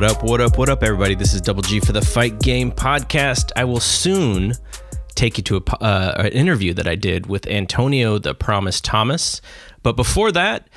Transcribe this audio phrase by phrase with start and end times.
[0.00, 1.14] What up, what up, what up, everybody?
[1.14, 3.52] This is Double G for the Fight Game Podcast.
[3.54, 4.54] I will soon
[5.14, 9.42] take you to a, uh, an interview that I did with Antonio the Promise Thomas.
[9.82, 10.68] But before that,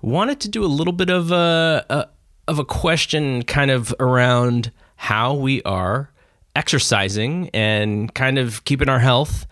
[0.00, 2.08] wanted to do a little bit of a, a
[2.48, 6.10] of a question kind of around how we are
[6.56, 9.46] exercising and kind of keeping our health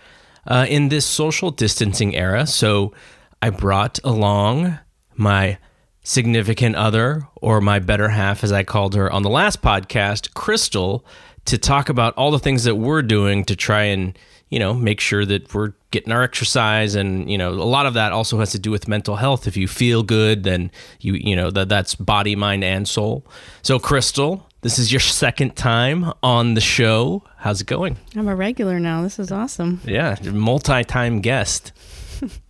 [0.48, 2.48] uh, in this social distancing era.
[2.48, 2.92] So
[3.40, 4.80] I brought along
[5.14, 5.58] my
[6.02, 11.04] significant other, or my better half, as I called her on the last podcast, Chrystal,
[11.46, 15.00] to talk about all the things that we're doing to try and, you know, make
[15.00, 16.94] sure that we're getting our exercise.
[16.94, 19.46] And, you know, a lot of that also has to do with mental health.
[19.46, 20.70] If you feel good, then
[21.00, 23.26] you, you know, that that's body, mind, and soul.
[23.62, 27.24] So, Chrystal, this is your second time on the show.
[27.38, 27.96] How's it going?
[28.16, 29.02] I'm a regular now.
[29.02, 29.80] This is awesome.
[29.84, 31.72] Yeah, multi time guest.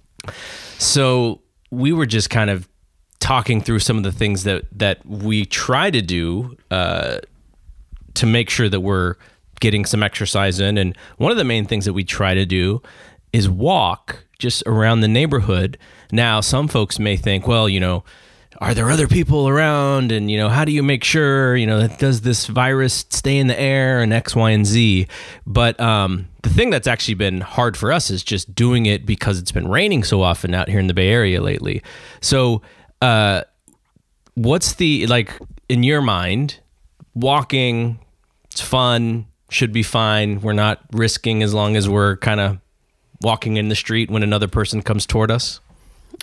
[0.79, 2.69] so, we were just kind of
[3.21, 7.19] talking through some of the things that that we try to do uh,
[8.15, 9.15] to make sure that we're
[9.61, 10.79] getting some exercise in.
[10.79, 12.83] And one of the main things that we try to do
[13.33, 15.79] is walk just around the neighborhood.
[16.11, 18.03] Now, some folks may think, well, you know,
[18.61, 20.13] are there other people around?
[20.13, 23.37] And, you know, how do you make sure, you know, that does this virus stay
[23.37, 25.07] in the air and X, Y, and Z?
[25.47, 29.39] But um, the thing that's actually been hard for us is just doing it because
[29.39, 31.83] it's been raining so often out here in the Bay Area lately.
[32.21, 32.63] So,
[33.01, 33.43] uh,
[34.35, 35.33] what's the like
[35.69, 36.61] in your mind?
[37.15, 37.99] Walking,
[38.51, 40.41] it's fun, should be fine.
[40.41, 42.59] We're not risking as long as we're kind of
[43.21, 45.61] walking in the street when another person comes toward us.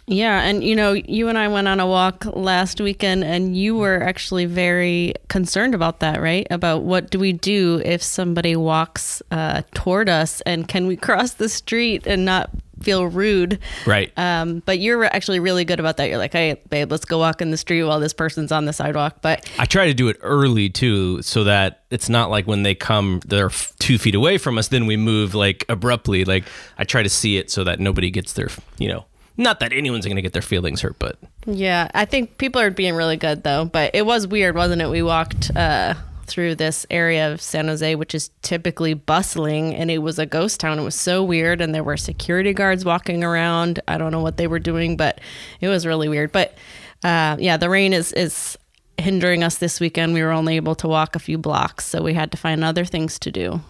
[0.05, 3.75] Yeah, and you know, you and I went on a walk last weekend and you
[3.75, 6.47] were actually very concerned about that, right?
[6.49, 11.33] About what do we do if somebody walks uh, toward us and can we cross
[11.33, 12.49] the street and not
[12.81, 13.59] feel rude?
[13.85, 14.11] Right.
[14.17, 16.09] Um, but you're actually really good about that.
[16.09, 18.73] You're like, hey, babe, let's go walk in the street while this person's on the
[18.73, 19.17] sidewalk.
[19.21, 22.75] But I try to do it early too, so that it's not like when they
[22.75, 23.49] come, they're
[23.79, 26.25] two feet away from us, then we move like abruptly.
[26.25, 26.45] Like
[26.77, 29.05] I try to see it so that nobody gets their, you know,
[29.37, 32.71] not that anyone's going to get their feelings hurt, but yeah, I think people are
[32.71, 33.65] being really good though.
[33.65, 34.89] But it was weird, wasn't it?
[34.89, 35.93] We walked uh,
[36.27, 40.59] through this area of San Jose, which is typically bustling, and it was a ghost
[40.59, 40.77] town.
[40.77, 43.79] It was so weird, and there were security guards walking around.
[43.87, 45.19] I don't know what they were doing, but
[45.61, 46.31] it was really weird.
[46.31, 46.55] But
[47.03, 48.57] uh, yeah, the rain is is
[48.97, 50.13] hindering us this weekend.
[50.13, 52.85] We were only able to walk a few blocks, so we had to find other
[52.85, 53.61] things to do.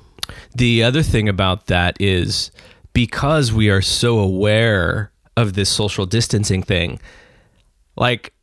[0.56, 2.52] The other thing about that is
[2.94, 7.00] because we are so aware of this social distancing thing.
[7.96, 8.34] Like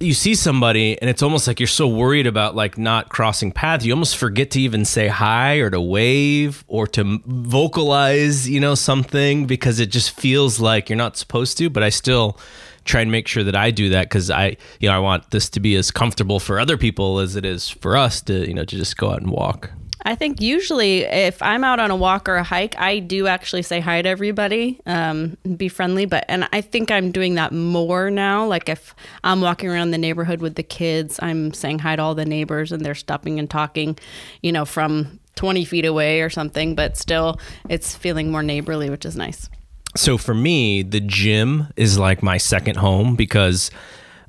[0.00, 3.84] you see somebody and it's almost like you're so worried about like not crossing paths
[3.84, 8.74] you almost forget to even say hi or to wave or to vocalize you know
[8.74, 12.38] something because it just feels like you're not supposed to but i still
[12.84, 15.48] try and make sure that i do that because i you know i want this
[15.48, 18.64] to be as comfortable for other people as it is for us to you know
[18.64, 19.70] to just go out and walk
[20.06, 23.62] I think usually if I'm out on a walk or a hike, I do actually
[23.62, 26.04] say hi to everybody, um, be friendly.
[26.04, 28.44] But and I think I'm doing that more now.
[28.46, 32.14] Like if I'm walking around the neighborhood with the kids, I'm saying hi to all
[32.14, 33.98] the neighbors, and they're stopping and talking,
[34.42, 36.74] you know, from 20 feet away or something.
[36.74, 37.40] But still,
[37.70, 39.48] it's feeling more neighborly, which is nice.
[39.96, 43.70] So for me, the gym is like my second home because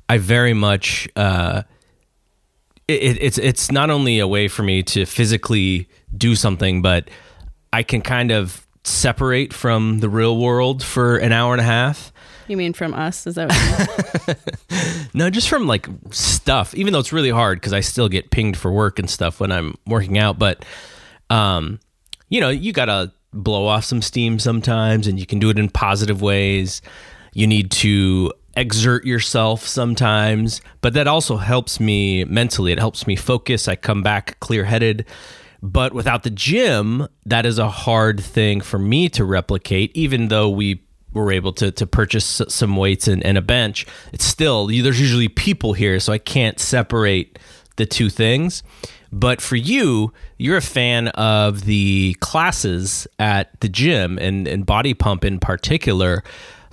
[0.08, 1.06] I very much.
[1.16, 1.62] Uh,
[2.88, 7.10] it, it's it's not only a way for me to physically do something, but
[7.72, 12.12] I can kind of separate from the real world for an hour and a half.
[12.48, 13.26] You mean from us?
[13.26, 15.08] Is that what you mean?
[15.14, 16.74] no, just from like stuff.
[16.74, 19.50] Even though it's really hard because I still get pinged for work and stuff when
[19.50, 20.38] I'm working out.
[20.38, 20.64] But,
[21.28, 21.80] um,
[22.28, 25.68] you know, you gotta blow off some steam sometimes, and you can do it in
[25.68, 26.82] positive ways.
[27.34, 32.72] You need to exert yourself sometimes, but that also helps me mentally.
[32.72, 33.68] It helps me focus.
[33.68, 35.04] I come back clear headed.
[35.62, 40.48] But without the gym, that is a hard thing for me to replicate, even though
[40.48, 40.82] we
[41.12, 43.86] were able to, to purchase some weights and, and a bench.
[44.12, 47.38] It's still, there's usually people here, so I can't separate
[47.76, 48.62] the two things.
[49.12, 54.94] But for you, you're a fan of the classes at the gym and, and body
[54.94, 56.22] pump in particular.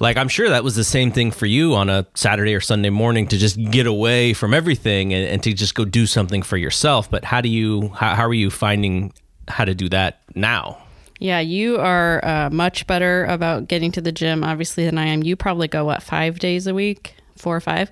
[0.03, 2.89] Like, I'm sure that was the same thing for you on a Saturday or Sunday
[2.89, 6.57] morning to just get away from everything and, and to just go do something for
[6.57, 7.09] yourself.
[7.09, 9.13] But how do you, how, how are you finding
[9.47, 10.77] how to do that now?
[11.21, 15.23] Yeah, you are uh, much better about getting to the gym, obviously, than I am.
[15.23, 17.15] You probably go, what, five days a week?
[17.37, 17.89] Four or five?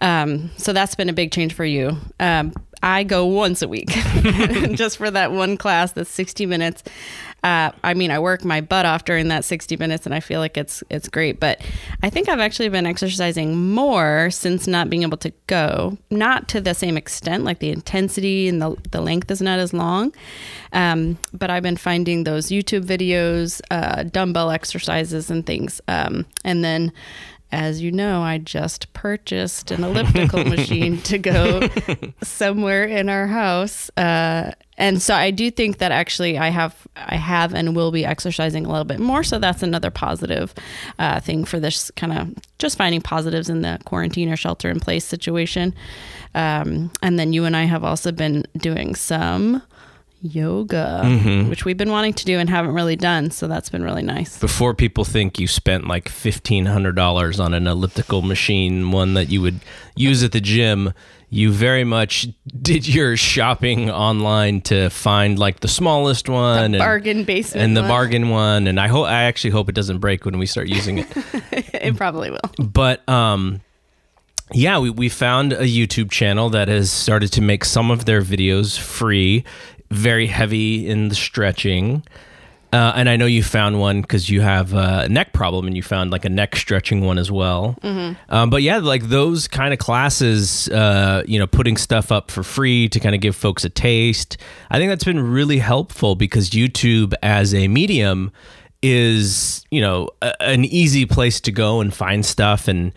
[0.00, 1.98] Um, so that's been a big change for you.
[2.18, 3.88] Um, I go once a week
[4.72, 6.82] just for that one class that's 60 minutes.
[7.42, 10.38] Uh, I mean, I work my butt off during that 60 minutes and I feel
[10.38, 11.60] like it's it's great, but
[12.02, 16.60] I think I've actually been exercising more since not being able to go, not to
[16.60, 20.14] the same extent, like the intensity and the, the length is not as long.
[20.72, 25.80] Um, but I've been finding those YouTube videos, uh, dumbbell exercises and things.
[25.88, 26.92] Um, and then
[27.52, 31.68] as you know, I just purchased an elliptical machine to go
[32.22, 33.90] somewhere in our house.
[33.96, 34.52] Uh,
[34.82, 38.66] and so I do think that actually I have I have and will be exercising
[38.66, 39.22] a little bit more.
[39.22, 40.52] So that's another positive
[40.98, 44.80] uh, thing for this kind of just finding positives in the quarantine or shelter in
[44.80, 45.74] place situation.
[46.34, 49.62] Um, and then you and I have also been doing some
[50.24, 51.50] yoga, Mm-hmm.
[51.50, 53.30] which we've been wanting to do and haven't really done.
[53.30, 54.38] So that's been really nice.
[54.38, 59.60] Before people think you spent like $1,500 on an elliptical machine, one that you would
[59.96, 60.92] use at the gym,
[61.34, 62.28] you very much
[62.60, 67.64] did your shopping online to find like the smallest one and, Bargain basement.
[67.64, 67.88] and the one.
[67.88, 68.66] bargain one.
[68.66, 71.06] And I hope, I actually hope it doesn't break when we start using it.
[71.52, 72.40] it probably will.
[72.58, 73.62] but um
[74.52, 78.20] yeah we, we found a youtube channel that has started to make some of their
[78.20, 79.42] videos free
[79.90, 82.02] very heavy in the stretching
[82.72, 85.82] uh, and I know you found one because you have a neck problem, and you
[85.82, 87.76] found like a neck stretching one as well.
[88.30, 92.42] Um, but yeah, like those kind of classes, uh, you know, putting stuff up for
[92.42, 94.38] free to kind of give folks a taste.
[94.70, 98.32] I think that's been really helpful because YouTube as a medium
[98.82, 102.94] is, you know, a, an easy place to go and find stuff and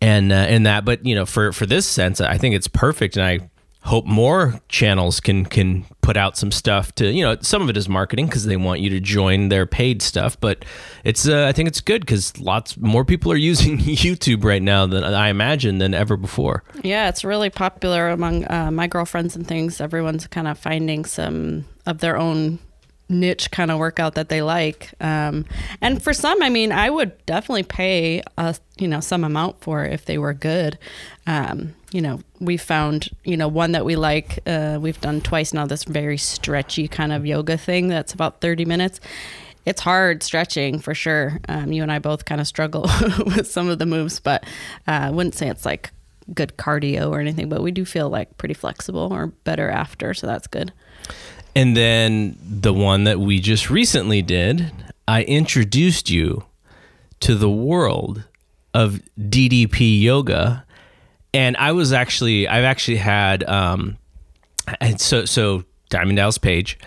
[0.00, 0.84] and uh, and that.
[0.84, 3.50] But you know, for for this sense, I think it's perfect, and I
[3.84, 7.76] hope more channels can can put out some stuff to you know some of it
[7.76, 10.64] is marketing because they want you to join their paid stuff but
[11.04, 14.86] it's uh, i think it's good because lots more people are using youtube right now
[14.86, 19.46] than i imagine than ever before Yeah, it's really popular among uh, my girlfriends and
[19.46, 19.80] things.
[19.80, 22.58] Everyone's kind of finding some of their own
[23.08, 24.92] niche kind of workout that they like.
[25.00, 25.44] Um,
[25.80, 29.84] and for some, I mean, I would definitely pay a you know some amount for
[29.84, 30.78] if they were good.
[31.26, 34.38] Um, you know, we found you know one that we like.
[34.46, 35.66] Uh, we've done twice now.
[35.66, 39.00] This very stretchy kind of yoga thing that's about thirty minutes.
[39.64, 41.38] It's hard stretching for sure.
[41.48, 42.82] Um, you and I both kind of struggle
[43.26, 44.42] with some of the moves, but
[44.88, 45.90] uh, I wouldn't say it's like
[46.34, 50.26] good cardio or anything, but we do feel like pretty flexible or better after, so
[50.26, 50.72] that's good.
[51.54, 54.70] And then the one that we just recently did
[55.08, 56.44] i introduced you
[57.20, 58.24] to the world
[58.74, 60.64] of ddp yoga.
[61.34, 63.96] And i was actually i've actually had um
[64.80, 66.78] and so so diamond dallas page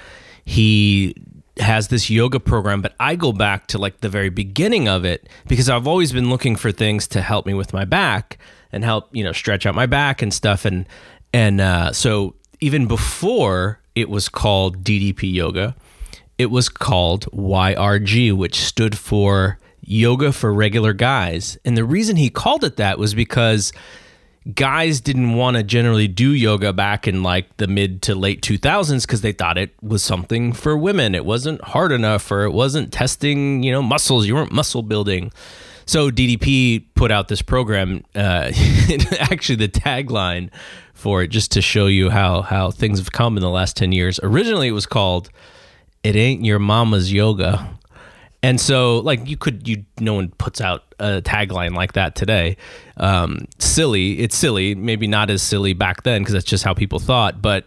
[0.45, 1.15] he
[1.57, 5.29] has this yoga program but i go back to like the very beginning of it
[5.47, 8.37] because i've always been looking for things to help me with my back
[8.75, 10.65] and help you know stretch out my back and stuff.
[10.65, 10.85] And
[11.33, 15.75] and uh, so even before it was called ddp yoga
[16.37, 22.29] it was called yrg which stood for yoga for regular guys and the reason he
[22.29, 23.71] called it that was because
[24.53, 29.01] guys didn't want to generally do yoga back in like the mid to late 2000s
[29.01, 31.15] because they thought it was something for women.
[31.15, 34.27] It wasn't hard enough or it wasn't testing, you know, muscles.
[34.27, 35.31] You weren't muscle building.
[35.87, 38.03] So DDP put out this program.
[38.13, 38.51] Uh,
[39.19, 40.51] actually, the tagline
[40.95, 43.91] for it, just to show you how how things have come in the last 10
[43.91, 44.19] years.
[44.23, 45.29] Originally, it was called
[46.03, 47.77] "It Ain't Your Mama's Yoga."
[48.41, 52.57] And so, like, you could, you, no one puts out a tagline like that today.
[52.95, 54.19] Um, silly.
[54.19, 54.75] It's silly.
[54.75, 57.41] Maybe not as silly back then because that's just how people thought.
[57.41, 57.65] But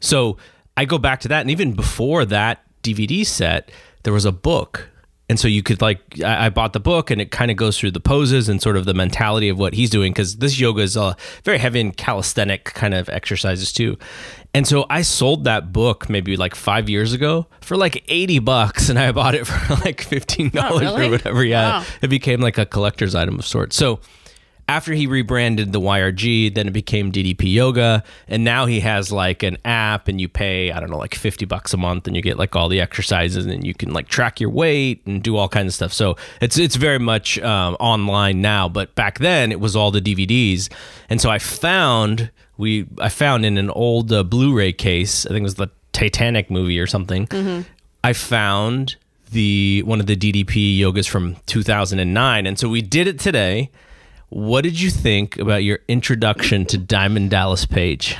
[0.00, 0.38] so
[0.76, 1.42] I go back to that.
[1.42, 3.70] And even before that DVD set,
[4.02, 4.88] there was a book.
[5.30, 7.78] And so you could, like, I, I bought the book and it kind of goes
[7.78, 10.82] through the poses and sort of the mentality of what he's doing because this yoga
[10.82, 13.96] is uh, very heavy in calisthenic kind of exercises too.
[14.52, 18.88] And so I sold that book maybe like five years ago for like 80 bucks
[18.88, 21.06] and I bought it for like $15 Oh, really?
[21.06, 21.44] or whatever.
[21.44, 21.78] Yeah.
[21.80, 21.86] Wow.
[22.02, 23.76] It became like a collector's item of sorts.
[23.76, 24.00] So
[24.70, 29.42] after he rebranded the YRG, then it became DDP Yoga, and now he has like
[29.42, 32.22] an app, and you pay I don't know like fifty bucks a month, and you
[32.22, 35.48] get like all the exercises, and you can like track your weight and do all
[35.48, 35.92] kinds of stuff.
[35.92, 40.00] So it's it's very much um, online now, but back then it was all the
[40.00, 40.70] DVDs,
[41.08, 45.40] and so I found we I found in an old uh, Blu-ray case, I think
[45.40, 47.26] it was the Titanic movie or something.
[48.04, 48.96] I found
[49.32, 53.70] the one of the DDP yogas from 2009, and so we did it today.
[54.30, 58.16] What did you think about your introduction to Diamond Dallas Page?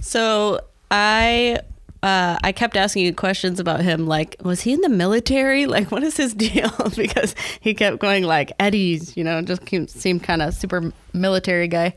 [0.00, 1.60] So I
[2.02, 5.66] uh, I kept asking you questions about him, like, was he in the military?
[5.66, 6.70] Like, what is his deal?
[6.96, 11.94] because he kept going like Eddie's, you know, just seemed kind of super military guy.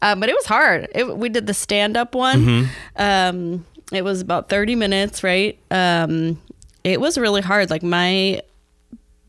[0.00, 0.88] Um, but it was hard.
[0.94, 2.68] It, we did the stand up one.
[2.96, 5.58] Um, it was about thirty minutes, right?
[5.70, 6.40] Um,
[6.82, 7.70] it was really hard.
[7.70, 8.40] Like my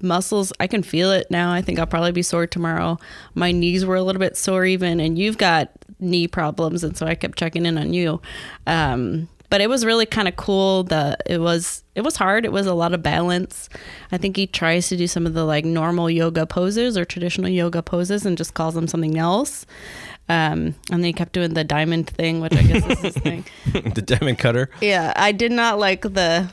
[0.04, 1.52] muscles i can feel it now.
[1.52, 3.00] I think i'll probably be sore tomorrow.
[3.34, 7.06] My knees were a little bit sore even and you've got knee problems and so
[7.06, 8.22] i kept checking in on you.
[8.68, 10.82] Um, but it was really kind of cool.
[10.84, 12.44] The it was it was hard.
[12.44, 13.70] It was a lot of balance.
[14.12, 17.50] I think he tries to do some of the like normal yoga poses or traditional
[17.50, 19.68] yoga poses and just calls them something else.
[20.28, 23.46] Um, and then he kept doing the diamond thing which i guess is his thing.
[23.74, 24.72] The Diamond Cutter.
[24.82, 26.50] yeah, I did not like the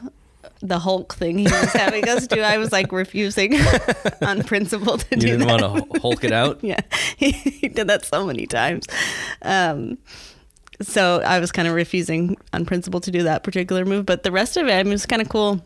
[0.63, 2.41] the Hulk thing he was having us do.
[2.41, 3.55] I was like refusing
[4.23, 5.61] on principle to You do didn't that.
[5.63, 6.59] want to Hulk it out.
[6.63, 6.81] yeah,
[7.17, 8.87] he, he did that so many times.
[9.43, 9.99] Um,
[10.83, 14.33] so I was kind of refusing on principle to do that particular move, but the
[14.33, 15.61] rest of it, I mean, it was kind of cool,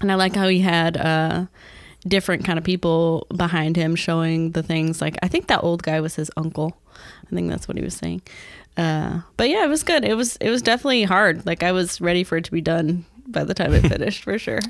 [0.00, 0.96] and I like how he had.
[0.96, 1.46] Uh,
[2.06, 6.00] different kind of people behind him showing the things like i think that old guy
[6.00, 6.78] was his uncle
[7.26, 8.22] i think that's what he was saying
[8.76, 12.00] uh, but yeah it was good it was it was definitely hard like i was
[12.00, 14.60] ready for it to be done by the time it finished for sure.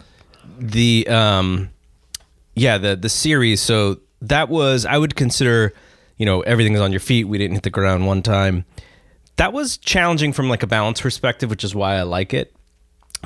[0.58, 1.70] The um
[2.54, 5.72] yeah the the series so that was i would consider
[6.16, 7.24] you know everything's on your feet.
[7.24, 8.64] We didn't hit the ground one time.
[9.36, 12.54] That was challenging from like a balance perspective which is why i like it.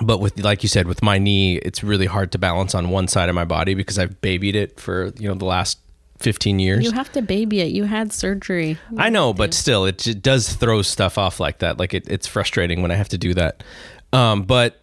[0.03, 3.09] But with like you said with my knee it's really hard to balance on one
[3.09, 5.79] side of my body because i've babied it for you know the last
[6.19, 6.85] 15 years.
[6.85, 7.73] You have to baby it.
[7.73, 8.79] You had surgery.
[8.97, 11.79] I know, but still, it, j- does throw stuff off like that.
[11.79, 13.65] Like it, it's frustrating when I have to do that.
[14.13, 14.81] Um, but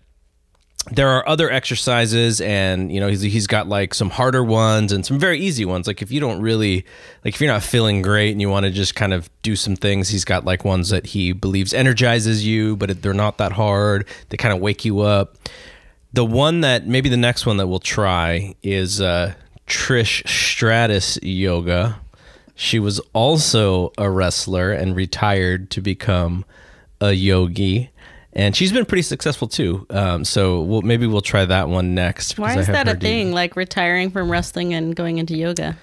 [0.92, 5.06] there are other exercises, and you know, he's he's got like some harder ones and
[5.06, 5.88] some very easy ones.
[5.88, 6.86] Like if you don't really,
[7.24, 9.76] like if you're not feeling great and you want to just kind of do some
[9.76, 14.08] things, he's got like ones that he believes energizes you, but they're not that hard.
[14.30, 15.38] They kind of wake you up.
[16.14, 19.36] The one that maybe the next one that we'll try is uh,
[19.68, 22.00] Trish Stratus Yoga.
[22.56, 26.46] She was also a wrestler and retired to become
[27.00, 27.92] a yogi.
[28.34, 29.88] And she's been pretty successful too.
[29.90, 32.38] Um, so we'll, maybe we'll try that one next.
[32.38, 35.78] why is that a thing like retiring from wrestling and going into yoga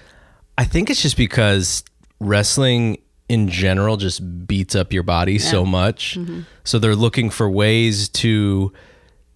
[0.57, 1.83] I think it's just because
[2.19, 2.97] wrestling
[3.29, 6.17] in general just beats up your body so much.
[6.63, 8.71] So they're looking for ways to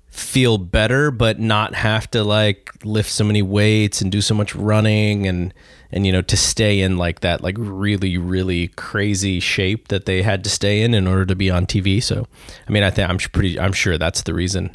[0.08, 4.54] feel better but not have to like lift so many weights and do so much
[4.56, 5.54] running and
[5.92, 10.22] and you know to stay in like that like really really crazy shape that they
[10.22, 12.28] had to stay in in order to be on TV so
[12.68, 14.72] I mean I think I'm pretty I'm sure that's the reason.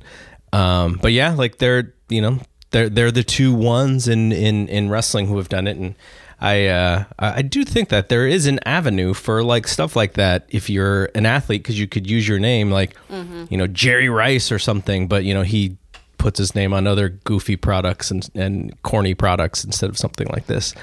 [0.52, 4.88] Um but yeah like they're you know they're they're the two ones in in in
[4.88, 5.76] wrestling who have done it.
[5.76, 5.94] And
[6.40, 10.46] I uh, I do think that there is an avenue for like stuff like that
[10.50, 12.94] if you're an athlete because you could use your name like
[13.50, 15.78] you know Jerry Rice or something, but you know he
[16.18, 20.46] puts his name on other goofy products and and corny products instead of something like
[20.46, 20.74] this.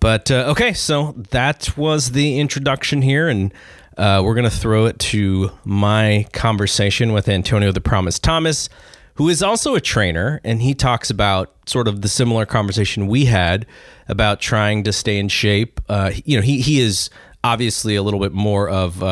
[0.00, 3.52] But uh, okay, so that was the introduction here, and
[3.96, 8.68] uh, we're gonna throw it to my conversation with Antonio the Promise Thomas
[9.14, 13.26] who is also a trainer, and he talks about sort of the similar conversation we
[13.26, 13.66] had
[14.08, 15.80] about trying to stay in shape.
[15.88, 17.10] Uh, you know, he he is
[17.44, 19.02] obviously a little bit more of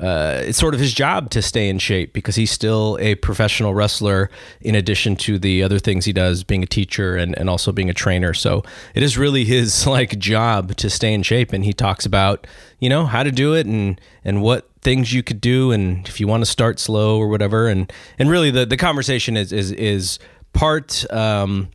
[0.00, 3.72] uh, it's sort of his job to stay in shape because he's still a professional
[3.72, 7.72] wrestler in addition to the other things he does being a teacher and, and also
[7.72, 8.34] being a trainer.
[8.34, 8.62] So
[8.94, 11.52] it is really his like job to stay in shape.
[11.52, 12.46] And he talks about
[12.78, 16.20] you know how to do it and and what things you could do and if
[16.20, 17.68] you want to start slow or whatever.
[17.68, 20.18] And and really the the conversation is is is
[20.52, 21.68] part um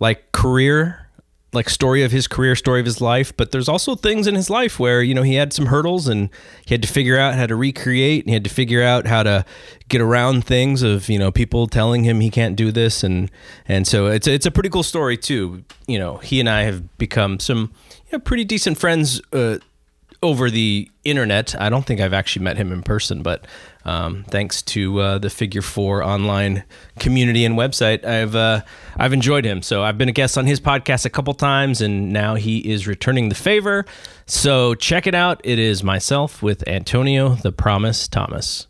[0.00, 1.01] like career
[1.52, 4.48] like story of his career, story of his life, but there's also things in his
[4.48, 6.30] life where, you know, he had some hurdles and
[6.64, 9.22] he had to figure out how to recreate and he had to figure out how
[9.22, 9.44] to
[9.88, 13.30] get around things of, you know, people telling him he can't do this and
[13.68, 15.62] and so it's it's a pretty cool story too.
[15.86, 17.72] You know, he and I have become some
[18.06, 19.58] you know, pretty decent friends uh
[20.22, 21.54] over the internet.
[21.60, 23.46] I don't think I've actually met him in person, but
[23.84, 26.64] um, thanks to uh, the Figure Four online
[26.98, 28.60] community and website, I've uh,
[28.96, 29.62] I've enjoyed him.
[29.62, 32.86] So I've been a guest on his podcast a couple times, and now he is
[32.86, 33.84] returning the favor.
[34.26, 35.40] So check it out.
[35.42, 38.68] It is myself with Antonio the Promise Thomas.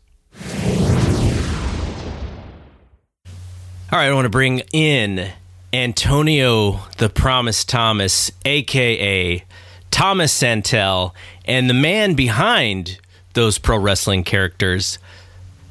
[3.93, 5.31] All right, I want to bring in
[5.75, 9.45] Antonio the Promise Thomas, aka
[9.91, 11.15] Thomas Santell,
[11.45, 12.99] and the man behind
[13.35, 14.99] those pro wrestling characters,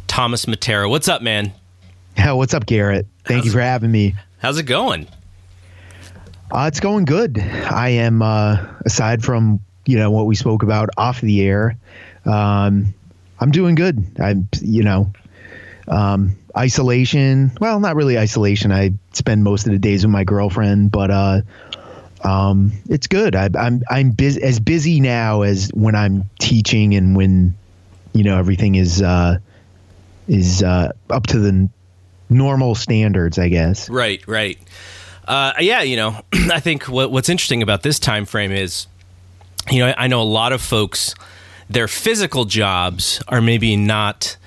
[0.07, 0.89] Thomas Matera.
[0.89, 1.53] What's up, man?
[2.17, 3.07] Yeah, what's up, Garrett?
[3.25, 4.15] Thank how's, you for having me.
[4.39, 5.07] How's it going?
[6.51, 7.39] Uh, it's going good.
[7.39, 11.77] I am, uh, aside from you know what we spoke about off the air,
[12.25, 12.93] um,
[13.39, 14.05] I'm doing good.
[14.19, 15.11] I'm, you know,
[15.87, 17.51] um, isolation.
[17.59, 18.71] Well, not really isolation.
[18.71, 21.41] I spend most of the days with my girlfriend, but uh,
[22.23, 23.35] um, it's good.
[23.35, 27.55] I, I'm I'm busy, as busy now as when I'm teaching and when
[28.13, 29.37] you know everything is uh,
[30.27, 31.69] is uh, up to the
[32.29, 33.89] normal standards, I guess.
[33.89, 34.57] Right, right.
[35.27, 38.87] Uh, yeah, you know, I think what, what's interesting about this time frame is,
[39.69, 41.13] you know, I know a lot of folks,
[41.69, 44.37] their physical jobs are maybe not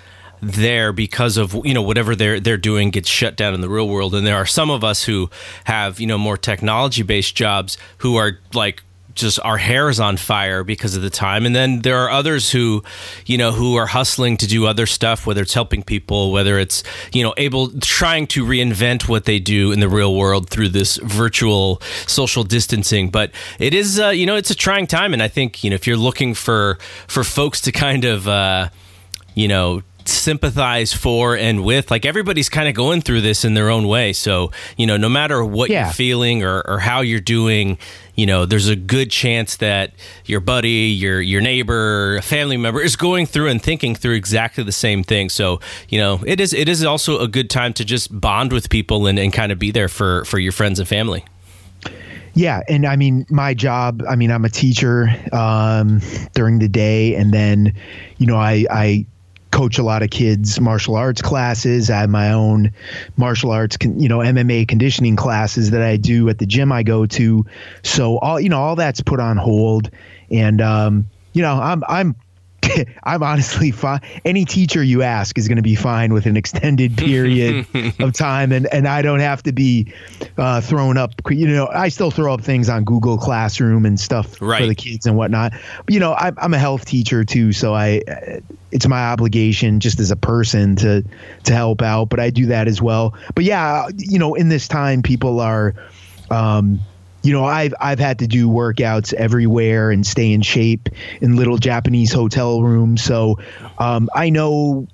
[0.53, 3.89] there because of you know whatever they're they're doing gets shut down in the real
[3.89, 4.15] world.
[4.15, 5.31] And there are some of us who
[5.65, 8.83] have you know more technology based jobs who are like
[9.15, 11.47] just our hair is on fire because of the time.
[11.47, 12.83] And then there are others who
[13.27, 16.83] you know who are hustling to do other stuff whether it's helping people whether it's
[17.13, 20.97] you know able trying to reinvent what they do in the real world through this
[21.03, 23.11] virtual social distancing.
[23.11, 25.13] But it is uh, you know it's a trying time.
[25.13, 28.69] And i think you know if you're looking for for folks to kind of uh,
[29.35, 31.91] you know sympathize for and with.
[31.91, 34.13] Like everybody's kind of going through this in their own way.
[34.13, 35.85] So, you know, no matter what yeah.
[35.85, 37.79] you're feeling or, or how you're doing,
[38.15, 39.93] you know, there's a good chance that
[40.25, 44.63] your buddy, your your neighbor, a family member is going through and thinking through exactly
[44.65, 45.29] the same thing.
[45.29, 48.71] So, you know, it is it is also a good time to just bond with
[48.71, 51.25] people and, and kind of be there for for your friends and family.
[52.35, 54.03] Yeah, and I mean, my job.
[54.09, 56.01] I mean, I'm a teacher um,
[56.35, 57.73] during the day, and then,
[58.19, 59.07] you know, I I
[59.55, 61.89] coach a lot of kids martial arts classes.
[61.89, 62.73] I have my own
[63.17, 67.07] martial arts, you know, MMA conditioning classes that I do at the gym I go
[67.07, 67.47] to.
[67.83, 69.91] So all you know, all that's put on hold,
[70.31, 72.17] and um, you know, I'm I'm
[73.05, 74.01] I'm honestly fine.
[74.25, 77.67] Any teacher you ask is going to be fine with an extended period
[77.99, 79.93] of time, and and I don't have to be
[80.37, 81.13] uh, thrown up.
[81.31, 84.61] You know, I still throw up things on Google Classroom and stuff right.
[84.61, 85.53] for the kids and whatnot.
[85.85, 88.03] But, you know, I'm, I'm a health teacher too, so I
[88.71, 91.05] it's my obligation just as a person to
[91.45, 92.09] to help out.
[92.09, 93.15] But I do that as well.
[93.35, 95.75] But yeah, you know, in this time, people are.
[96.31, 96.81] Um,
[97.25, 100.91] you know, I've I've had to do workouts everywhere and stay in shape
[101.23, 103.03] in little Japanese hotel rooms.
[103.03, 103.39] So
[103.79, 104.87] um, I know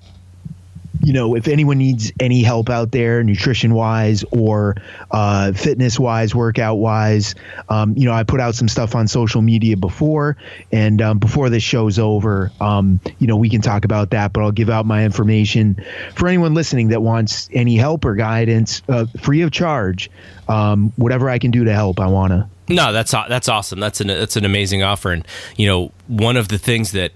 [1.03, 4.75] you know, if anyone needs any help out there, nutrition wise or
[5.11, 7.35] uh, fitness wise, workout wise,
[7.69, 10.37] um, you know, I put out some stuff on social media before,
[10.71, 14.33] and um, before this show's over, um, you know, we can talk about that.
[14.33, 15.83] But I'll give out my information
[16.15, 20.09] for anyone listening that wants any help or guidance, uh, free of charge.
[20.47, 22.47] Um, whatever I can do to help, I want to.
[22.67, 23.79] No, that's that's awesome.
[23.79, 27.11] That's an that's an amazing offer, and you know, one of the things that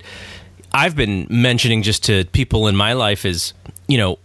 [0.76, 3.54] I've been mentioning just to people in my life is
[3.88, 4.20] you know,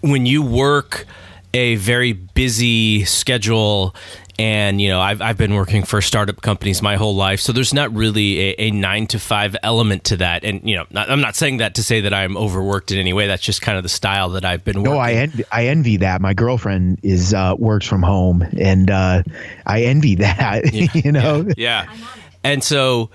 [0.00, 1.06] when you work
[1.52, 3.94] a very busy schedule
[4.38, 7.40] and you know I've, I've been working for startup companies my whole life.
[7.40, 10.44] So there's not really a, a nine to five element to that.
[10.44, 13.12] And you know not, i'm not saying that to say that i'm overworked in any
[13.12, 13.26] way.
[13.26, 14.94] That's just kind of the style that i've been working.
[14.94, 16.20] no i envy, I envy that.
[16.20, 19.22] My girlfriend is uh, works from home and uh,
[19.66, 21.46] i envy that yeah, you know?
[21.56, 22.06] Yeah, yeah.
[22.44, 23.10] and so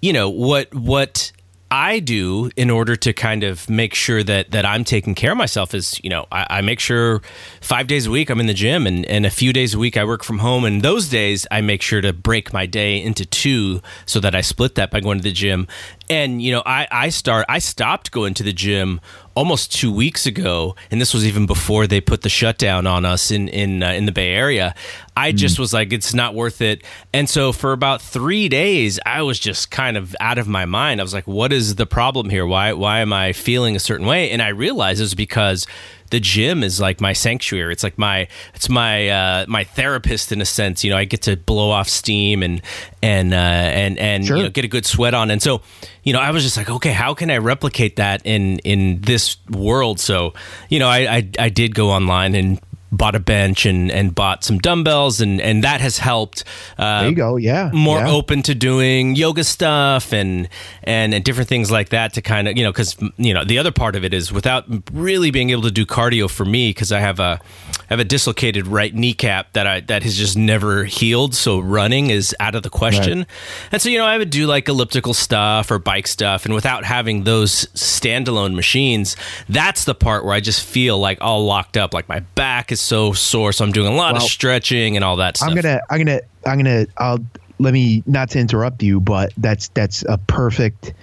[0.00, 1.32] you know what what
[1.70, 5.38] I do in order to kind of make sure that that I'm taking care of
[5.38, 7.20] myself is, you know, I, I, make sure
[7.60, 9.98] five days a week I'm in the gym and, and a few days a week
[9.98, 10.64] I work from home.
[10.64, 14.40] And those days I make sure to break my day into two so that I
[14.40, 15.68] split that by going to the gym.
[16.08, 19.00] And, you know, I, I start I stopped going to the gym
[19.38, 23.30] almost two weeks ago, and this was even before they put the shutdown on us
[23.30, 24.74] in in uh, in the Bay Area.
[25.16, 25.60] I just mm.
[25.60, 26.82] was like, it's not worth it.
[27.12, 31.00] And so for about three days, I was just kind of out of my mind.
[31.00, 32.44] I was like, what is the problem here?
[32.46, 34.32] Why why am I feeling a certain way?
[34.32, 35.68] And I realized it was because
[36.10, 37.72] the gym is like my sanctuary.
[37.72, 40.84] It's like my it's my uh, my therapist in a sense.
[40.84, 42.62] You know, I get to blow off steam and
[43.02, 44.36] and uh, and and sure.
[44.36, 45.30] you know get a good sweat on.
[45.30, 45.62] And so,
[46.02, 49.36] you know, I was just like, okay, how can I replicate that in in this
[49.50, 50.00] world?
[50.00, 50.34] So,
[50.68, 54.44] you know, I I, I did go online and bought a bench and and bought
[54.44, 56.44] some dumbbells and and that has helped
[56.78, 57.36] uh, there you go.
[57.36, 57.70] Yeah.
[57.72, 58.10] more yeah.
[58.10, 60.48] open to doing yoga stuff and
[60.84, 63.58] and and different things like that to kind of you know because you know the
[63.58, 66.92] other part of it is without really being able to do cardio for me because
[66.92, 70.84] I have a I have a dislocated right kneecap that I that has just never
[70.84, 71.34] healed.
[71.34, 73.18] So running is out of the question.
[73.18, 73.28] Right.
[73.72, 76.84] and so you know I would do like elliptical stuff or bike stuff and without
[76.84, 79.16] having those standalone machines
[79.48, 81.94] that's the part where I just feel like all locked up.
[81.94, 84.96] Like my back is is so sore, so I'm doing a lot well, of stretching
[84.96, 85.50] and all that stuff.
[85.50, 86.86] I'm gonna, I'm gonna, I'm gonna.
[86.96, 87.18] I'll
[87.58, 90.94] let me not to interrupt you, but that's that's a perfect.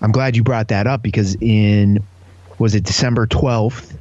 [0.00, 2.02] I'm glad you brought that up because in
[2.58, 3.96] was it December 12th,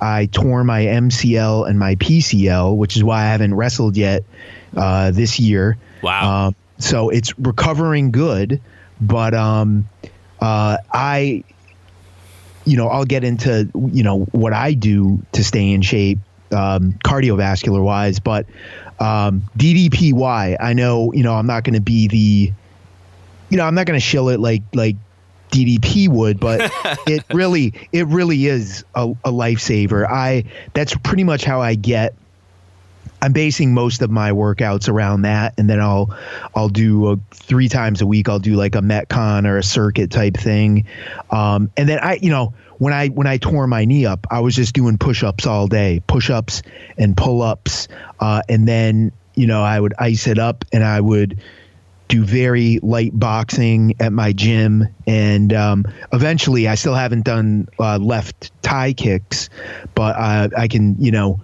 [0.00, 4.24] I tore my MCL and my PCL, which is why I haven't wrestled yet
[4.76, 5.78] uh, this year.
[6.02, 6.48] Wow.
[6.48, 8.60] Um, so it's recovering good,
[9.00, 9.88] but um,
[10.40, 11.44] uh, I,
[12.66, 16.18] you know, I'll get into you know what I do to stay in shape
[16.54, 18.46] um, cardiovascular wise, but
[19.00, 22.52] um, DDPY, I know, you know, I'm not going to be the,
[23.50, 24.96] you know, I'm not going to shill it like like
[25.50, 26.70] DDP would, but
[27.06, 30.08] it really it really is a, a lifesaver.
[30.08, 32.14] I that's pretty much how I get.
[33.22, 36.14] I'm basing most of my workouts around that, and then I'll
[36.54, 38.28] I'll do a, three times a week.
[38.28, 40.86] I'll do like a metcon or a circuit type thing,
[41.30, 44.40] um, and then I you know when I when I tore my knee up, I
[44.40, 46.62] was just doing push-ups all day, push-ups
[46.98, 47.88] and pull-ups,
[48.20, 51.40] uh, and then you know I would ice it up and I would
[52.08, 57.98] do very light boxing at my gym, and um, eventually I still haven't done uh,
[57.98, 59.48] left Thai kicks,
[59.94, 61.40] but uh, I can you know.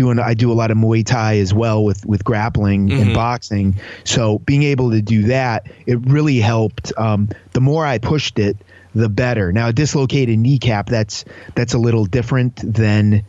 [0.00, 3.02] Doing, I do a lot of Muay Thai as well with with grappling mm-hmm.
[3.02, 3.74] and boxing.
[4.04, 6.90] So being able to do that, it really helped.
[6.96, 8.56] Um, the more I pushed it,
[8.94, 9.52] the better.
[9.52, 13.24] Now, a dislocated kneecap that's that's a little different than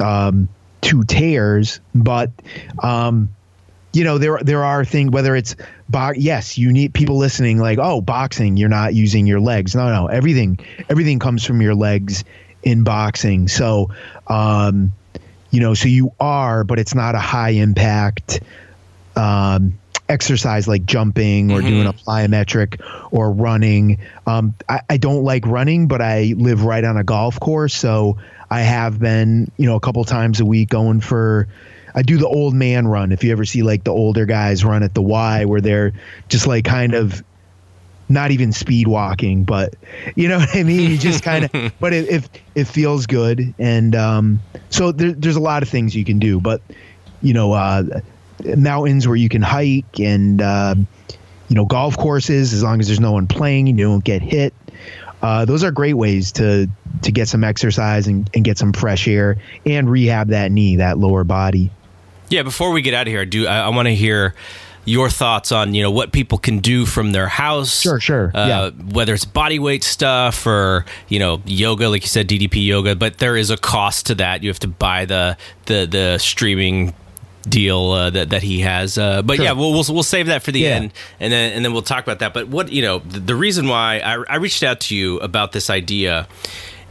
[0.00, 0.48] um,
[0.80, 2.32] two tears, but
[2.82, 3.28] um,
[3.92, 5.54] you know there there are things whether it's
[5.88, 9.88] bo- yes you need people listening like oh boxing you're not using your legs no
[9.92, 12.24] no everything everything comes from your legs
[12.62, 13.90] in boxing so
[14.28, 14.92] um,
[15.50, 18.40] you know so you are but it's not a high impact
[19.16, 19.78] um,
[20.10, 21.68] exercise like jumping or mm-hmm.
[21.68, 22.80] doing a plyometric
[23.12, 23.98] or running.
[24.26, 28.18] Um, I, I, don't like running, but I live right on a golf course, so
[28.50, 31.48] I have been, you know, a couple times a week going for.
[31.92, 33.10] I do the old man run.
[33.10, 35.92] If you ever see like the older guys run at the Y, where they're
[36.28, 37.24] just like kind of
[38.10, 39.74] not even speed walking, but
[40.16, 40.90] you know what I mean.
[40.90, 45.36] You just kind of, but it, it, it feels good, and um, so there, there's
[45.36, 46.40] a lot of things you can do.
[46.40, 46.60] But
[47.22, 48.00] you know, uh,
[48.56, 50.74] mountains where you can hike and uh,
[51.48, 54.52] you know golf courses as long as there's no one playing you don't get hit.
[55.22, 56.68] Uh, those are great ways to
[57.02, 60.98] to get some exercise and, and get some fresh air and rehab that knee, that
[60.98, 61.70] lower body.
[62.28, 64.34] Yeah, before we get out of here, I do I, I want to hear
[64.90, 67.80] your thoughts on you know what people can do from their house.
[67.80, 68.32] Sure, sure.
[68.34, 68.70] Uh, yeah.
[68.70, 73.18] Whether it's body weight stuff or you know yoga, like you said, DDP yoga, but
[73.18, 74.42] there is a cost to that.
[74.42, 76.92] You have to buy the the the streaming
[77.48, 78.98] deal uh, that that he has.
[78.98, 79.44] Uh, but sure.
[79.44, 80.70] yeah, we'll, we'll, we'll save that for the yeah.
[80.70, 82.34] end, and then and then we'll talk about that.
[82.34, 85.52] But what you know, the, the reason why I, I reached out to you about
[85.52, 86.26] this idea.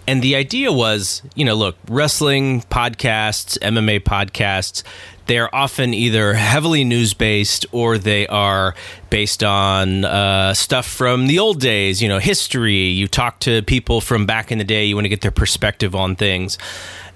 [0.08, 4.82] And the idea was, you know, look, wrestling podcasts, MMA podcasts,
[5.30, 8.74] they are often either heavily news based or they are
[9.12, 12.88] based on uh, stuff from the old days, you know, history.
[12.88, 15.94] You talk to people from back in the day, you want to get their perspective
[15.94, 16.58] on things.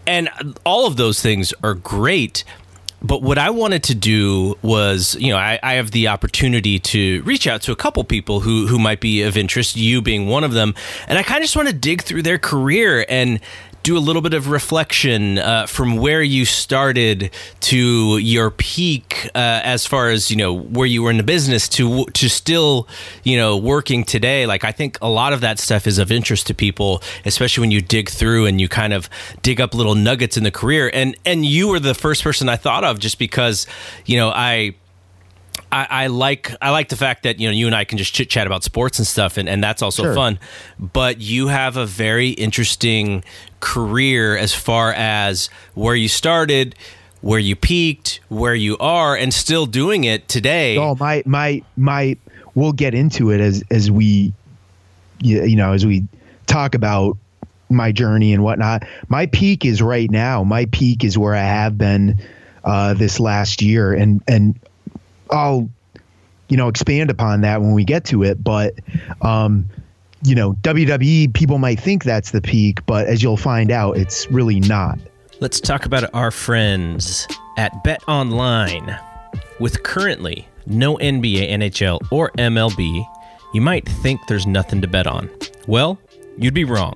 [0.05, 0.29] And
[0.63, 2.43] all of those things are great,
[3.01, 7.23] but what I wanted to do was, you know, I, I, have the opportunity to
[7.23, 10.43] reach out to a couple people who who might be of interest, you being one
[10.43, 10.75] of them,
[11.07, 13.39] and I kind of just want to dig through their career and
[13.83, 19.61] do a little bit of reflection uh, from where you started to your peak uh,
[19.63, 22.87] as far as you know where you were in the business to to still
[23.23, 24.45] you know working today.
[24.45, 27.71] Like i think a lot of that stuff is of interest to people especially when
[27.71, 29.09] you dig through and you kind of
[29.41, 30.89] dig up little nuggets in the career.
[30.93, 33.67] And and you were the first person i thought of just because
[34.05, 34.75] you know i
[35.73, 38.13] I, I, like I like the fact that you know you and I can just
[38.13, 40.13] chit chat about sports and stuff, and, and that's also sure.
[40.13, 40.37] fun.
[40.79, 43.23] But you have a very interesting
[43.59, 46.75] career as far as where you started,
[47.21, 50.77] where you peaked, where you are, and still doing it today.
[50.77, 52.17] Oh my my my!
[52.53, 54.31] We'll get into it as as we
[55.21, 56.03] you know as we
[56.45, 57.17] talk about
[57.69, 58.83] my journey and whatnot.
[59.07, 60.43] My peak is right now.
[60.43, 62.21] My peak is where I have been
[62.63, 64.59] uh, this last year, and and
[65.33, 65.69] I'll
[66.49, 68.43] you know expand upon that when we get to it.
[68.43, 68.75] But
[69.21, 69.67] um,
[70.23, 74.29] you know, WWE people might think that's the peak, but as you'll find out, it's
[74.31, 74.97] really not.
[75.39, 78.97] Let's talk about our friends at Bet Online.
[79.59, 83.05] With currently no NBA, NHL, or MLB,
[83.53, 85.29] you might think there's nothing to bet on.
[85.67, 85.99] Well,
[86.37, 86.95] you'd be wrong.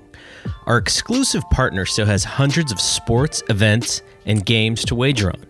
[0.66, 5.46] Our exclusive partner still has hundreds of sports, events, and games to wager on.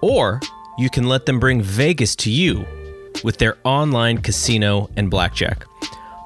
[0.00, 0.40] Or
[0.78, 2.64] you can let them bring Vegas to you
[3.24, 5.64] with their online casino and blackjack.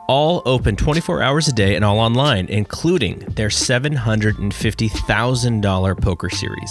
[0.09, 6.71] All open 24 hours a day and all online, including their $750,000 poker series.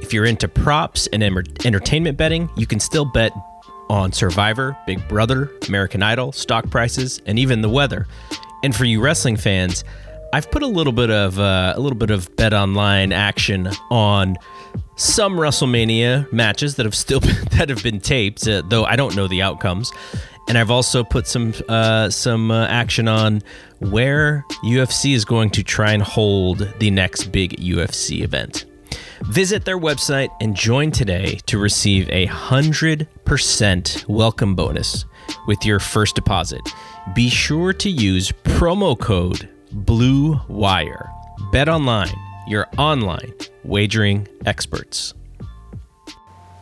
[0.00, 3.32] If you're into props and entertainment betting, you can still bet
[3.88, 8.06] on Survivor, Big Brother, American Idol, stock prices, and even the weather.
[8.62, 9.84] And for you wrestling fans,
[10.32, 14.36] I've put a little bit of uh, a little bit of bet online action on
[14.96, 19.16] some WrestleMania matches that have still been, that have been taped, uh, though I don't
[19.16, 19.92] know the outcomes.
[20.48, 23.42] And I've also put some uh, some uh, action on
[23.78, 28.64] where UFC is going to try and hold the next big UFC event.
[29.22, 35.04] Visit their website and join today to receive a 100% welcome bonus
[35.46, 36.62] with your first deposit.
[37.14, 41.10] Be sure to use promo code Blue Wire.
[41.52, 42.14] Bet online,
[42.50, 43.32] your online
[43.64, 45.14] wagering experts.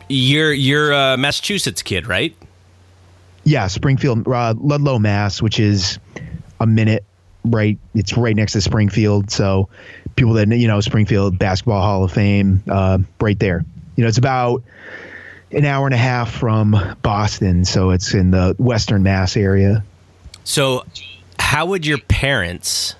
[0.07, 2.35] You're you're a Massachusetts kid, right?
[3.43, 5.99] Yeah, Springfield, uh, Ludlow, Mass, which is
[6.59, 7.03] a minute
[7.43, 7.77] right.
[7.95, 9.31] It's right next to Springfield.
[9.31, 9.69] So
[10.15, 13.63] people that you know Springfield Basketball Hall of Fame, uh, right there.
[13.95, 14.63] You know, it's about
[15.51, 19.83] an hour and a half from Boston, so it's in the Western Mass area.
[20.43, 20.85] So,
[21.39, 22.95] how would your parents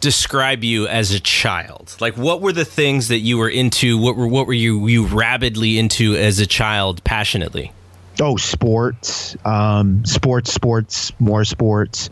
[0.00, 1.96] describe you as a child?
[2.00, 3.98] Like, what were the things that you were into?
[3.98, 7.72] What were what were you you rabidly into as a child, passionately?
[8.20, 12.10] Oh, sports, um, sports, sports, more sports,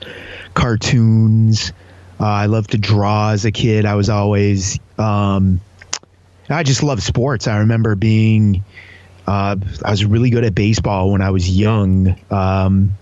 [0.55, 1.73] cartoons.
[2.21, 3.85] Uh, I loved to draw as a kid.
[3.85, 5.61] I was always, um,
[6.49, 7.49] I just love sports.
[7.49, 8.65] I remember being,
[9.27, 12.17] uh, I was really good at baseball when I was young.
[12.31, 12.93] Um,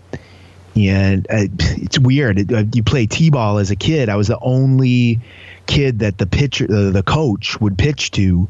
[0.76, 2.52] and uh, it's weird.
[2.52, 4.08] Uh, you play t-ball as a kid.
[4.08, 5.20] I was the only
[5.66, 8.48] kid that the pitcher, uh, the coach would pitch to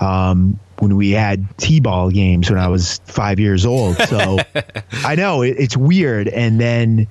[0.00, 3.96] um, when we had t-ball games when I was five years old.
[3.96, 4.38] So
[4.92, 6.28] I know it, it's weird.
[6.28, 7.06] And then,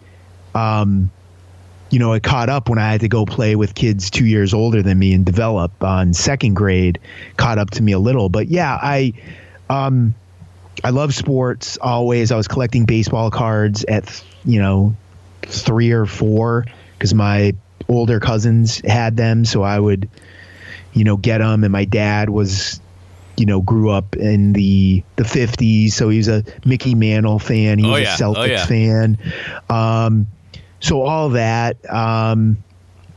[0.56, 1.12] um,
[1.90, 4.54] you know, it caught up when I had to go play with kids two years
[4.54, 7.00] older than me and develop on second grade.
[7.38, 9.14] Caught up to me a little, but yeah, I,
[9.70, 10.16] um,
[10.84, 12.32] I love sports always.
[12.32, 14.96] I was collecting baseball cards at you know
[15.44, 17.54] three or four because my
[17.88, 20.10] older cousins had them, so I would
[20.94, 21.64] you know get them.
[21.64, 22.80] And my dad was
[23.38, 27.80] you know grew up in the the 50s, so he was a Mickey Mantle fan.
[27.80, 28.16] He Oh, was yeah.
[28.16, 28.66] a Celtics Oh, yeah.
[28.66, 29.18] fan.
[29.70, 30.28] Um,
[30.80, 31.78] so all that.
[31.92, 32.58] Um,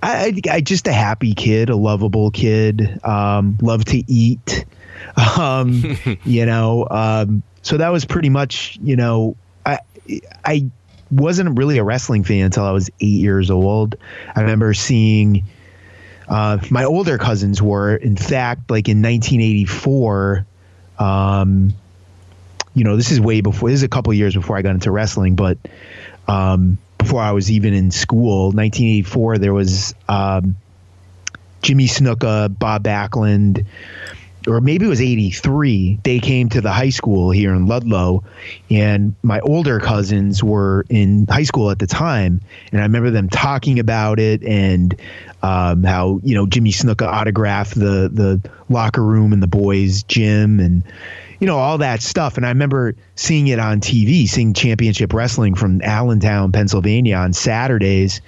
[0.03, 3.01] I, I, I just a happy kid, a lovable kid.
[3.05, 4.65] Um, love to eat.
[5.39, 9.79] Um, you know, um, so that was pretty much, you know, I
[10.45, 10.71] I
[11.11, 13.97] wasn't really a wrestling fan until I was eight years old.
[14.35, 15.45] I remember seeing
[16.29, 20.47] uh, my older cousins were, in fact, like in 1984.
[20.99, 21.73] Um,
[22.75, 23.69] you know, this is way before.
[23.69, 25.59] This is a couple years before I got into wrestling, but
[26.29, 30.57] um, before I was even in school, 1984, there was um,
[31.63, 33.67] Jimmy Snuka, Bob Backlund,
[34.47, 36.01] or maybe it was 83.
[36.03, 38.25] They came to the high school here in Ludlow,
[38.71, 42.41] and my older cousins were in high school at the time.
[42.73, 44.95] And I remember them talking about it and
[45.43, 50.61] um, how, you know, Jimmy Snuka autographed the, the locker room in the boys' gym
[50.61, 50.85] and,
[51.39, 52.37] you know, all that stuff.
[52.37, 58.21] And I remember seeing it on TV, seeing championship wrestling from Allentown, Pennsylvania on Saturdays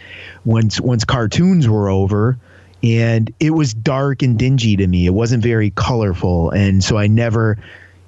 [0.45, 2.39] once once cartoons were over
[2.83, 5.07] and it was dark and dingy to me.
[5.07, 7.59] It wasn't very colorful, and so I never,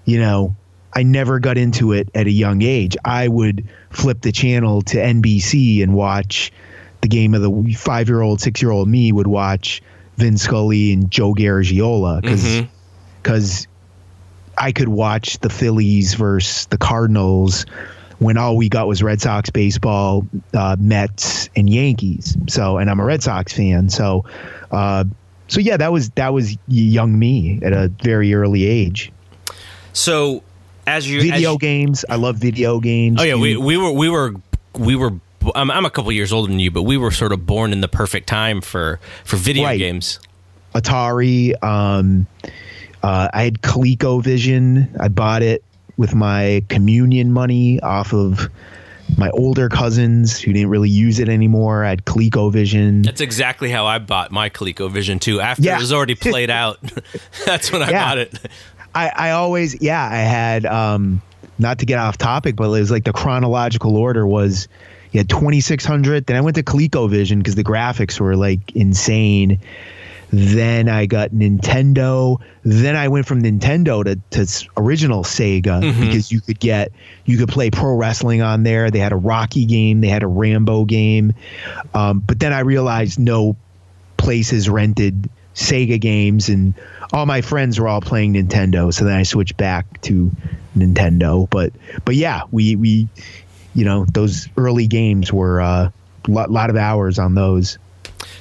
[0.04, 0.56] you know,
[0.92, 2.96] I never got into it at a young age.
[3.04, 6.52] I would flip the channel to NBC and watch
[7.00, 9.82] the game of the five-year-old, six-year-old me would watch
[10.16, 12.62] Vin Scully and Joe Garagiola because
[13.22, 13.70] because mm-hmm.
[14.64, 17.66] I could watch the Phillies versus the Cardinals
[18.24, 22.36] when all we got was Red Sox baseball, uh, Mets, and Yankees.
[22.48, 23.88] So, and I'm a Red Sox fan.
[23.90, 24.24] So,
[24.70, 25.04] uh,
[25.48, 29.12] so yeah, that was that was young me at a very early age.
[29.92, 30.42] So,
[30.86, 33.20] as you Video as you- games, I love video games.
[33.20, 34.34] Oh yeah, we, we were we were
[34.78, 35.12] we were.
[35.54, 37.82] I'm, I'm a couple years older than you, but we were sort of born in
[37.82, 39.78] the perfect time for for video Right.
[39.78, 40.18] games.
[40.74, 41.62] Atari.
[41.62, 42.26] Um,
[43.02, 44.98] uh, I had ColecoVision.
[44.98, 45.62] I bought it
[45.96, 48.48] with my communion money off of
[49.18, 53.04] my older cousins who didn't really use it anymore I had ColecoVision.
[53.04, 55.40] That's exactly how I bought my ColecoVision too.
[55.40, 55.76] After Yeah.
[55.76, 56.78] it was already played out,
[57.46, 58.04] that's when I Yeah.
[58.04, 58.38] bought it.
[58.94, 61.20] I, I always, yeah, I had, um,
[61.58, 64.66] not to get off topic, but it was like the chronological order was
[65.12, 66.26] you had 2600.
[66.26, 69.60] Then I went to ColecoVision because the graphics were like insane.
[70.30, 72.40] Then I got Nintendo.
[72.62, 76.92] Then I went from Nintendo to, to original Sega because you could get,
[77.24, 78.90] you could play pro wrestling on there.
[78.90, 81.34] They had a Rocky game, they had a Rambo game.
[81.92, 83.56] Um, but then I realized no
[84.16, 86.74] places rented Sega games, and
[87.12, 88.92] all my friends were all playing Nintendo.
[88.92, 90.30] So then I switched back to
[90.76, 91.48] Nintendo.
[91.48, 91.72] But
[92.04, 93.08] but yeah, we we
[93.74, 95.90] you know those early games were a uh,
[96.28, 97.78] lot, lot of hours on those.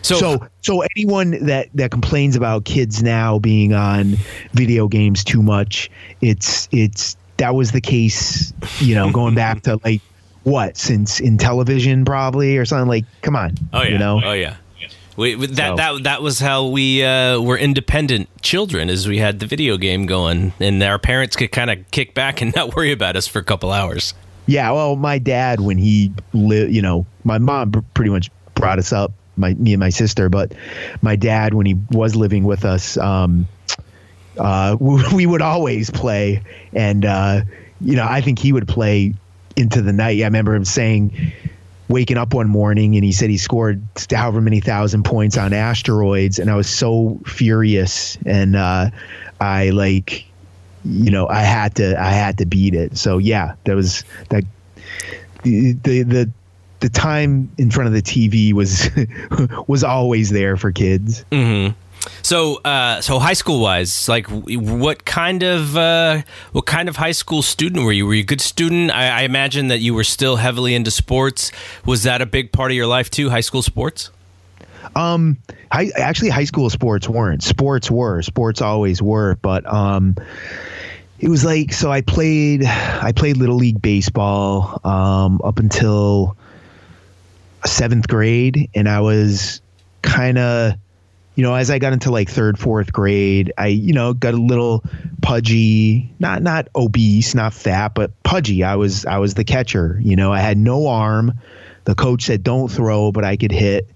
[0.02, 4.16] So, So so anyone that that complains about kids now being on
[4.54, 5.90] video games too much,
[6.22, 10.02] it's it's that was the case, you know, going back to like
[10.44, 14.22] what since in television probably or something like come on, oh yeah, you know.
[14.24, 14.58] oh yeah.
[15.16, 19.40] We, that So- that that was how we uh, were independent children, as we had
[19.40, 22.92] the video game going, and our parents could kind of kick back and not worry
[22.92, 24.14] about us for a couple hours.
[24.48, 28.80] Yeah, well, my dad when he lived, you know, my mom pr- pretty much brought
[28.80, 30.54] us up, my me and my sister, but
[31.02, 33.48] my dad when he was living with us, um,
[34.38, 36.42] uh, we, we would always play,
[36.74, 37.42] and uh,
[37.82, 39.14] you know, I think he would play
[39.56, 40.22] into the night.
[40.22, 41.34] I remember him saying,
[41.88, 46.40] waking up one morning, and he said he scored however many thousand points on asteroids,
[46.40, 48.90] and I was so furious, and uh,
[49.40, 50.26] I like
[50.86, 54.44] you know i had to i had to beat it so yeah that was that
[55.44, 56.32] the the
[56.84, 58.90] the, time in front of the tv was
[59.68, 61.26] was always there for kids
[62.22, 67.14] So, uh, so high school wise, like, what kind of uh, what kind of high
[67.14, 68.06] school student were you?
[68.06, 68.92] Were you a good student?
[68.92, 71.52] I, I imagine that you were still heavily into sports.
[71.86, 73.30] Was that a big part of your life too?
[73.30, 74.10] High school sports?
[74.96, 75.38] um
[75.72, 80.16] high, actually high school sports weren't sports were sports always were but um
[81.20, 86.36] it was like so i played i played little league baseball um up until
[87.66, 89.62] seventh grade and i was
[90.02, 90.74] kind of
[91.36, 94.38] you know as i got into like third fourth grade i you know got a
[94.38, 94.84] little
[95.22, 98.64] pudgy not not obese not fat but pudgy.
[98.64, 100.32] I was i was the catcher you know?
[100.32, 101.34] I had no arm.
[101.86, 103.90] The coach said don't throw but i could hit.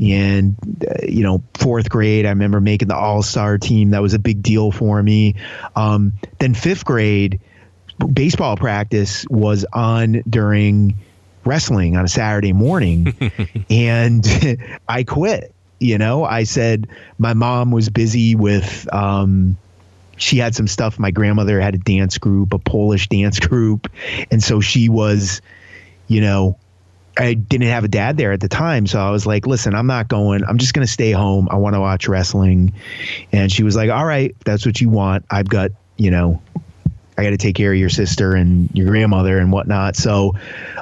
[0.00, 0.56] And
[0.88, 3.90] uh, you know fourth grade i remember making the all-star team.
[3.90, 5.34] That was a big deal for me.
[5.74, 7.40] Um, then fifth grade
[8.12, 10.96] baseball practice was on during
[11.44, 13.14] wrestling on a saturday morning
[13.70, 14.26] and
[14.88, 19.56] i quit you know i said my mom was busy with um,
[20.16, 23.90] she had some stuff my grandmother had a dance group a polish dance group
[24.30, 25.40] and so she was
[26.08, 26.56] you know
[27.20, 29.88] I didn't have a dad there at the time, so I was like, "Listen, I'm
[29.88, 30.44] not going.
[30.44, 31.48] I'm just going to stay home.
[31.50, 32.72] I want to watch wrestling."
[33.32, 35.24] And she was like, "All right, that's what you want.
[35.28, 36.40] I've got, you know,
[37.18, 40.34] I got to take care of your sister and your grandmother and whatnot." So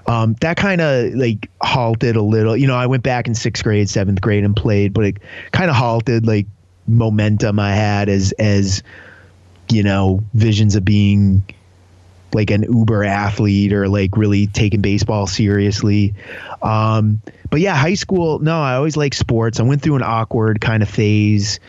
[0.07, 2.57] um, that kind of like halted a little.
[2.57, 5.17] You know, I went back in sixth grade, seventh grade, and played, but it
[5.53, 6.47] kind of halted like
[6.87, 8.83] momentum I had as as
[9.71, 11.43] you know visions of being
[12.33, 16.15] like an uber athlete or like really taking baseball seriously.
[16.63, 19.61] Um, but yeah, high school, no, I always liked sports.
[19.61, 21.61] I went through an awkward kind of phase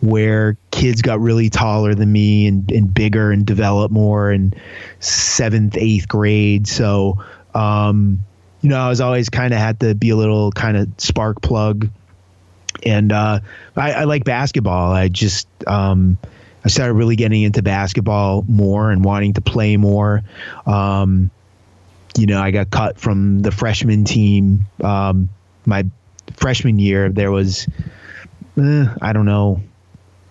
[0.00, 4.54] where kids got really taller than me and, and bigger and developed more in
[5.00, 6.66] seventh, eighth grade.
[6.68, 7.22] So,
[7.54, 8.20] um,
[8.60, 11.42] you know, I was always kind of had to be a little kind of spark
[11.42, 11.88] plug.
[12.84, 13.40] And uh,
[13.74, 14.92] I, I like basketball.
[14.92, 16.18] I just, um,
[16.66, 20.24] I started really getting into basketball more and wanting to play more.
[20.66, 21.30] Um,
[22.18, 24.66] you know, I got cut from the freshman team.
[24.82, 25.28] Um,
[25.64, 25.84] my
[26.34, 27.68] freshman year, there was,
[28.58, 29.62] eh, I don't know,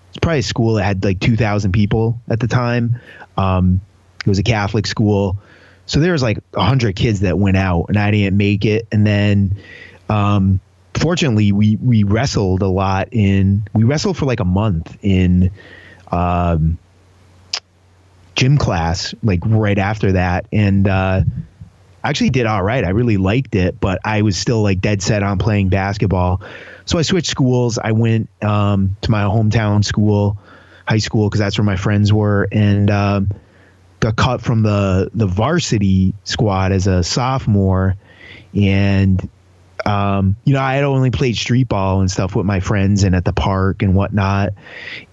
[0.10, 3.00] it's probably a school that had like 2,000 people at the time.
[3.38, 3.80] Um,
[4.20, 5.38] it was a Catholic school.
[5.86, 8.90] So there was like 100 kids that went out and I didn't make it.
[8.92, 9.56] And then,
[10.10, 10.60] um,
[10.96, 15.50] fortunately, we, we wrestled a lot in, we wrestled for like a month in,
[16.16, 16.78] um,
[18.36, 20.48] gym class like right after that.
[20.52, 21.22] And uh
[22.04, 22.84] actually did all right.
[22.84, 26.42] I really liked it but i was still like dead set on playing basketball.
[26.86, 27.78] So i switched schools.
[27.78, 30.38] I went um to my hometown school
[30.88, 32.48] high school because that's where my friends were.
[32.52, 33.30] And um
[34.02, 37.96] got cut from the the varsity squad as a sophomore.
[38.54, 39.28] And
[39.86, 43.16] um, you know, I had only played street ball and stuff with my friends and
[43.16, 44.54] at the park and whatnot.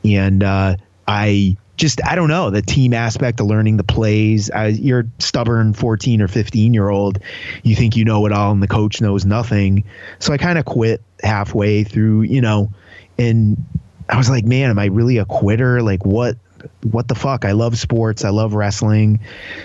[0.04, 4.50] And uh, I just I don't know the team aspect of learning the plays.
[4.54, 7.18] You're stubborn 14 or 15 year old.
[7.62, 9.84] You think you know it all, and the coach knows nothing.
[10.18, 12.70] So I kind of quit halfway through, you know,
[13.18, 13.64] and
[14.08, 15.83] I was like, man, am I really a quitter?
[15.83, 16.37] Like what?
[16.83, 17.44] What the fuck?
[17.44, 18.24] I love sports.
[18.24, 19.18] I love wrestling.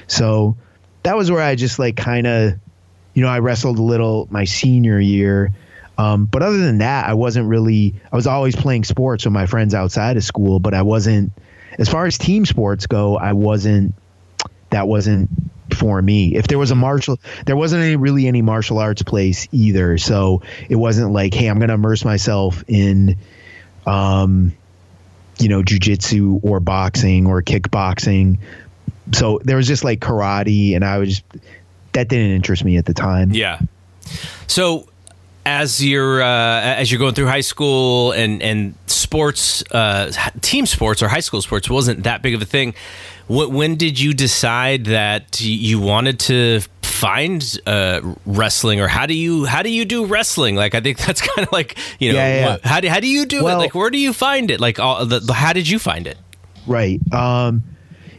[0.07, 0.57] So
[1.03, 2.53] that was where I just like kind of,
[3.13, 5.53] you know, I wrestled a little my senior year.
[5.97, 7.95] Um, but other than that, I wasn't really.
[8.11, 11.31] I was always playing sports with my friends outside of school, but I wasn't
[11.77, 13.93] as far as team sports go, I wasn't.
[14.69, 15.29] That wasn't
[15.73, 16.35] for me.
[16.35, 19.97] If there was a martial, there wasn't any really any martial arts place either.
[19.97, 23.17] So it wasn't like, hey, I'm going to immerse myself in,
[23.85, 24.53] um,
[25.39, 28.39] you know, jujitsu or boxing or kickboxing.
[29.13, 31.23] So there was just like karate, and I was just,
[31.93, 33.31] that didn't interest me at the time.
[33.31, 33.59] Yeah.
[34.47, 34.87] So
[35.47, 41.01] as you're uh, as you're going through high school and and sports, uh, team sports
[41.01, 42.73] or high school sports wasn't that big of a thing.
[43.29, 49.45] When did you decide that you wanted to find uh, wrestling, or how do you
[49.45, 50.55] how do you do wrestling?
[50.55, 52.57] Like, I think that's kind of like you know, yeah, yeah.
[52.63, 53.63] how do how do you do well, it?
[53.63, 54.59] Like, where do you find it?
[54.59, 56.17] Like, all the, how did you find it?
[56.65, 56.99] Right.
[57.13, 57.63] Um,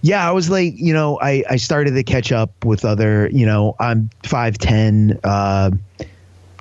[0.00, 3.28] yeah, I was like, you know, I I started to catch up with other.
[3.30, 5.20] You know, I'm five ten.
[5.24, 5.72] Uh,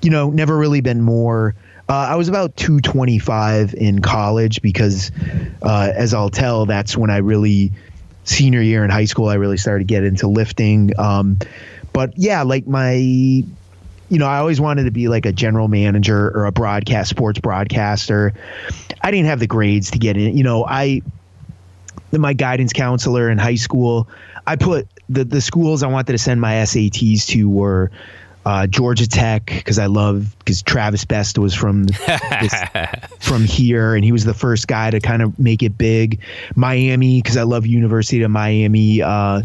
[0.02, 1.56] you know, never really been more.
[1.90, 5.12] Uh, I was about 225 in college because,
[5.62, 7.72] uh, as I'll tell, that's when I really,
[8.26, 10.98] senior year in high school, I really started to get into lifting.
[11.00, 11.40] Um,
[11.94, 13.46] but yeah, like my, you
[14.10, 18.34] know, I always wanted to be like a general manager or a broadcast sports broadcaster.
[19.02, 20.38] I didn't have the grades to get in.
[20.38, 21.02] You know, I,
[22.12, 24.10] my guidance counselor in high school,
[24.46, 27.92] I put the the schools I wanted to send my SATs to were
[28.48, 32.56] uh, Georgia Tech because I love because Travis Best was from this,
[33.20, 36.22] from here and he was the first guy to kind of make it big.
[36.56, 39.42] Miami because I love University of Miami uh,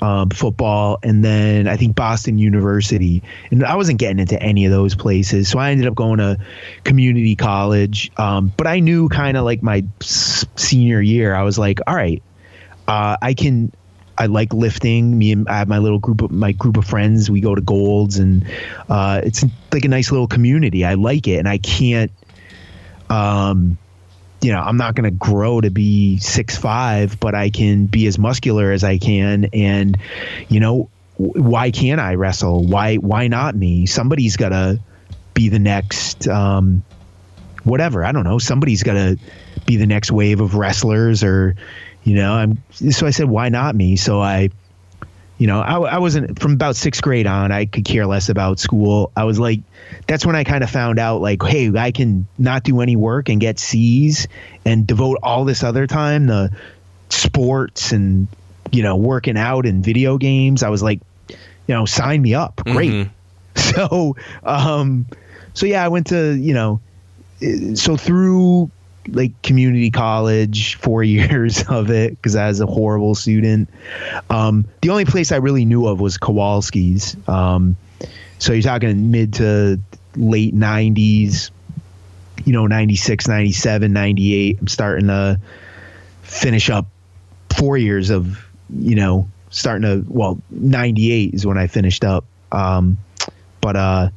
[0.00, 3.24] um, football, and then I think Boston University.
[3.50, 6.38] And I wasn't getting into any of those places, so I ended up going to
[6.84, 8.12] community college.
[8.18, 11.96] Um, but I knew kind of like my s- senior year, I was like, all
[11.96, 12.22] right,
[12.86, 13.72] uh, I can
[14.18, 15.16] I like lifting.
[15.16, 17.30] Me and I have my little group of my group of friends.
[17.30, 18.44] We go to Golds, and
[18.88, 20.84] uh, it's like a nice little community.
[20.84, 22.10] I like it, and I can't.
[23.08, 23.78] Um,
[24.40, 28.06] you know, I'm not going to grow to be six five, but I can be
[28.08, 29.96] as muscular as I can, and
[30.48, 32.64] you know, why can't I wrestle?
[32.64, 33.86] Why why not me?
[33.86, 34.80] Somebody's got to
[35.34, 36.26] be the next.
[36.26, 36.82] Um,
[37.64, 38.38] whatever I don't know.
[38.38, 39.18] Somebody's got to
[39.66, 41.54] be the next wave of wrestlers, or
[42.04, 43.96] you know, I'm so I said, why not me?
[43.96, 44.50] So I,
[45.38, 47.52] you know, I, I wasn't from about sixth grade on.
[47.52, 49.12] I could care less about school.
[49.16, 49.60] I was like,
[50.06, 53.28] that's when I kind of found out, like, hey, I can not do any work
[53.28, 54.26] and get C's
[54.64, 56.50] and devote all this other time to
[57.10, 58.28] sports and
[58.72, 60.62] you know working out and video games.
[60.62, 61.36] I was like, you
[61.74, 62.60] know, sign me up.
[62.64, 62.90] Great.
[62.90, 63.12] Mm-hmm.
[63.58, 65.06] So, um,
[65.52, 66.80] so yeah, I went to you know,
[67.74, 68.70] so through
[69.12, 73.68] like community college, four years of it because I was a horrible student.
[74.30, 77.16] Um, the only place I really knew of was Kowalski's.
[77.28, 77.76] Um,
[78.38, 79.80] so you're talking mid to
[80.16, 81.50] late 90s,
[82.44, 84.60] you know, 96, 97, 98.
[84.60, 85.40] I'm starting to
[86.22, 86.86] finish up
[87.56, 88.38] four years of,
[88.70, 92.24] you know, starting to, well, 98 is when I finished up.
[92.52, 92.98] Um,
[93.60, 94.10] but, uh,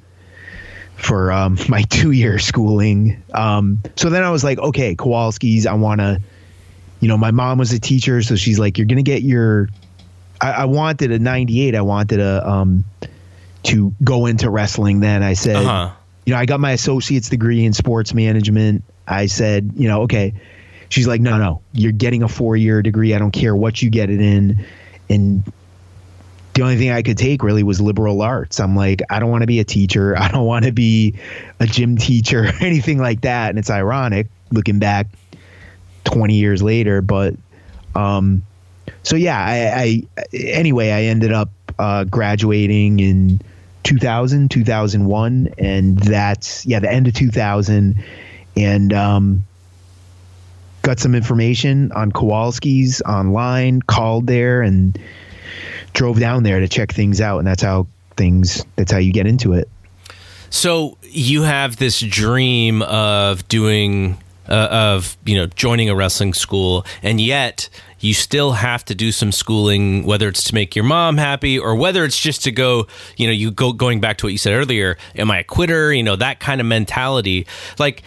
[1.02, 3.22] for um, my two year schooling.
[3.34, 6.22] Um, so then I was like, okay, Kowalski's, I want to,
[7.00, 9.70] you know, my mom was a teacher, so she's like, you're going to get your,
[10.40, 11.74] I, I, wanted a 98.
[11.74, 12.86] I wanted a, um,
[13.64, 15.00] to go into wrestling.
[15.00, 15.92] Then I said, uh-huh.
[16.26, 18.84] you know, I got my associate's degree in sports management.
[19.08, 20.34] I said, you know, okay.
[20.90, 23.16] She's like, no, no, you're getting a four year degree.
[23.16, 24.66] I don't care what you get it in.
[25.10, 25.44] And
[26.54, 28.60] the only thing I could take really was liberal arts.
[28.60, 30.18] I'm like, I don't want to be a teacher.
[30.18, 31.16] I don't want to be
[31.60, 33.50] a gym teacher or anything like that.
[33.50, 35.08] And it's ironic looking back
[36.06, 37.02] 20 years later.
[37.02, 37.36] But
[37.96, 38.44] um,
[39.04, 41.50] so, yeah, I, I, anyway, I ended up
[41.80, 43.42] uh, graduating in
[43.84, 45.54] 2000, 2001.
[45.58, 48.04] And that's, yeah, the end of 2000.
[48.58, 49.46] And, um,
[50.82, 55.00] got some information on Kowalski's online, called there and,
[55.94, 57.88] drove down there to check things out, and that's how
[58.18, 58.66] things.
[58.76, 59.70] That's how you get into it.
[60.50, 64.18] So you have this dream of doing
[64.50, 67.70] uh, of you know joining a wrestling school, and yet
[68.00, 71.76] you still have to do some schooling, whether it's to make your mom happy or
[71.76, 72.88] whether it's just to go.
[73.16, 74.98] You know, you go going back to what you said earlier.
[75.16, 75.94] Am I a quitter?
[75.94, 77.48] You know that kind of mentality.
[77.80, 78.04] Like,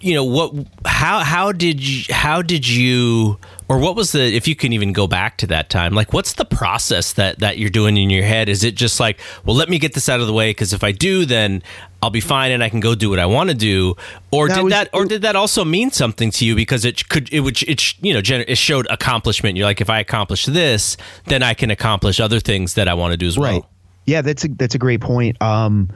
[0.00, 0.54] you know what?
[0.84, 3.38] How how did you how did you
[3.68, 6.32] or what was the if you can even go back to that time like what's
[6.34, 8.48] the process that that you're doing in your head?
[8.48, 10.82] Is it just like well let me get this out of the way because if
[10.82, 11.62] i do then
[12.02, 13.94] i'll be fine and i can go do what i want to do.
[14.30, 16.54] Or That did was- that or did that also mean something to you?
[16.54, 19.56] Because it could it would it you know it showed accomplishment.
[19.56, 20.96] You're like if i accomplish this
[21.26, 23.68] then i can accomplish other things that i want to do as well.
[24.06, 25.36] Yeah, that's a that's a great point.
[25.42, 25.90] Um,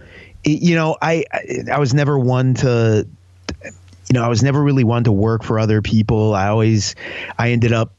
[0.44, 1.24] you know, I-
[1.72, 3.06] I was never one to,
[4.08, 6.34] you know, I was never really one to work for other people.
[6.34, 6.94] I always,
[7.38, 7.92] I ended up,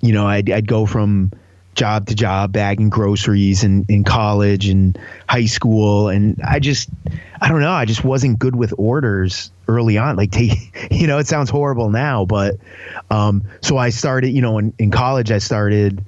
[0.00, 1.32] you know, I'd I'd go from
[1.76, 6.88] job to job bagging groceries in, in college and high school and I just
[7.40, 10.16] I don't know, I just wasn't good with orders early on.
[10.16, 12.56] Like take you know, it sounds horrible now, but
[13.10, 16.04] um so I started, you know, in, in college I started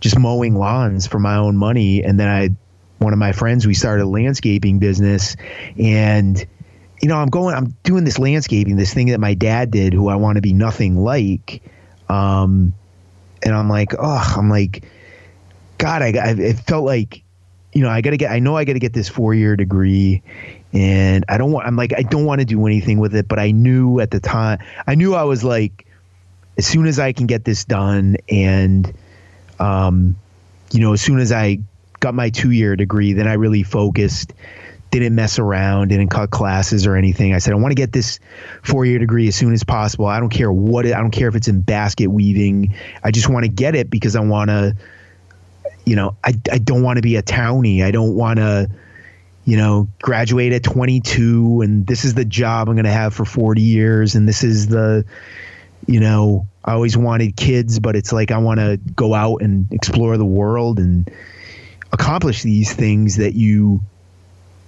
[0.00, 2.50] just mowing lawns for my own money and then I
[2.98, 5.36] one of my friends we started a landscaping business
[5.78, 6.46] and
[7.00, 10.08] you know, I'm going I'm doing this landscaping, this thing that my dad did who
[10.08, 11.62] I want to be nothing like.
[12.08, 12.74] Um
[13.42, 14.84] and I'm like, oh, I'm like,
[15.78, 17.22] God, I, I it felt like,
[17.72, 19.56] you know, I got to get, I know I got to get this four year
[19.56, 20.22] degree,
[20.72, 23.38] and I don't want, I'm like, I don't want to do anything with it, but
[23.38, 25.86] I knew at the time, I knew I was like,
[26.58, 28.92] as soon as I can get this done, and,
[29.58, 30.16] um,
[30.72, 31.60] you know, as soon as I
[32.00, 34.32] got my two year degree, then I really focused.
[34.90, 37.34] Didn't mess around, didn't cut classes or anything.
[37.34, 38.18] I said, I want to get this
[38.62, 40.06] four year degree as soon as possible.
[40.06, 42.74] I don't care what it, I don't care if it's in basket weaving.
[43.04, 44.74] I just want to get it because I want to,
[45.86, 47.84] you know, I, I don't want to be a townie.
[47.84, 48.68] I don't want to,
[49.44, 53.24] you know, graduate at 22 and this is the job I'm going to have for
[53.24, 54.16] 40 years.
[54.16, 55.04] And this is the,
[55.86, 59.72] you know, I always wanted kids, but it's like I want to go out and
[59.72, 61.10] explore the world and
[61.92, 63.80] accomplish these things that you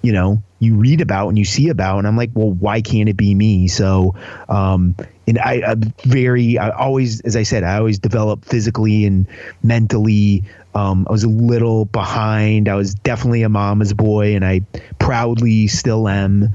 [0.03, 3.09] you know you read about and you see about and i'm like well why can't
[3.09, 3.69] it be me?
[3.69, 4.15] So
[4.49, 4.95] um
[5.27, 9.27] and i i'm very i always as i said i always developed physically and
[9.63, 10.45] mentally.
[10.75, 12.69] Um i was a little behind.
[12.69, 14.61] I was definitely a mama's boy and i
[14.99, 16.49] proudly still am.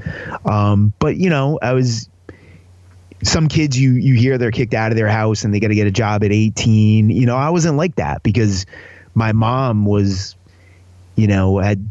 [0.45, 2.09] Um but you know i was
[3.23, 5.75] some kids you you hear they're kicked out of their house and they got to
[5.75, 8.67] get a job at 18 you know i wasn't like that because
[9.15, 10.35] my mom was
[11.15, 11.89] you know had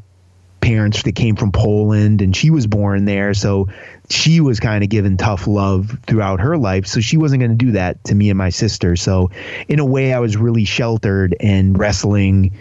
[0.67, 3.69] parents that came from Poland and she was born there so
[4.11, 7.65] she was kind of given tough love throughout her life so she wasn't going to
[7.67, 8.97] do that to me and my sister.
[8.97, 9.31] So
[9.69, 12.59] in a way I was really sheltered and wrestling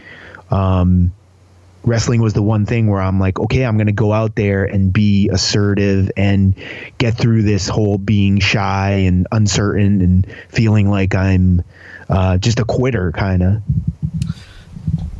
[0.51, 1.14] um
[1.84, 4.66] wrestling was the one thing where I'm like okay I'm going to go out there
[4.66, 6.53] and be assertive and
[6.99, 11.64] get through this whole being shy and uncertain and feeling like I'm
[12.08, 13.62] uh, just a quitter kind of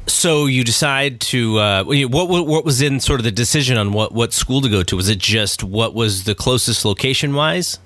[0.07, 3.91] So you decide to uh, what, what what was in sort of the decision on
[3.91, 4.95] what what school to go to?
[4.95, 7.79] Was it just what was the closest location wise?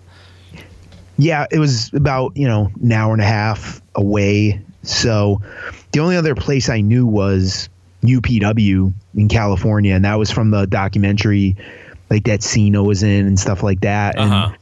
[1.18, 4.62] Yeah, it was about, you know, an hour and a half away.
[4.84, 5.42] So
[5.92, 7.68] the only other place I knew was
[8.04, 11.58] UPW in California, and that was from the documentary
[12.10, 14.18] like that scene I was in and stuff like that.
[14.18, 14.56] And Uh-huh.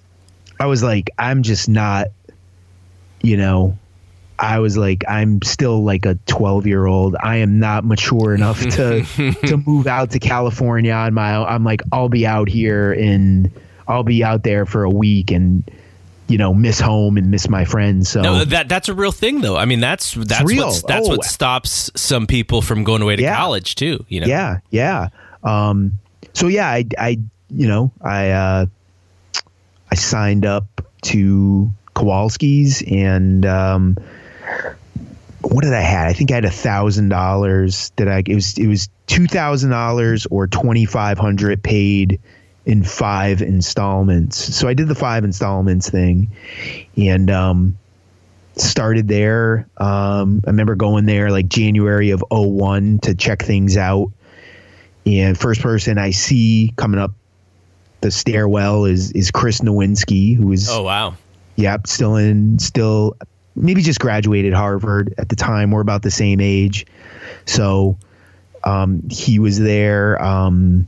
[0.59, 2.07] I was like, I'm just not,
[3.21, 3.77] you know,
[4.39, 7.15] I was like, I'm still like a 12 year old.
[7.19, 9.03] I am not mature enough to
[9.47, 11.47] to move out to California on my own.
[11.47, 13.51] I'm like, I'll be out here and
[13.87, 15.63] I'll be out there for a week and
[16.27, 18.09] you know miss home and miss my friends.
[18.09, 19.55] So No, that that's a real thing though.
[19.57, 20.67] I mean, that's that's real.
[20.67, 21.11] what that's Oh.
[21.17, 23.35] what stops some people from going away to Yeah.
[23.37, 24.05] college too.
[24.09, 25.07] You know, yeah, yeah.
[25.43, 25.93] Um,
[26.33, 27.19] so yeah, I, I,
[27.49, 28.65] you know, I, uh,
[29.89, 30.65] I signed up
[31.03, 33.97] to Kowalski's and, um,
[35.41, 36.07] what did I had?
[36.07, 40.47] I think I had a thousand dollars that I, it was, it was $2,000 or
[40.47, 42.19] 2,500 paid
[42.65, 44.37] in five installments.
[44.55, 46.29] So I did the five installments thing
[46.97, 47.77] and, um,
[48.55, 49.67] started there.
[49.77, 54.11] Um, I remember going there like January of 01 to check things out.
[55.05, 57.11] And first person I see coming up
[58.01, 61.15] the stairwell is is Chris Nowinski, who is Oh wow.
[61.55, 63.15] yep, still in still
[63.57, 65.71] maybe just graduated Harvard at the time.
[65.71, 66.85] We're about the same age.
[67.45, 67.97] So
[68.63, 70.21] um, he was there.
[70.21, 70.87] Um,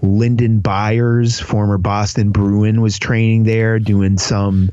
[0.00, 4.70] Lyndon Byers, former Boston Bruin, was training there, doing some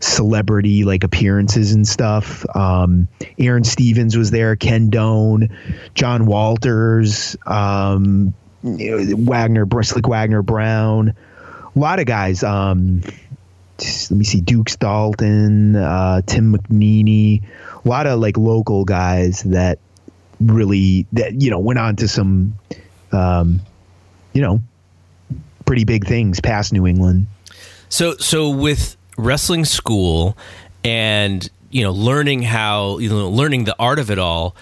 [0.00, 2.46] celebrity like appearances and stuff.
[2.54, 3.08] Um,
[3.38, 5.50] Aaron Stevens was there, Ken Doane,
[5.94, 8.32] John Walters, um,
[8.62, 11.14] Wagner, Slick Wagner Brown,
[11.74, 12.44] a lot of guys.
[12.44, 13.02] Um,
[13.78, 17.42] let me see, Dukes Dalton, uh, Tim McNeely,
[17.84, 19.78] a lot of like local guys that
[20.40, 22.54] really that you know went on to some,
[23.12, 23.60] um,
[24.32, 24.60] you know,
[25.66, 27.26] pretty big things past New England.
[27.88, 30.36] So so with wrestling school
[30.84, 34.54] and you know learning how you know learning the art of it all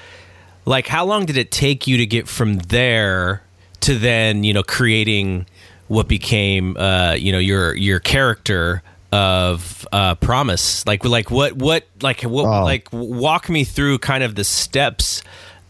[0.65, 3.43] like how long did it take you to get from there
[3.81, 5.47] to then you know creating
[5.89, 8.83] what became uh, you know your your character
[9.17, 12.65] of uh, promise like like what what like what oh.
[12.65, 15.23] like walk me through kind of the steps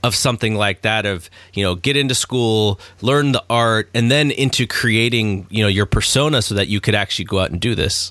[0.03, 4.33] of something like that of you know get into school learn the art and then
[4.33, 7.77] into creating you know your persona so that you could actually go out and do
[7.77, 8.11] this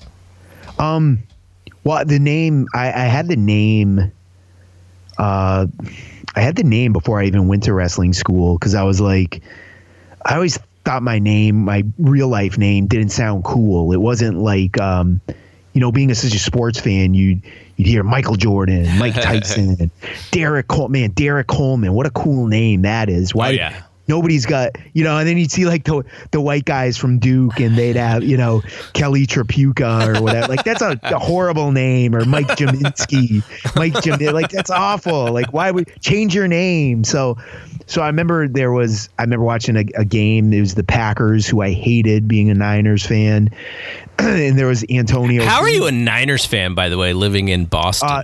[0.78, 1.18] um
[1.84, 4.10] well the name i, I had the name
[5.18, 5.66] uh
[6.34, 9.42] i had the name before i even went to wrestling school because i was like
[10.24, 14.80] i always thought my name my real life name didn't sound cool it wasn't like
[14.80, 15.20] um
[15.74, 17.40] you know being a, such a sports fan you
[17.76, 19.90] you'd hear Michael Jordan, Mike Tyson,
[20.30, 21.00] Derrick Coleman.
[21.00, 23.34] Man, Derrick Coleman, what a cool name that is.
[23.34, 23.48] Why?
[23.48, 23.82] Oh, yeah.
[24.08, 27.58] Nobody's got, you know, and then you'd see like the the white guys from Duke,
[27.58, 28.62] and they'd have, you know,
[28.92, 30.46] Kelly Tripucka or whatever.
[30.46, 33.42] Like that's a, a horrible name, or Mike Jaminski,
[33.74, 34.20] Mike Jim.
[34.32, 35.32] Like that's awful.
[35.32, 37.02] Like why would change your name?
[37.02, 37.36] So,
[37.86, 40.52] so I remember there was, I remember watching a, a game.
[40.52, 43.50] It was the Packers, who I hated, being a Niners fan,
[44.18, 45.44] and there was Antonio.
[45.44, 48.08] How are you a Niners fan, by the way, living in Boston?
[48.08, 48.22] Uh,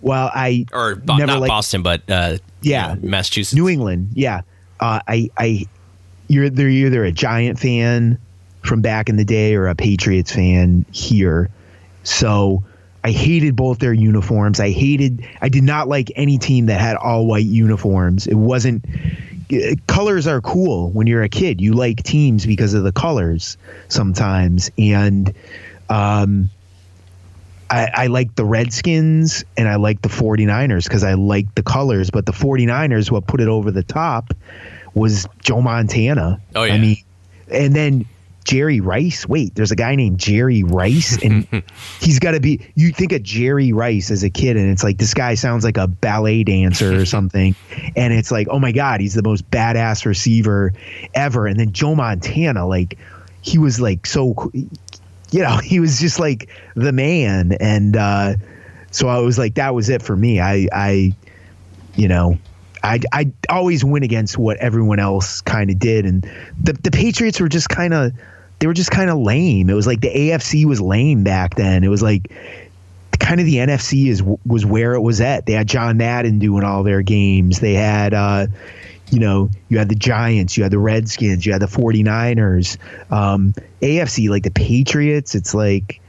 [0.00, 3.68] well, I or bo- never not liked, Boston, but uh, yeah, you know, Massachusetts, New
[3.68, 4.10] England.
[4.12, 4.42] Yeah,
[4.80, 5.66] uh, I, I,
[6.28, 8.18] you're they're either a Giant fan
[8.62, 11.48] from back in the day or a Patriots fan here.
[12.02, 12.62] So
[13.06, 14.58] I hated both their uniforms.
[14.58, 15.24] I hated.
[15.40, 18.26] I did not like any team that had all white uniforms.
[18.26, 18.84] It wasn't
[19.86, 21.60] colors are cool when you're a kid.
[21.60, 24.72] You like teams because of the colors sometimes.
[24.76, 25.32] And
[25.88, 26.50] um,
[27.70, 32.10] I, I like the Redskins and I like the 49ers because I like the colors.
[32.10, 34.34] But the 49ers, what put it over the top
[34.94, 36.40] was Joe Montana.
[36.56, 36.74] Oh, yeah.
[36.74, 36.96] I mean,
[37.48, 38.06] and then
[38.46, 39.26] Jerry Rice.
[39.26, 41.46] Wait, there's a guy named Jerry Rice, and
[42.00, 42.60] he's got to be.
[42.76, 45.76] You think of Jerry Rice as a kid, and it's like this guy sounds like
[45.76, 47.56] a ballet dancer or something,
[47.96, 50.72] and it's like, oh my god, he's the most badass receiver
[51.12, 51.48] ever.
[51.48, 52.96] And then Joe Montana, like
[53.42, 58.34] he was like so, you know, he was just like the man, and uh,
[58.92, 60.38] so I was like, that was it for me.
[60.38, 61.16] I, I,
[61.96, 62.38] you know,
[62.84, 66.06] I, I always went against what everyone else kind of did.
[66.06, 66.22] And
[66.62, 68.12] the, the Patriots were just kind of
[68.66, 69.70] they were just kind of lame.
[69.70, 71.84] It was like the AFC was lame back then.
[71.84, 72.32] It was like
[73.20, 75.46] kind of the NFC is was where it was at.
[75.46, 77.60] They had John Madden doing all their games.
[77.60, 78.48] They had uh,
[79.12, 82.76] you know, you had the Giants, you had the Redskins, you had the 49ers.
[83.12, 86.00] Um, AFC like the Patriots, it's like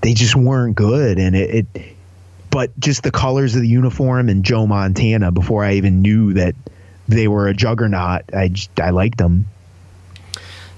[0.00, 1.96] they just weren't good and it, it
[2.48, 6.54] but just the colors of the uniform and Joe Montana before I even knew that
[7.06, 9.44] they were a juggernaut, I I liked them.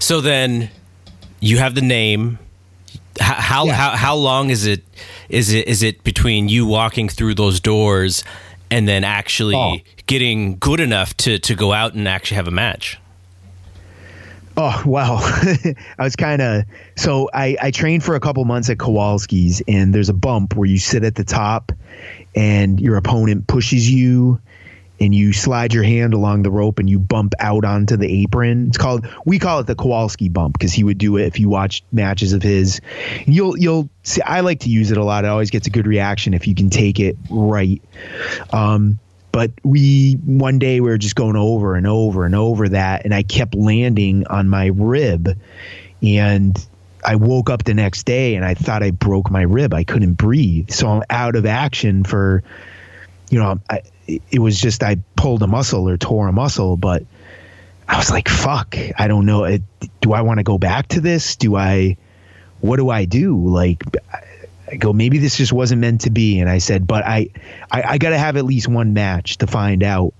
[0.00, 0.70] So then
[1.44, 2.38] you have the name.
[3.20, 3.74] How, yeah.
[3.74, 4.82] how how long is it
[5.28, 8.24] is it is it between you walking through those doors
[8.70, 9.76] and then actually oh.
[10.06, 12.98] getting good enough to to go out and actually have a match?
[14.56, 15.18] Oh wow,
[15.98, 16.64] I was kind of
[16.96, 20.66] so I I trained for a couple months at Kowalski's and there's a bump where
[20.66, 21.70] you sit at the top
[22.34, 24.40] and your opponent pushes you
[25.00, 28.68] and you slide your hand along the rope and you bump out onto the apron.
[28.68, 31.48] It's called we call it the Kowalski bump because he would do it if you
[31.48, 32.80] watch matches of his.
[33.26, 35.24] You'll you'll see I like to use it a lot.
[35.24, 37.82] It always gets a good reaction if you can take it right.
[38.52, 38.98] Um,
[39.32, 43.12] but we one day we were just going over and over and over that and
[43.12, 45.36] I kept landing on my rib
[46.02, 46.66] and
[47.04, 49.74] I woke up the next day and I thought I broke my rib.
[49.74, 50.70] I couldn't breathe.
[50.70, 52.44] So I'm out of action for
[53.30, 57.04] you know, I, it was just I pulled a muscle or tore a muscle, but
[57.88, 59.44] I was like, fuck, I don't know.
[59.44, 59.62] It,
[60.00, 61.36] do I want to go back to this?
[61.36, 61.96] Do I,
[62.60, 63.46] what do I do?
[63.46, 63.82] Like,
[64.70, 66.40] I go, maybe this just wasn't meant to be.
[66.40, 67.28] And I said, but I,
[67.70, 70.14] I, I got to have at least one match to find out.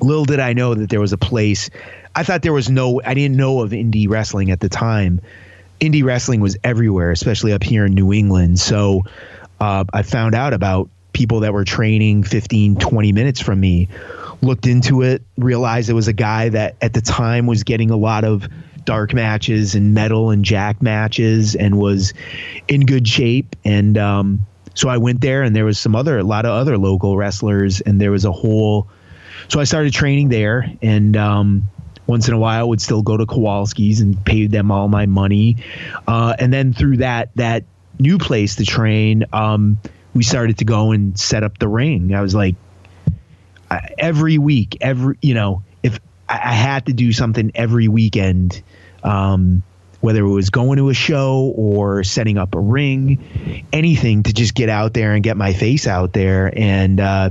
[0.00, 1.70] Little did I know that there was a place.
[2.14, 5.20] I thought there was no, I didn't know of indie wrestling at the time.
[5.80, 8.60] Indie wrestling was everywhere, especially up here in New England.
[8.60, 9.02] So
[9.60, 10.88] uh, I found out about
[11.18, 13.88] people that were training 15, 20 minutes from me,
[14.40, 17.96] looked into it, realized it was a guy that at the time was getting a
[17.96, 18.48] lot of
[18.84, 22.14] dark matches and metal and jack matches and was
[22.68, 23.56] in good shape.
[23.64, 26.78] And um, so I went there and there was some other, a lot of other
[26.78, 28.86] local wrestlers and there was a whole,
[29.48, 31.68] so I started training there and, um,
[32.06, 35.56] once in a while would still go to Kowalski's and pay them all my money.
[36.06, 37.64] Uh, and then through that, that
[37.98, 39.78] new place to train, um,
[40.14, 42.14] we started to go and set up the ring.
[42.14, 42.56] I was like,
[43.98, 48.62] every week, every you know, if I, had to do something every weekend,
[49.02, 49.62] um,
[50.00, 54.54] whether it was going to a show or setting up a ring, anything to just
[54.54, 56.52] get out there and get my face out there.
[56.56, 57.30] And, uh,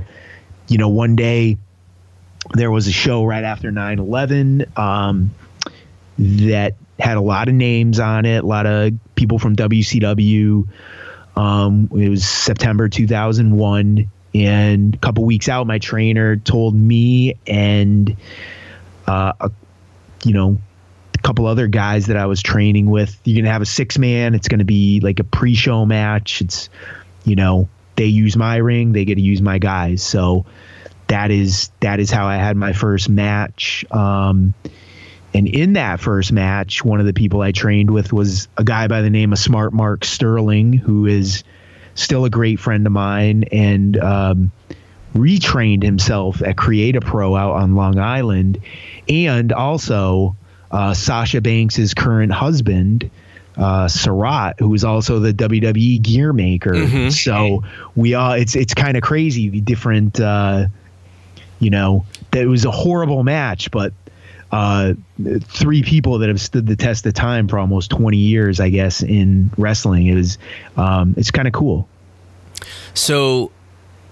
[0.68, 1.56] you know, one day
[2.54, 5.34] there was a show right after 9 11 um,
[6.18, 10.68] that had a lot of names on it, a lot of people from WCW.
[11.38, 14.10] Um, it was September 2001.
[14.34, 18.16] And a couple weeks out, my trainer told me and,
[19.06, 19.50] uh, a,
[20.24, 20.58] you know,
[21.14, 23.98] a couple other guys that I was training with, you're going to have a six
[23.98, 24.34] man.
[24.34, 26.40] It's going to be like a pre show match.
[26.40, 26.70] It's,
[27.24, 30.02] you know, they use my ring, they get to use my guys.
[30.02, 30.44] So
[31.06, 33.84] that is, that is how I had my first match.
[33.92, 34.54] Um,
[35.34, 38.88] and in that first match, one of the people I trained with was a guy
[38.88, 41.44] by the name of Smart Mark Sterling, who is
[41.94, 44.52] still a great friend of mine and um,
[45.14, 48.58] retrained himself at Create a Pro out on Long Island.
[49.08, 50.36] And also,
[50.70, 53.10] uh, Sasha Banks' current husband,
[53.56, 56.74] uh, Sarath, who is also the WWE gear maker.
[56.74, 57.12] Mhm.
[57.12, 57.64] So
[57.96, 60.66] we all it's it's kind of crazy the different uh,
[61.58, 63.92] you know that it was a horrible match, but
[64.50, 64.94] uh,
[65.40, 69.02] three people that have stood the test of time for almost 20 years, I guess,
[69.02, 70.06] in wrestling.
[70.06, 70.38] It was
[70.76, 71.88] um, it's kind of cool.
[72.94, 73.50] So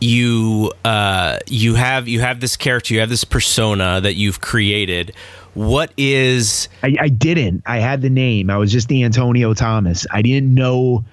[0.00, 5.14] you uh, you have you have this character, you have this persona that you've created.
[5.54, 7.62] What is I, I didn't.
[7.64, 8.50] I had the name.
[8.50, 10.06] I was just the Antonio Thomas.
[10.10, 11.04] I didn't know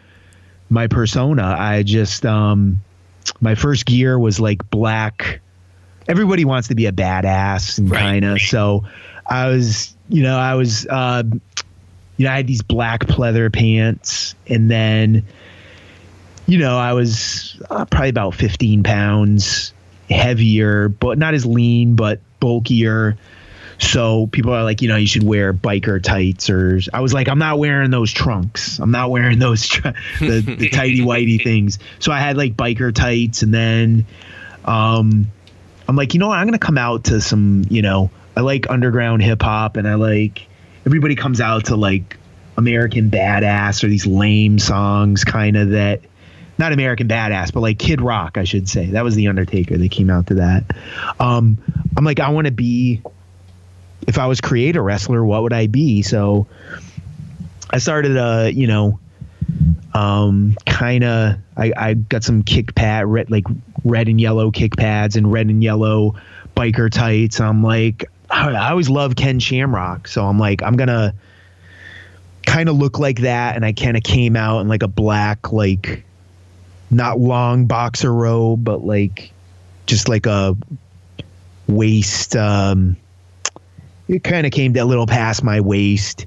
[0.69, 1.55] my persona.
[1.57, 2.82] I just um
[3.39, 5.39] my first gear was like black.
[6.09, 7.99] Everybody wants to be a badass and Right.
[8.01, 8.84] kind of so
[9.28, 11.24] I was, you know, I was uh
[12.17, 15.26] you know, I had these black pleather pants and then
[16.45, 19.74] you know, I was uh, probably about 15 pounds
[20.09, 23.17] heavier, but not as lean, but bulkier.
[23.80, 27.28] So people are like, you know, you should wear biker tights, or I was like,
[27.28, 28.80] I'm not wearing those trunks.
[28.80, 31.80] I'm not wearing those tr- the, the tighty whitey things.
[31.99, 34.05] So I had like biker tights, and then
[34.65, 35.28] um,
[35.88, 36.38] I'm like, you know, what?
[36.38, 39.95] I'm gonna come out to some, you know, I like underground hip hop, and I
[39.95, 40.47] like
[40.86, 42.17] everybody comes out to like
[42.57, 46.01] American Badass or these lame songs, kind of that.
[46.55, 48.91] Not American Badass, but like Kid Rock, I should say.
[48.91, 49.75] That was the Undertaker.
[49.75, 50.63] that came out to that.
[51.19, 51.57] Um,
[51.97, 53.01] I'm like, I want to be
[54.07, 56.01] if I was create a wrestler, what would I be?
[56.01, 56.47] So
[57.69, 58.99] I started, uh, you know,
[59.93, 63.45] um, kind of, I, I got some kick pad, red, like
[63.84, 66.15] red and yellow kick pads and red and yellow
[66.55, 67.39] biker tights.
[67.39, 70.07] I'm like, I, I always love Ken Shamrock.
[70.07, 71.13] So I'm like, I'm to
[72.45, 73.55] kind of look like that.
[73.55, 76.03] And I kind of came out in like a black, like
[76.89, 79.31] not long boxer robe, but like
[79.86, 80.55] just like a
[81.67, 82.97] waist, um,
[84.07, 86.25] it kind of came a little past my waist.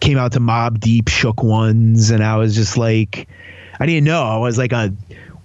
[0.00, 3.28] Came out to Mobb Deep shook ones, and I was just like,
[3.78, 4.22] I didn't know.
[4.22, 4.92] I was like a.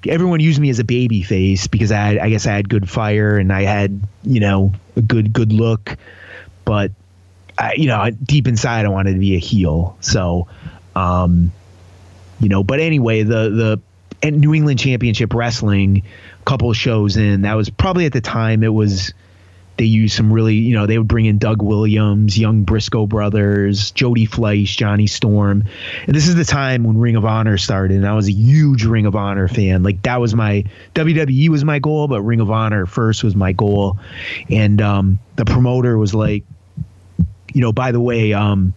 [0.08, 3.38] Everyone used me as a baby face because I, I guess I had good fire
[3.38, 5.98] and I had, you know, a good good look,
[6.64, 6.92] but
[7.58, 9.98] I, you know, deep inside I wanted to be a heel.
[10.00, 10.48] So,
[10.96, 11.52] um,
[12.40, 13.82] you know, but anyway, the the
[14.22, 16.04] and New England Championship Wrestling,
[16.46, 19.14] couple shows in, that was probably at the time it was
[19.80, 23.92] they used some really, you know, they would bring in Doug Williams, young Briscoe brothers,
[23.92, 25.64] Jody Fleisch, Johnny Storm.
[26.06, 27.96] And this is the time when Ring of Honor started.
[27.96, 29.82] And I was a huge Ring of Honor fan.
[29.82, 30.66] Like that was my
[30.96, 33.98] WWE was my goal, but Ring of Honor first was my goal.
[34.50, 36.44] And um, the promoter was like,
[37.54, 38.74] you know, by the way, um,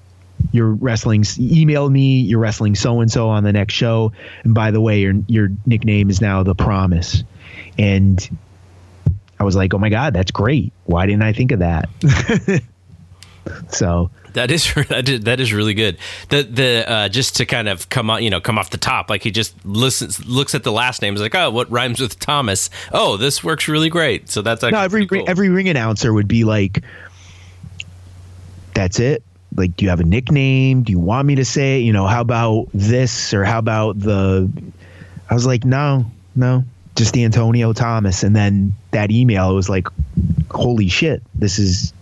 [0.53, 4.73] you're wrestling email me you're wrestling so and so on the next show and by
[4.73, 7.23] the way your your nickname is now the promise
[7.79, 8.29] and
[9.43, 10.73] I was like, "Oh my god, that's great!
[10.85, 11.89] Why didn't I think of that?"
[13.71, 15.99] so that is that is, that is really good.
[16.29, 19.11] The the uh, just to kind of come on, you know, come off the top,
[19.11, 22.21] like he just listens, looks at the last name, is like, oh, what rhymes with
[22.21, 22.71] Thomas?
[22.93, 24.31] Oh, this works really great.
[24.31, 25.25] So that's actually no, every cool.
[25.27, 26.85] every ring announcer would be like,
[28.75, 29.25] "That's it."
[29.57, 30.85] Like, do you have a nickname?
[30.85, 31.83] Do you want me to say it?
[31.83, 34.49] You know, how about this or how about the?
[35.29, 36.65] I was like, no, no,
[36.97, 38.23] just the Antonio Thomas.
[38.23, 39.89] And then that email was like,
[40.51, 41.93] holy shit, this is.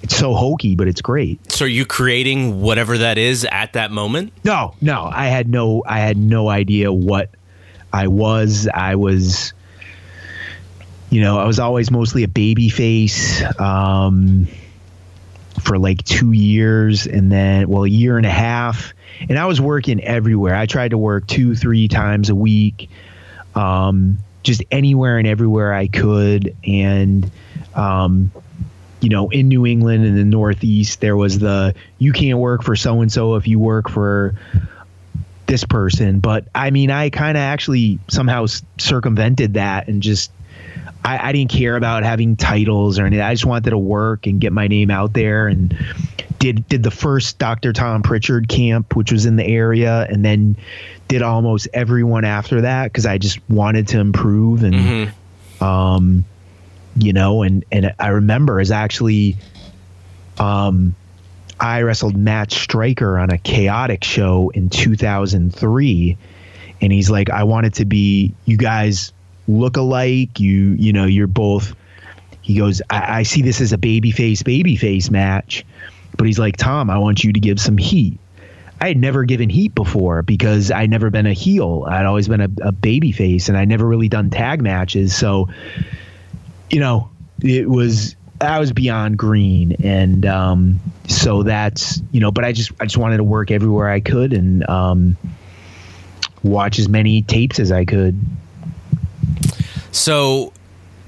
[0.00, 1.50] It's so hokey, but it's great.
[1.50, 4.32] So are you creating whatever that is at that moment?
[4.44, 7.30] No, no, I had no, I had no idea what
[7.92, 8.68] I was.
[8.72, 9.52] I was,
[11.10, 14.46] you know, I was always mostly a baby face um,
[15.64, 18.94] for like two years, and then well, a year and a half,
[19.28, 20.54] and I was working everywhere.
[20.54, 22.88] I tried to work two, three times a week,
[23.58, 27.30] um, just anywhere and everywhere I could, and
[27.74, 28.30] um,
[29.00, 32.76] you know, in New England in the Northeast, there was the you can't work for
[32.76, 34.34] so and so if you work for
[35.46, 36.20] this person.
[36.20, 38.46] But I mean, I kind of actually somehow
[38.78, 40.30] circumvented that and just
[41.04, 43.24] I, I, didn't care about having titles or anything.
[43.24, 45.76] I just wanted to work and get my name out there and
[46.38, 47.72] did did the first Dr.
[47.72, 50.56] Tom Prichard camp, which was in the area, and then
[51.08, 55.64] did almost everyone after that because I just wanted to improve and mm-hmm.
[55.64, 56.24] um
[56.96, 59.36] you know and and I remember is actually
[60.38, 60.94] um
[61.58, 66.16] I wrestled Matt Striker on a chaotic show in 2003
[66.80, 69.12] and he's like I wanted to be you guys
[69.48, 71.74] look alike you you know you're both
[72.42, 75.64] he goes I, I see this as a baby face baby face match
[76.16, 78.18] but he's like Tom I want you to give some heat
[78.80, 81.84] I had never given heat before because I'd never been a heel.
[81.88, 85.16] I'd always been a, a baby face and I never really done tag matches.
[85.16, 85.48] So,
[86.70, 87.10] you know,
[87.42, 92.30] it was I was beyond green, and um, so that's you know.
[92.30, 95.16] But I just I just wanted to work everywhere I could and um,
[96.42, 98.20] watch as many tapes as I could.
[99.92, 100.52] So,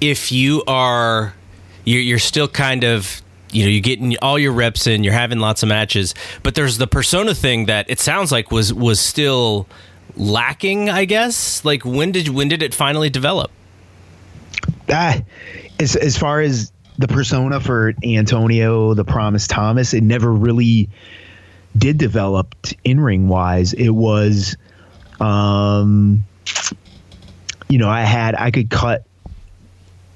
[0.01, 1.35] if you are
[1.85, 5.41] you're, you're still kind of you know you're getting all your reps in you're having
[5.41, 9.67] lots of matches but there's the persona thing that it sounds like was was still
[10.17, 11.65] lacking i guess?
[11.65, 13.51] Like when did when did it finally develop?
[14.89, 15.21] Ah,
[15.79, 20.89] as, as far as the persona for antonio the promise thomas it never really
[21.79, 22.55] did develop
[22.85, 24.57] in ring wise it was
[25.19, 26.25] um
[27.71, 29.05] you know i had i could cut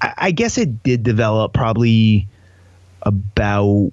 [0.01, 2.29] I, I guess it did develop probably
[3.03, 3.93] about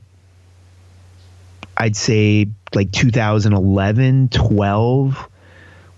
[1.78, 5.30] I'd say like 2011, 12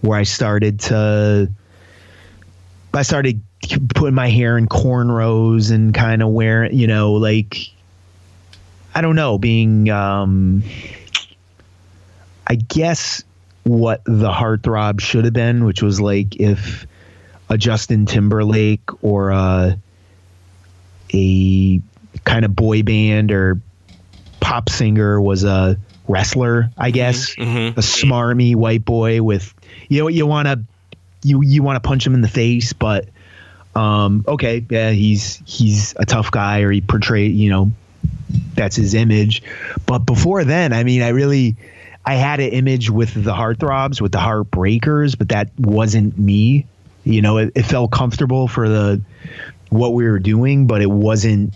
[0.02, 1.50] where I started to
[2.94, 3.42] I started
[3.96, 7.72] putting my hair in cornrows and kind of wearing, you know, like
[8.94, 10.64] I don't know, being um
[12.46, 13.24] I guess
[13.64, 16.86] what the heartthrob should have been, which was like if
[17.54, 19.78] a Justin Timberlake or a
[21.14, 21.82] a
[22.24, 23.60] kind of boy band or
[24.40, 25.78] pop singer was a
[26.08, 26.96] wrestler, I mm-hmm.
[26.96, 27.80] guess, mm-hmm.
[27.80, 29.54] a smarmy white boy with
[29.88, 30.64] you know you want to
[31.22, 33.08] you you want to punch him in the face, but
[33.76, 37.72] um, okay, yeah, he's he's a tough guy or he portrayed you know
[38.56, 39.44] that's his image.
[39.86, 41.56] But before then, I mean, I really
[42.04, 46.66] I had an image with the heartthrobs, with the heartbreakers, but that wasn't me.
[47.04, 49.02] You know, it, it felt comfortable for the
[49.70, 51.54] what we were doing, but it wasn't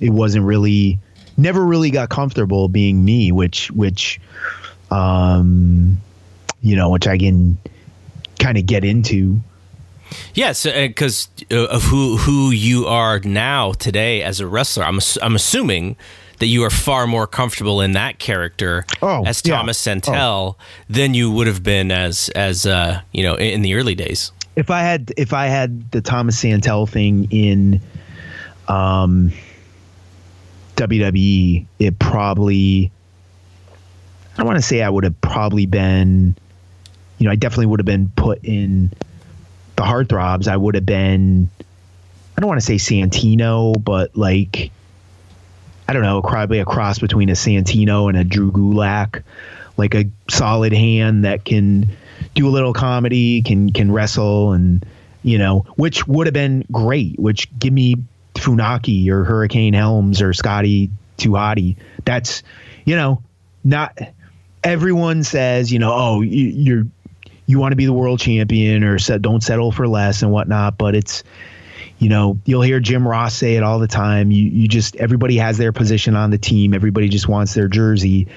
[0.00, 0.98] it wasn't really
[1.36, 4.20] never really got comfortable being me, which which
[4.90, 6.00] um
[6.60, 7.58] you know, which I can
[8.38, 9.40] kind of get into.
[10.34, 15.34] Yes, because uh, of who who you are now today as a wrestler, I'm I'm
[15.34, 15.96] assuming
[16.38, 19.92] that you are far more comfortable in that character oh, as Thomas yeah.
[19.92, 20.64] Santell oh.
[20.88, 24.32] than you would have been as as uh, you know in the early days.
[24.56, 27.80] If I had if I had the Thomas Santell thing in
[28.68, 29.32] um
[30.76, 32.90] WWE, it probably
[34.36, 36.36] I don't want to say I would have probably been,
[37.18, 38.92] you know, I definitely would have been put in
[39.76, 40.46] the heartthrobs.
[40.46, 41.48] I would have been,
[42.36, 44.70] I don't want to say Santino, but like,
[45.88, 49.22] I don't know, probably a cross between a Santino and a Drew Gulak,
[49.78, 51.88] like a solid hand that can
[52.34, 54.84] do a little comedy, can can wrestle, and
[55.22, 57.18] you know, which would have been great.
[57.18, 57.96] Which give me
[58.38, 61.76] Funaki or Hurricane Helms or Scotty 2 Hotty.
[62.04, 62.42] That's,
[62.84, 63.22] you know,
[63.64, 63.98] not
[64.62, 66.84] everyone says, you know, oh, you, you're,
[67.46, 70.78] you want to be the world champion or set, don't settle for less and whatnot.
[70.78, 71.24] But it's,
[71.98, 74.30] you know, you'll hear Jim Ross say it all the time.
[74.30, 76.74] You, you just, everybody has their position on the team.
[76.74, 78.28] Everybody just wants their jersey.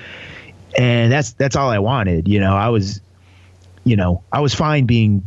[0.78, 2.28] And that's, that's all I wanted.
[2.28, 3.02] You know, I was,
[3.90, 5.26] you know, I was fine being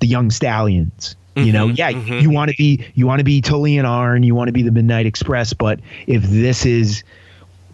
[0.00, 2.20] the young stallions you know, mm-hmm, yeah, mm-hmm.
[2.20, 4.62] you want to be you want to be Tully and Arn, you want to be
[4.62, 7.02] the Midnight Express, but if this is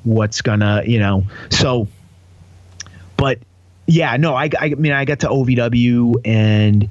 [0.03, 1.87] what's gonna, you know, so,
[3.19, 3.39] but
[3.87, 6.89] yeah, no, I, I mean, I got to OVW and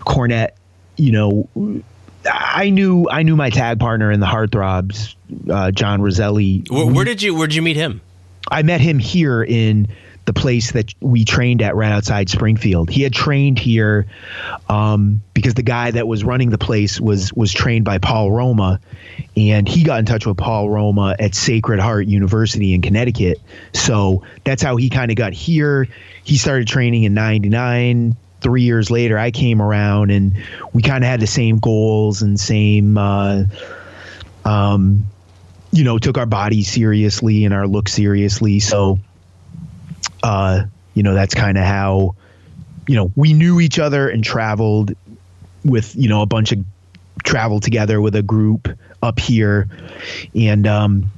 [0.00, 0.50] Cornette,
[0.96, 1.48] you know,
[2.24, 5.16] I knew I knew my tag partner in the Heartthrobs,
[5.50, 6.64] uh, John Roselli.
[6.70, 8.02] Where, where did you where did you meet him?
[8.48, 9.88] I met him here in
[10.28, 12.90] the place that we trained at right outside Springfield.
[12.90, 14.06] He had trained here
[14.68, 18.78] um, because the guy that was running the place was was trained by Paul Roma,
[19.38, 23.40] and he got in touch with Paul Roma at Sacred Heart University in Connecticut.
[23.72, 25.88] So that's how he kind of got here.
[26.24, 28.14] He started training in '99.
[28.42, 30.36] Three years later, I came around, and
[30.74, 32.98] we kind of had the same goals and same.
[32.98, 33.44] Uh,
[34.44, 35.06] um,
[35.72, 38.60] you know, took our bodies seriously and our look seriously.
[38.60, 38.98] So,
[40.22, 40.64] uh,
[40.94, 42.14] you know, that's kind of how,
[42.86, 44.92] you know, we knew each other and traveled
[45.64, 46.64] with, you know, a bunch of
[47.24, 48.68] travel together with a group
[49.02, 49.68] up here
[50.34, 51.10] and, um,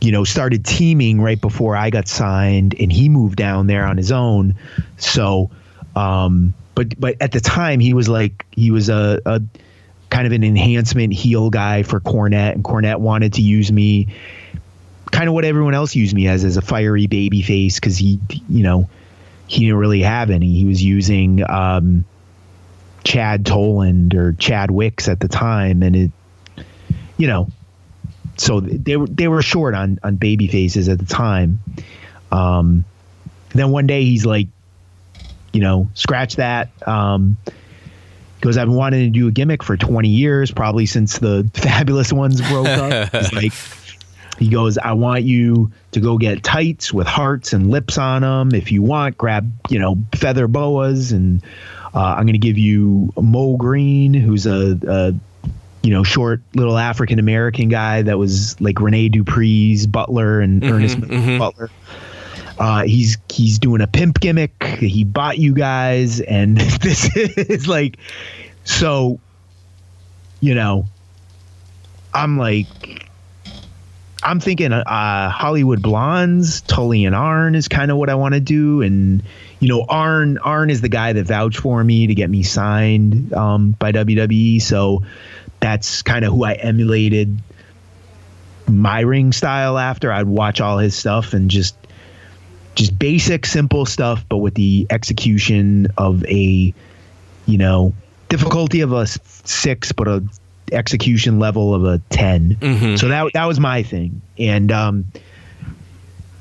[0.00, 3.96] you know, started teaming right before I got signed and he moved down there on
[3.96, 4.54] his own.
[4.96, 5.50] So,
[5.94, 9.42] um, but, but at the time he was like, he was a, a
[10.08, 14.08] kind of an enhancement heel guy for Cornette and Cornette wanted to use me
[15.10, 17.78] kind of what everyone else used me as, as a fiery baby face.
[17.80, 18.88] Cause he, you know,
[19.46, 20.54] he didn't really have any.
[20.54, 22.04] He was using um,
[23.04, 26.10] Chad Toland or Chad Wicks at the time, and it,
[27.16, 27.48] you know,
[28.36, 31.60] so they were they were short on on baby faces at the time.
[32.30, 32.84] Um,
[33.50, 34.46] then one day he's like,
[35.52, 36.70] you know, scratch that.
[36.86, 37.36] Um,
[38.36, 42.10] because I've been wanting to do a gimmick for 20 years, probably since the Fabulous
[42.10, 43.12] Ones broke up.
[43.34, 43.52] Like,
[44.40, 48.54] he goes, I want you to go get tights with hearts and lips on them.
[48.54, 51.12] If you want, grab, you know, feather boas.
[51.12, 51.42] And
[51.94, 55.14] uh, I'm going to give you Mo Green, who's a, a
[55.82, 60.72] you know, short little African American guy that was like Rene Dupree's butler and mm-hmm,
[60.72, 61.38] Ernest mm-hmm.
[61.38, 61.70] Butler.
[62.58, 64.64] Uh, he's he's doing a pimp gimmick.
[64.64, 67.98] He bought you guys, and this is like,
[68.64, 69.20] so,
[70.40, 70.86] you know,
[72.14, 72.99] I'm like,
[74.22, 78.40] I'm thinking uh, Hollywood Blondes, Tully and Arn is kind of what I want to
[78.40, 79.22] do, and
[79.60, 83.32] you know Arn Arn is the guy that vouched for me to get me signed
[83.32, 85.02] um, by WWE, so
[85.60, 87.38] that's kind of who I emulated
[88.68, 90.12] my ring style after.
[90.12, 91.76] I'd watch all his stuff and just
[92.74, 96.74] just basic, simple stuff, but with the execution of a
[97.46, 97.94] you know
[98.28, 100.22] difficulty of a six, but a
[100.72, 102.56] execution level of a 10.
[102.56, 102.96] Mm-hmm.
[102.96, 104.22] So that that was my thing.
[104.38, 105.06] And um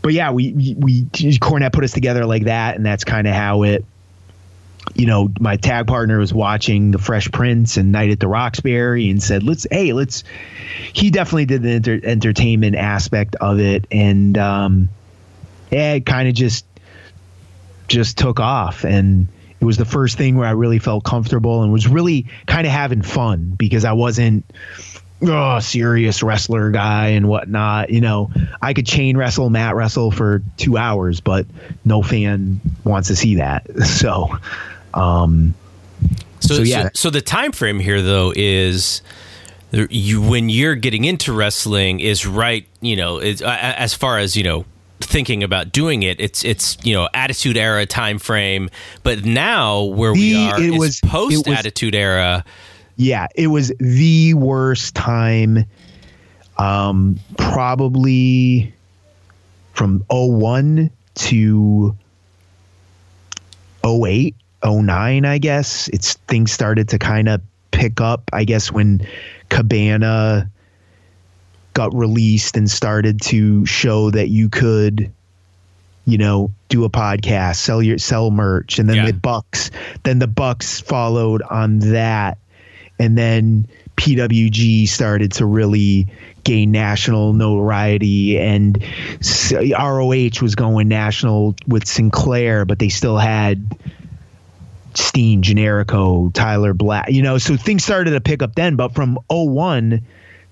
[0.02, 3.64] but yeah, we we Cornette put us together like that and that's kind of how
[3.64, 3.86] it
[4.96, 9.10] you know, my tag partner was watching the Fresh Prince and Night at the Roxbury
[9.10, 10.24] and said, "Let's hey, let's."
[10.94, 14.90] He definitely did the enter- entertainment aspect of it, and um,
[15.72, 16.66] yeah, it kind of just
[17.88, 19.28] just took off, and
[19.60, 22.72] it was the first thing where I really felt comfortable and was really kind of
[22.72, 24.46] having fun because I wasn't
[25.24, 27.90] oh, serious wrestler guy and whatnot.
[27.90, 28.32] You know,
[28.62, 31.46] I could chain wrestle, mat wrestle for two hours, but
[31.86, 33.68] no fan wants to see that.
[34.00, 34.30] So,
[34.94, 35.54] um,
[36.40, 36.84] so, so yeah.
[36.84, 39.02] So, so the time frame here though is
[39.72, 42.66] you when you're getting into wrestling is right.
[42.80, 44.66] You know, as far as you know
[45.02, 46.20] thinking about doing it.
[46.20, 48.70] It's it's you know attitude era time frame,
[49.04, 52.44] but now where the, we are it was post attitude era.
[52.96, 55.66] Yeah, it was the worst time.
[56.58, 58.74] Um, probably
[59.72, 61.96] from 01 to
[63.86, 64.36] 08,
[64.66, 65.88] 09, I guess.
[65.94, 67.42] It's things started to kind of
[67.72, 68.30] pick up.
[68.34, 69.08] I guess when
[69.48, 70.52] Cabana
[71.74, 75.12] got released and started to show that you could
[76.06, 79.06] you know do a podcast sell your sell merch and then yeah.
[79.06, 79.70] the bucks
[80.04, 82.38] then the bucks followed on that
[82.98, 86.08] and then PWG started to really
[86.44, 88.84] gain national notoriety and
[89.78, 93.78] ROH was going national with Sinclair but they still had
[94.96, 99.20] Steen Generico Tyler Black you know so things started to pick up then but from
[99.30, 100.02] 01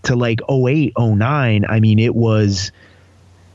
[0.04, 2.72] to like 08, 09, I mean, it was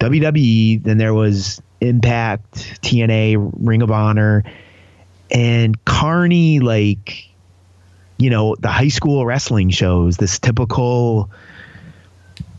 [0.00, 4.44] WWE, then there was Impact, TNA, Ring of Honor,
[5.30, 7.28] and Carney, like,
[8.18, 11.30] you know, the high school wrestling shows, this typical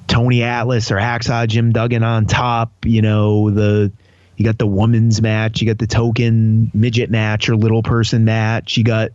[0.07, 3.91] Tony Atlas or Hacksaw Jim Duggan on top, you know, the
[4.37, 8.77] you got the women's match, you got the token midget match or little person match,
[8.77, 9.11] you got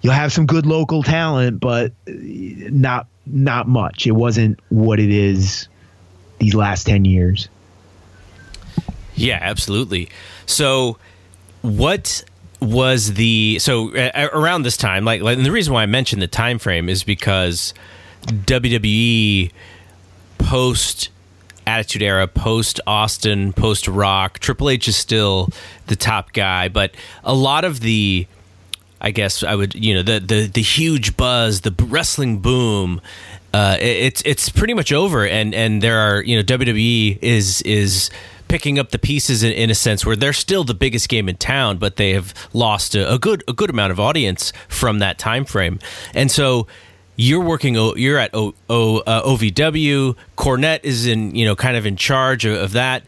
[0.00, 4.06] you'll have some good local talent, but not not much.
[4.06, 5.68] It wasn't what it is
[6.38, 7.48] these last 10 years.
[9.14, 10.08] Yeah, absolutely.
[10.46, 10.98] So,
[11.62, 12.24] what
[12.60, 16.26] was the so uh, around this time like, like the reason why I mentioned the
[16.26, 17.72] time frame is because
[18.26, 19.52] WWE
[20.38, 21.10] post
[21.68, 25.50] Attitude Era, post Austin, post Rock, Triple H is still
[25.86, 28.26] the top guy, but a lot of the
[29.00, 33.00] I guess I would, you know, the the the huge buzz, the wrestling boom.
[33.54, 38.10] Uh, it's it's pretty much over, and and there are you know WWE is is
[38.48, 41.36] picking up the pieces in, in a sense where they're still the biggest game in
[41.36, 45.18] town, but they have lost a, a good a good amount of audience from that
[45.18, 45.78] time frame,
[46.14, 46.66] and so
[47.18, 47.74] you're working.
[47.74, 50.16] You're at o, o, uh, OVW.
[50.36, 53.02] Cornette is in, you know, kind of in charge of, of that,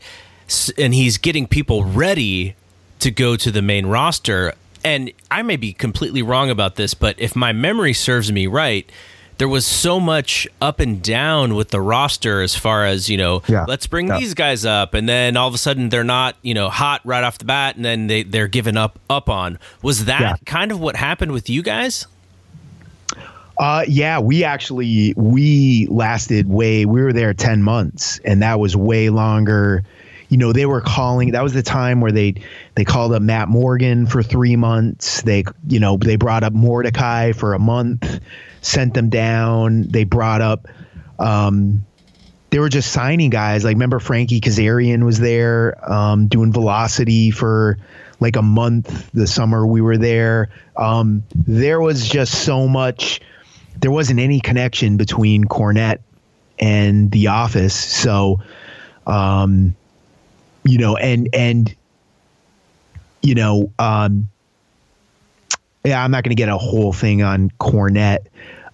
[0.77, 2.57] and he's getting people ready
[2.99, 4.55] to go to the main roster.
[4.85, 8.91] And I may be completely wrong about this, but if my memory serves me right,
[9.39, 13.43] there was so much up and down with the roster as far as you know
[13.49, 13.65] yeah.
[13.67, 14.19] let's bring yeah.
[14.19, 17.25] these guys up and then all of a sudden they're not you know hot right
[17.25, 20.35] off the bat and then they, they're given up up on was that yeah.
[20.45, 22.07] kind of what happened with you guys
[23.61, 26.87] uh, yeah, we actually we lasted way.
[26.87, 29.85] We were there ten months, and that was way longer.
[30.31, 31.33] You know, they were calling.
[31.33, 32.35] That was the time where they
[32.75, 35.23] they called up Matt Morgan for three months.
[35.23, 38.21] They you know they brought up Mordecai for a month,
[38.63, 39.89] sent them down.
[39.89, 40.67] They brought up.
[41.19, 41.85] Um,
[42.51, 43.65] they were just signing guys.
[43.65, 47.79] Like remember Frankie Kazarian was there um, doing Velocity for
[48.19, 50.49] like a month the summer we were there.
[50.77, 53.21] Um, there was just so much
[53.81, 56.01] there wasn't any connection between Cornette
[56.59, 57.75] and The Office.
[57.75, 58.41] So,
[59.07, 59.75] um,
[60.71, 61.75] you know, and and
[63.23, 64.29] you know, um,
[65.85, 68.27] yeah, I'm not going to get a whole thing on Cornette.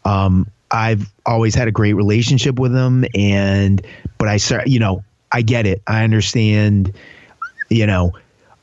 [0.05, 3.84] Um, I've always had a great relationship with him, and
[4.18, 5.82] but I, start, you know, I get it.
[5.86, 6.92] I understand.
[7.68, 8.12] You know,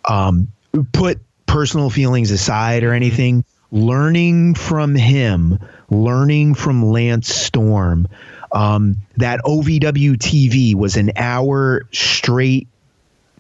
[0.08, 0.48] um,
[0.94, 3.44] put personal feelings aside or anything.
[3.72, 5.60] Learning from him
[5.94, 8.08] learning from Lance Storm.
[8.52, 12.68] Um, that OVW TV was an hour straight.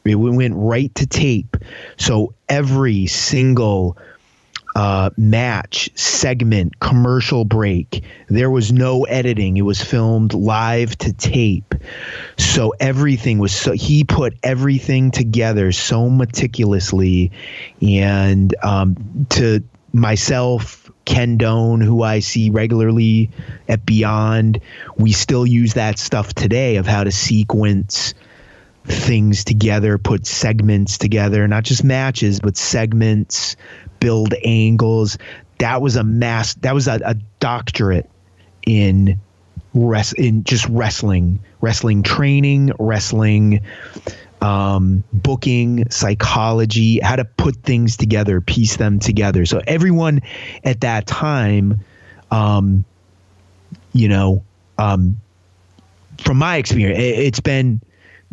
[0.05, 1.57] It went right to tape.
[1.97, 3.97] So every single
[4.75, 9.57] uh, match, segment, commercial break, there was no editing.
[9.57, 11.75] It was filmed live to tape.
[12.37, 17.31] So everything was so, he put everything together so meticulously.
[17.81, 23.29] And um, to myself, Ken Doane, who I see regularly
[23.67, 24.59] at Beyond,
[24.97, 28.13] we still use that stuff today of how to sequence
[28.85, 33.55] things together, put segments together, not just matches, but segments,
[33.99, 35.17] build angles.
[35.59, 36.55] That was a mass.
[36.55, 38.09] That was a, a doctorate
[38.65, 39.19] in
[39.73, 43.61] rest in just wrestling, wrestling training, wrestling
[44.43, 49.45] um, booking, psychology, how to put things together, piece them together.
[49.45, 50.21] So everyone
[50.65, 51.79] at that time,
[52.29, 52.83] um,
[53.93, 54.43] you know,
[54.77, 55.17] um,
[56.21, 57.79] from my experience, it, it's been,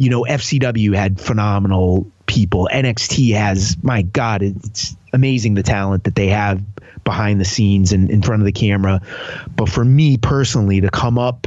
[0.00, 2.70] you know, FCW had phenomenal people.
[2.72, 6.62] NXT has, my God, it's amazing the talent that they have
[7.04, 9.02] behind the scenes and in front of the camera.
[9.54, 11.46] But for me personally, to come up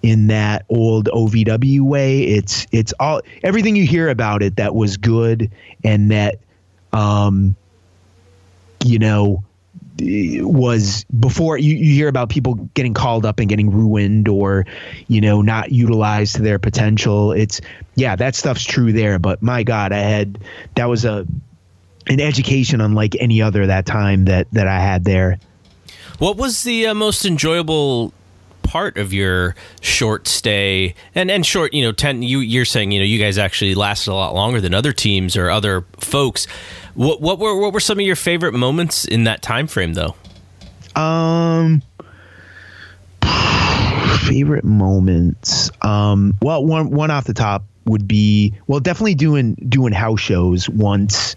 [0.00, 2.22] in that old OVW way.
[2.22, 5.50] It's it's all everything you hear about it that was good
[5.82, 6.38] and that
[6.92, 7.56] um
[8.84, 9.42] you know
[10.00, 14.64] was before you, you hear about people getting called up and getting ruined or
[15.08, 17.32] you know not utilized to their potential.
[17.32, 17.60] It's
[17.94, 20.38] yeah that stuff's true there but my god i had
[20.76, 21.26] that was a
[22.06, 25.38] an education unlike any other that time that that i had there.
[26.18, 28.12] What was the uh, most enjoyable
[28.62, 30.94] part of your short stay?
[31.14, 34.10] And and short you know 10 you you're saying you know you guys actually lasted
[34.10, 36.46] a lot longer than other teams or other folks
[36.94, 40.14] what what were what were some of your favorite moments in that time frame though?
[41.00, 41.82] Um
[44.26, 45.70] favorite moments.
[45.82, 50.68] Um well one one off the top would be well definitely doing doing house shows
[50.68, 51.36] once.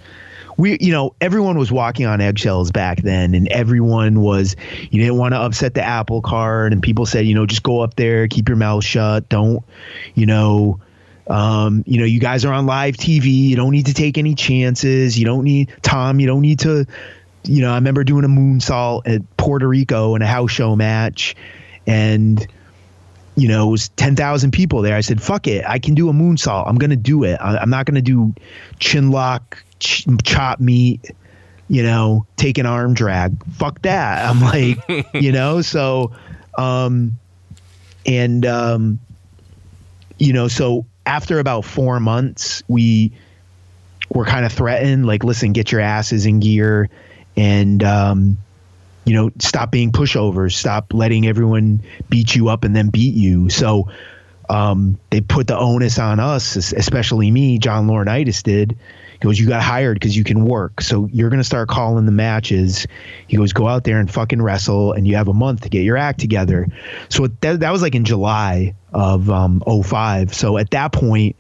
[0.58, 4.56] We you know everyone was walking on eggshells back then and everyone was
[4.90, 7.82] you didn't want to upset the apple cart and people said you know just go
[7.82, 9.66] up there keep your mouth shut don't
[10.14, 10.80] you know
[11.28, 14.36] um, you know you guys are on live tv you don't need to take any
[14.36, 16.86] chances you don't need tom you don't need to
[17.44, 21.36] you know i remember doing a moonsault at puerto rico in a house show match
[21.88, 22.48] and
[23.36, 24.96] you know, it was 10,000 people there.
[24.96, 25.66] I said, fuck it.
[25.68, 26.68] I can do a moonsault.
[26.68, 27.36] I'm going to do it.
[27.36, 28.34] I, am not going to do
[28.80, 31.12] chin lock, ch- chop meat,
[31.68, 33.36] you know, take an arm drag.
[33.54, 34.26] Fuck that.
[34.26, 34.78] I'm like,
[35.14, 36.14] you know, so,
[36.58, 37.20] um,
[38.06, 39.00] and, um,
[40.18, 43.14] you know, so after about four months, we
[44.10, 46.90] were kind of threatened, like, listen, get your asses in gear
[47.36, 48.38] and, um,
[49.04, 53.50] you know, stop being pushovers, stop letting everyone beat you up and then beat you.
[53.50, 53.90] So,
[54.50, 58.78] um, they put the onus on us, especially me, John Laurinaitis did,
[59.26, 60.82] goes, You got hired because you can work.
[60.82, 62.88] So you're going to start calling the matches.
[63.28, 65.84] He goes, Go out there and fucking wrestle, and you have a month to get
[65.84, 66.68] your act together.
[67.10, 70.34] So that, that was like in July of um, 05.
[70.34, 71.36] So at that point,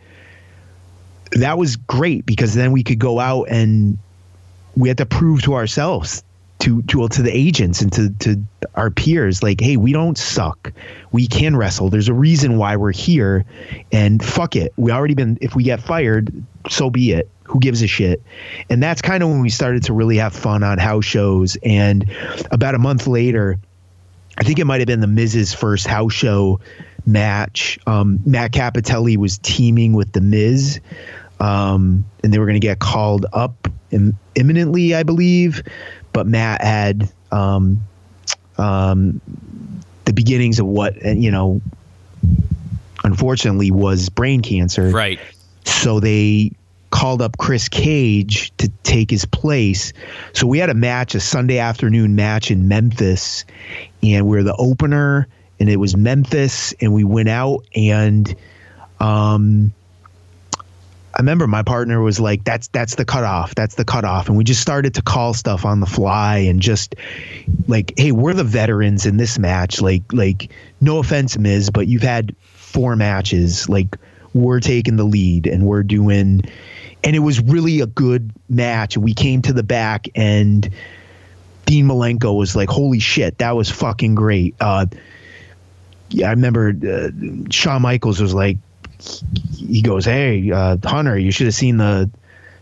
[1.31, 3.97] that was great because then we could go out and
[4.75, 6.23] we had to prove to ourselves
[6.59, 8.41] to to to the agents and to to
[8.75, 10.71] our peers like hey we don't suck
[11.11, 13.43] we can wrestle there's a reason why we're here
[13.91, 16.31] and fuck it we already been if we get fired
[16.69, 18.21] so be it who gives a shit
[18.69, 22.09] and that's kind of when we started to really have fun on house shows and
[22.51, 23.57] about a month later
[24.37, 26.59] i think it might have been the miz's first house show
[27.05, 30.79] match um, matt Cappotelli was teaming with the miz
[31.39, 35.61] um, and they were going to get called up Im- imminently i believe
[36.15, 37.81] but Matt had um,
[38.57, 39.19] um,
[40.05, 41.61] the beginnings of what you know,
[43.03, 44.91] unfortunately, was brain cancer.
[44.91, 45.19] Right.
[45.65, 46.53] So they
[46.95, 49.91] called up Chris Cage to take his place.
[50.31, 53.43] So we had a match, a Sunday afternoon match in Memphis,
[54.01, 55.27] and we are the opener,
[55.59, 58.33] and it was Memphis, and we went out and
[59.01, 59.73] um
[61.13, 63.55] I remember my partner was like, "That's that's the cutoff.
[63.55, 66.95] That's the cutoff," and we just started to call stuff on the fly and just
[67.69, 69.79] like, "Hey, we're the veterans in this match.
[69.79, 70.49] Like, like
[70.81, 73.69] no offense, Miz, but you've had four matches.
[73.69, 73.97] Like,
[74.33, 76.41] we're taking the lead and we're doing."
[77.05, 78.97] And it was really a good match.
[78.97, 80.67] We came to the back and
[81.65, 84.87] Dean Malenko was like, "Holy shit, that was fucking great." Uh,
[86.09, 87.09] yeah, I remember uh,
[87.51, 88.57] Shawn Michaels was like,
[89.55, 92.09] he goes, "Hey, uh, Hunter, you should have seen the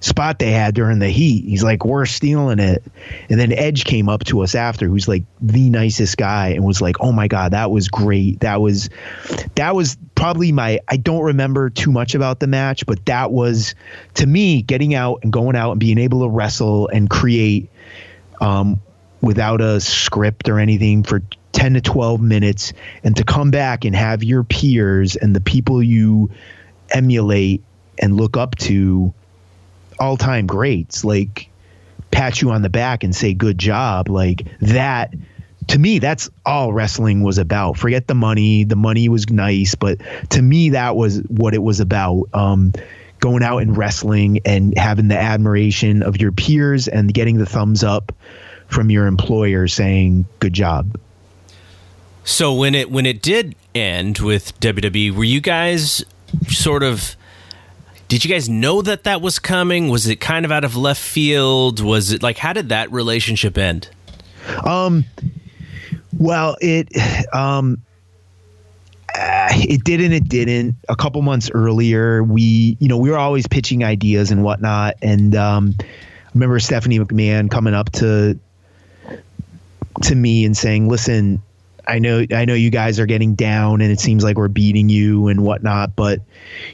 [0.04, 2.84] spot they had during the heat." He's like, "We're stealing it."
[3.30, 6.82] And then Edge came up to us after, who's like the nicest guy, and was
[6.82, 8.42] like, "Oh my god, that was great.
[8.42, 8.90] That was
[9.56, 10.80] that was probably my.
[10.88, 13.76] I don't remember too much about the match, but that was
[14.16, 17.70] to me getting out and going out and being able to wrestle and create."
[18.42, 18.82] Um,
[19.24, 21.22] without a script or anything for
[21.54, 22.74] 10 to 12 minutes
[23.06, 26.30] and to come back and have your peers and the people you
[26.90, 27.64] emulate
[27.98, 29.14] and look up to
[30.00, 31.50] all time greats like
[32.12, 34.10] pat you on the back and say good job.
[34.10, 35.14] Like that
[35.70, 37.78] to me that's all wrestling was about.
[37.78, 38.64] Forget the money.
[38.64, 40.00] The money was nice but
[40.32, 42.26] to me that was what it was about.
[42.34, 42.74] Um,
[43.20, 47.82] going out and wrestling and having the admiration of your peers and getting the thumbs
[47.82, 48.12] up
[48.68, 51.00] from your employer saying good job.
[52.26, 56.04] So when it when it did end with WWE, were you guys
[56.48, 57.16] sort of
[58.14, 59.90] did you guys know that that was coming?
[59.90, 61.80] Was it kind of out of left field?
[61.80, 63.90] Was it like how did that relationship end?
[64.64, 65.06] Um
[66.16, 66.90] well, it
[67.34, 67.82] um
[69.16, 70.76] it did and it didn't.
[70.90, 74.94] A couple months earlier, we, you know, we were always pitching ideas and whatnot.
[75.02, 75.86] And um, I
[76.36, 78.38] remember Stephanie McMahon coming up to
[80.04, 81.42] to me and saying, "Listen,
[81.86, 84.90] I know I know you guys are getting down and it seems like we're beating
[84.90, 86.20] you and whatnot, but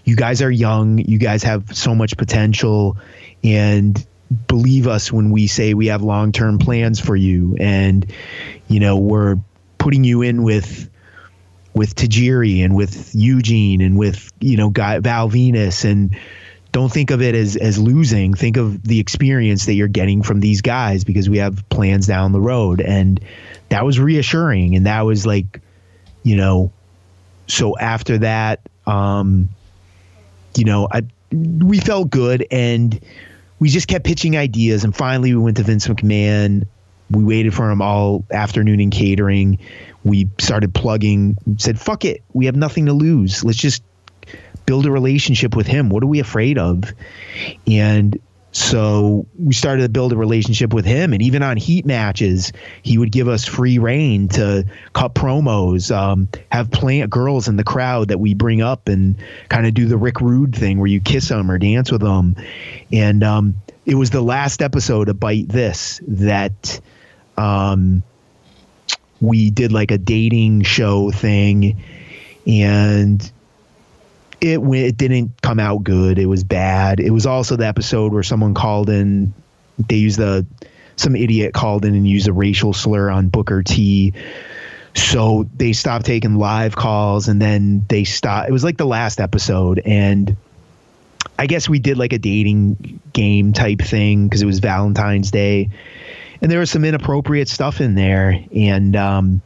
[0.04, 1.00] you guys are young.
[1.00, 2.98] You guys have so much potential
[3.44, 4.06] and
[4.48, 7.56] believe us when we say we have long term plans for you.
[7.60, 8.06] And,
[8.68, 9.38] you know, we're
[9.78, 10.90] putting you in with
[11.74, 16.16] with Tajiri and with Eugene and with, you know, Guy Val Venis and
[16.72, 18.34] don't think of it as as losing.
[18.34, 22.32] Think of the experience that you're getting from these guys because we have plans down
[22.32, 22.82] the road.
[22.82, 23.20] And
[23.70, 24.76] that was reassuring.
[24.76, 25.62] And that was like
[26.24, 26.72] you know
[27.48, 29.50] so after that um
[30.56, 31.02] you know i
[31.32, 33.00] we felt good and
[33.60, 34.84] we just kept pitching ideas.
[34.84, 36.66] And finally we went to vince mcmahon.
[37.12, 39.60] We waited for him all afternoon in catering.
[40.04, 42.24] We started plugging said fuck it.
[42.34, 43.44] We have nothing to lose.
[43.44, 43.84] Let's just
[44.66, 45.90] build a relationship with him.
[45.90, 46.94] What are we afraid of?
[47.68, 48.20] And
[48.60, 52.98] so we started to build a relationship with him, and even on heat matches, he
[52.98, 58.10] would give us free reign to cut promos, um, have plant girls in the crowd
[58.10, 59.16] that we bring up, and
[59.48, 62.36] kind of do the Rick Rude thing where you kiss them or dance with them.
[62.92, 63.56] And um,
[63.86, 66.82] it was the last episode of Byte This that
[67.38, 68.04] um,
[69.22, 71.82] we did like a dating show thing,
[72.46, 73.32] and
[74.42, 76.20] it it didn't come out good.
[76.20, 77.00] It was bad.
[77.00, 79.34] It was also the episode where someone called in.
[79.78, 80.46] They used the
[80.96, 84.14] some idiot called in and used a racial slur on Booker T.
[84.96, 88.50] So they stopped taking live calls, and then they stopped.
[88.50, 90.36] It was like the last episode, and
[91.38, 95.70] I guess we did like a dating game type thing because it was Valentine's Day,
[96.42, 98.44] and there was some inappropriate stuff in there.
[98.54, 99.42] And um,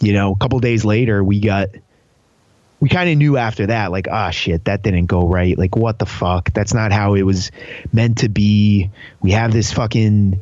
[0.00, 1.68] you know, a couple days later, we got
[2.80, 5.56] we kind of knew after that, like, ah, shit, that didn't go right.
[5.56, 6.50] Like, what the fuck?
[6.52, 7.50] That's not how it was
[7.92, 8.90] meant to be.
[9.20, 10.40] We have this fucking,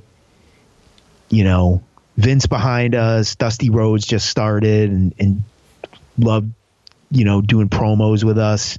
[1.28, 1.82] you know,
[2.16, 3.34] Vince behind us.
[3.34, 5.42] Dusty Rhodes just started and, and
[6.16, 6.52] loved,
[7.10, 8.78] you know, doing promos with us.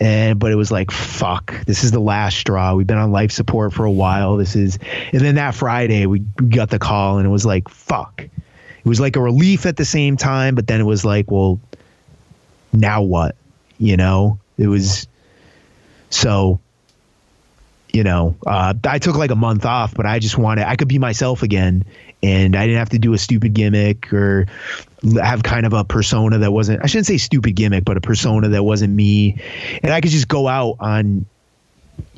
[0.00, 3.30] and but it was like fuck this is the last straw we've been on life
[3.30, 4.76] support for a while this is
[5.12, 8.88] and then that friday we, we got the call and it was like fuck it
[8.88, 11.60] was like a relief at the same time but then it was like well
[12.74, 13.36] now what
[13.78, 15.06] you know it was
[16.10, 16.60] so
[17.92, 20.88] you know uh, i took like a month off but i just wanted i could
[20.88, 21.84] be myself again
[22.22, 24.46] and i didn't have to do a stupid gimmick or
[25.22, 28.48] have kind of a persona that wasn't I shouldn't say stupid gimmick, but a persona
[28.48, 29.40] that wasn't me.
[29.82, 31.26] And I could just go out on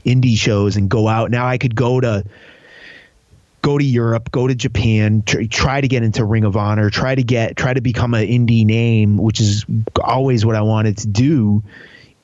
[0.04, 1.30] indie shows and go out.
[1.30, 2.24] Now I could go to
[3.66, 7.16] go to Europe, go to Japan, tr- try to get into Ring of Honor, try
[7.16, 9.66] to get try to become an indie name, which is
[10.00, 11.64] always what I wanted to do.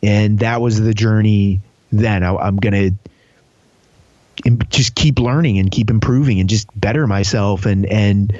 [0.05, 1.61] And that was the journey
[1.91, 2.23] then.
[2.23, 2.91] I, I'm gonna
[4.71, 8.39] just keep learning and keep improving and just better myself and and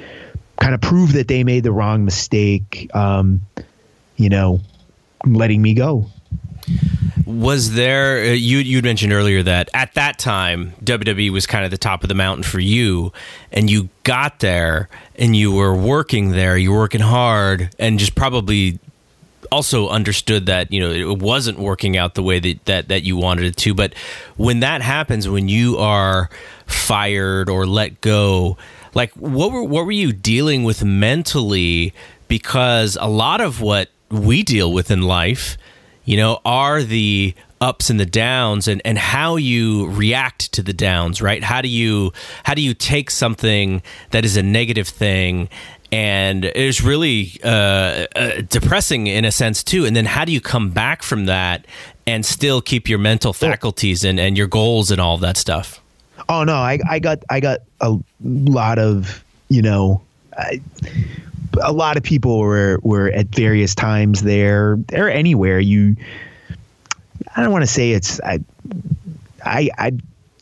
[0.61, 3.41] kind of prove that they made the wrong mistake, um,
[4.15, 4.61] you know,
[5.25, 6.05] letting me go.
[7.41, 11.71] Was there uh, you you'd mentioned earlier that at that time WWE was kind of
[11.71, 13.11] the top of the mountain for you
[13.51, 18.15] and you got there and you were working there you were working hard and just
[18.15, 18.79] probably
[19.51, 23.17] also understood that you know it wasn't working out the way that, that that you
[23.17, 23.73] wanted it to.
[23.73, 23.93] But
[24.35, 26.29] when that happens when you are
[26.65, 28.57] fired or let go
[28.93, 31.93] like what were what were you dealing with mentally?
[32.27, 35.57] Because a lot of what we deal with in life
[36.05, 40.73] you know are the ups and the downs and and how you react to the
[40.73, 41.43] downs right?
[41.43, 42.11] How do you
[42.43, 43.81] how do you take something
[44.11, 45.49] that is a negative thing
[45.93, 49.85] and it is really uh, uh, depressing in a sense too.
[49.85, 51.67] And then how do you come back from that
[52.07, 55.79] and still keep your mental faculties and, and your goals and all that stuff?
[56.29, 60.01] Oh no, I I got I got a lot of you know.
[60.35, 60.61] I,
[61.61, 64.79] a lot of people were were at various times there.
[64.93, 65.59] Or anywhere.
[65.59, 65.95] You
[67.35, 68.39] I don't want to say it's I
[69.43, 69.91] I I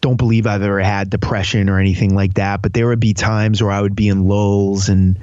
[0.02, 3.62] don't believe I've ever had depression or anything like that but there would be times
[3.62, 5.20] where I would be in lulls and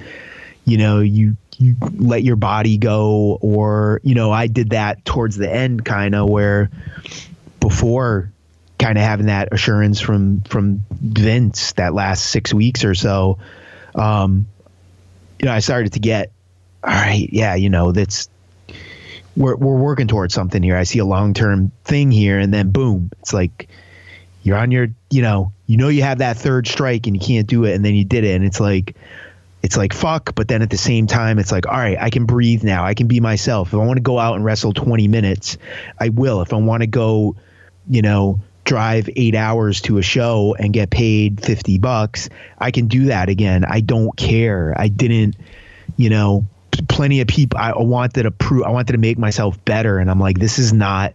[0.65, 5.37] you know you you let your body go or you know I did that towards
[5.37, 6.71] the end kind of where
[7.59, 8.31] before
[8.79, 13.39] kind of having that assurance from from Vince that last six weeks or so,
[13.95, 14.47] um,
[15.39, 16.33] you know, I started to get,
[16.83, 18.29] all right, yeah, you know, that's
[19.37, 20.77] we're we're working towards something here.
[20.77, 23.69] I see a long term thing here, and then boom, it's like
[24.43, 27.47] you're on your, you know, you know, you have that third strike and you can't
[27.47, 28.97] do it, and then you did it, and it's like.
[29.61, 32.27] It's like fuck, but then at the same time, it's like, all right, I can
[32.27, 32.85] breathe now.
[32.85, 33.69] I can be myself.
[33.69, 35.59] If I want to go out and wrestle 20 minutes,
[35.99, 36.43] I will.
[36.43, 37.35] If I want to go,
[37.91, 42.29] you know, drive eight hours to a show and get paid 50 bucks,
[42.59, 43.65] I can do that again.
[43.65, 44.75] I don't care.
[44.77, 45.37] I didn't,
[45.97, 46.45] you know,
[46.87, 49.99] plenty of people, I wanted to prove, I wanted to make myself better.
[49.99, 51.15] And I'm like, this is not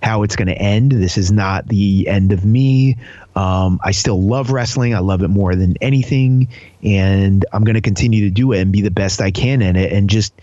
[0.00, 0.92] how it's going to end.
[0.92, 2.98] This is not the end of me.
[3.34, 4.94] Um, I still love wrestling.
[4.94, 6.48] I love it more than anything.
[6.84, 9.74] And I'm going to continue to do it and be the best I can in
[9.74, 10.34] it and just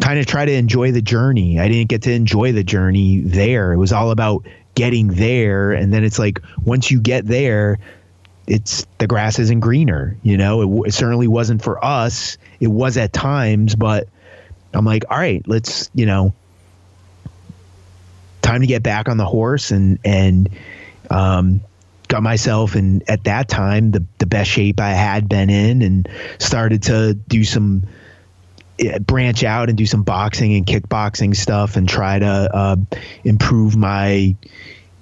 [0.00, 1.58] kind of try to enjoy the journey.
[1.58, 3.72] I didn't get to enjoy the journey there.
[3.72, 4.46] It was all about
[4.80, 7.78] getting there and then it's like once you get there
[8.46, 10.84] it's the grass isn't greener you know?
[10.84, 12.38] It, it, certainly wasn't for us.
[12.60, 14.08] It was at times but
[14.72, 16.32] i'm like all right let's you know
[18.40, 20.48] time to get back on the horse and and
[21.10, 21.60] um,
[22.08, 26.08] got myself in at that time the the best shape i had been in and
[26.38, 27.82] started to do some
[29.00, 32.76] branch out and do some boxing and kickboxing stuff and try to uh,
[33.24, 34.34] improve my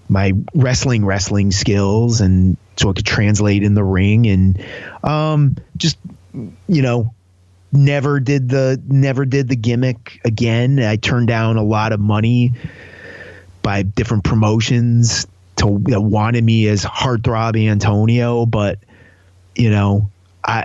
[0.09, 4.65] my wrestling wrestling skills and so I could translate in the ring and
[5.03, 5.99] um, just
[6.69, 7.13] you know
[7.73, 10.79] never did the never did the gimmick again.
[10.79, 12.53] I turned down a lot of money
[13.63, 15.27] by different promotions
[15.57, 18.79] to that wanted me as heartthrob Antonio, but
[19.55, 20.11] you know
[20.45, 20.65] I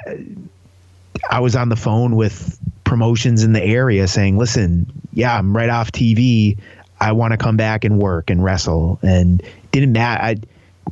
[1.29, 5.69] I was on the phone with promotions in the area saying, "Listen, yeah, I'm right
[5.69, 6.57] off TV.
[6.99, 8.99] I want to come back and work and wrestle.
[9.03, 10.23] And didn't matter.
[10.23, 10.35] I,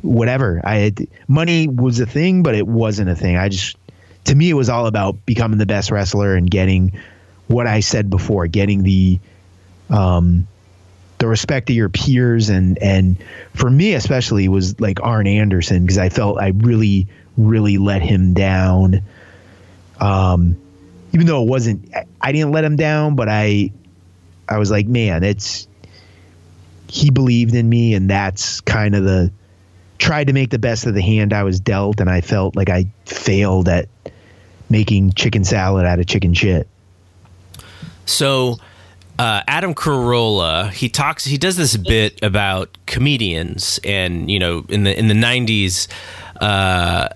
[0.02, 0.60] whatever.
[0.62, 3.36] I had, money was a thing, but it wasn't a thing.
[3.36, 3.76] I just,
[4.24, 6.92] to me, it was all about becoming the best wrestler and getting
[7.46, 9.18] what I said before, getting the,
[9.88, 10.46] um,
[11.18, 13.16] the respect of your peers and and
[13.54, 17.06] for me especially was like Arn Anderson because I felt I really
[17.36, 19.02] really let him down.
[20.02, 20.56] Um,
[21.12, 21.88] even though it wasn't,
[22.20, 23.70] I didn't let him down, but I,
[24.48, 25.68] I was like, man, it's
[26.88, 29.32] he believed in me, and that's kind of the
[29.98, 32.68] tried to make the best of the hand I was dealt, and I felt like
[32.68, 33.88] I failed at
[34.68, 36.66] making chicken salad out of chicken shit.
[38.04, 38.58] So
[39.18, 44.82] uh, Adam Carolla, he talks, he does this bit about comedians, and you know, in
[44.84, 45.86] the in the '90s,
[46.40, 47.08] uh,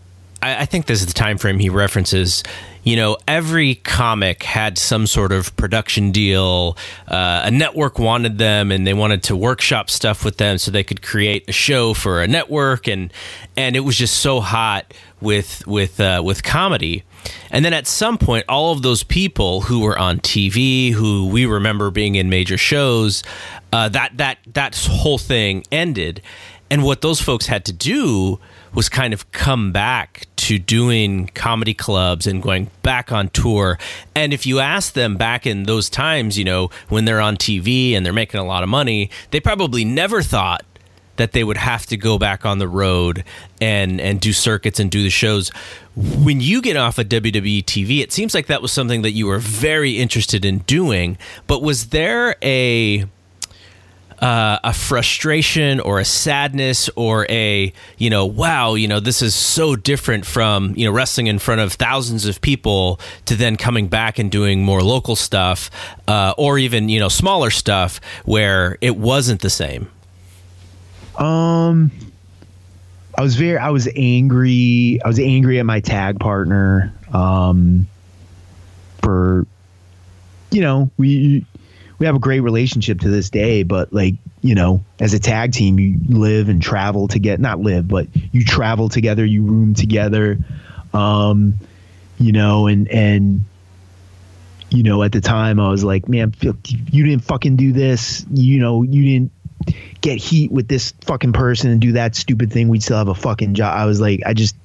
[0.47, 2.43] I, I think this is the time frame he references
[2.87, 6.79] you know, every comic had some sort of production deal.
[7.09, 10.85] Uh, a network wanted them, and they wanted to workshop stuff with them so they
[10.85, 13.13] could create a show for a network, and
[13.57, 17.03] and it was just so hot with with uh, with comedy.
[17.51, 21.45] And then at some point, all of those people who were on TV, who we
[21.45, 23.25] remember being in major shows,
[23.73, 26.23] uh, that that that whole thing ended.
[26.71, 28.39] And what those folks had to do
[28.75, 33.79] was kind of come back to doing comedy clubs and going back on tour.
[34.15, 37.93] And if you ask them back in those times, you know, when they're on TV
[37.93, 40.65] and they're making a lot of money, they probably never thought
[41.17, 43.25] that they would have to go back on the road
[43.61, 45.49] and and do circuits and do the shows.
[45.97, 49.27] When you get off of WWE TV, it seems like that was something that you
[49.27, 51.17] were very interested in doing.
[51.47, 53.07] But was there a
[54.21, 59.35] uh, a frustration or a sadness or a you know wow you know this is
[59.35, 63.89] so different from you know wrestling in front of thousands of people to then coming
[63.89, 65.71] back and doing more local stuff
[66.09, 69.91] uh, or even you know smaller stuff where it wasn't the same.
[71.19, 71.91] Um
[73.19, 77.87] i was very i was angry i was angry at my tag partner um
[79.03, 79.47] for
[80.51, 81.45] you know we
[81.99, 85.53] we have a great relationship to this day, but like, you know, as a tag
[85.53, 89.75] team, you live and travel to get not live, but you travel together, you room
[89.75, 90.39] together.
[90.93, 91.55] Um,
[92.19, 93.45] you know, and and
[94.71, 96.35] you know, at the time I was like, man,
[96.91, 98.27] you didn't fucking do this.
[98.31, 99.33] You know, you didn't
[100.01, 102.69] get heat with this fucking person and do that stupid thing.
[102.69, 103.77] We'd still have a fucking job.
[103.77, 104.57] I was like, I just,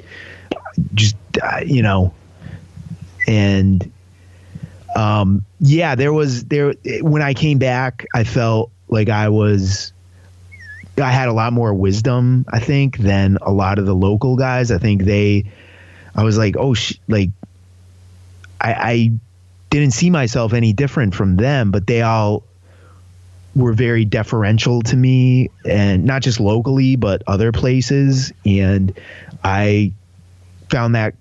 [0.94, 2.14] just, uh, you know,
[3.28, 3.92] and
[4.96, 9.94] um, yeah, there was there when I came back, I felt like I was
[10.98, 14.72] I had a lot more wisdom, I think, than a lot of the local guys.
[14.72, 15.46] I think they,
[16.16, 17.30] I was like, oh, sh-, like,
[18.60, 19.12] I, I
[19.70, 22.44] didn't see myself any different from them, but they all
[23.56, 28.32] were very deferential to me, and not just locally, but other places.
[28.46, 28.98] And
[29.44, 29.94] I
[30.70, 31.16] found that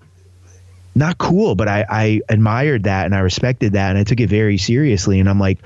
[0.94, 4.28] not cool, but I, I admired that and I respected that and I took it
[4.28, 5.20] very seriously.
[5.20, 5.58] And I'm like,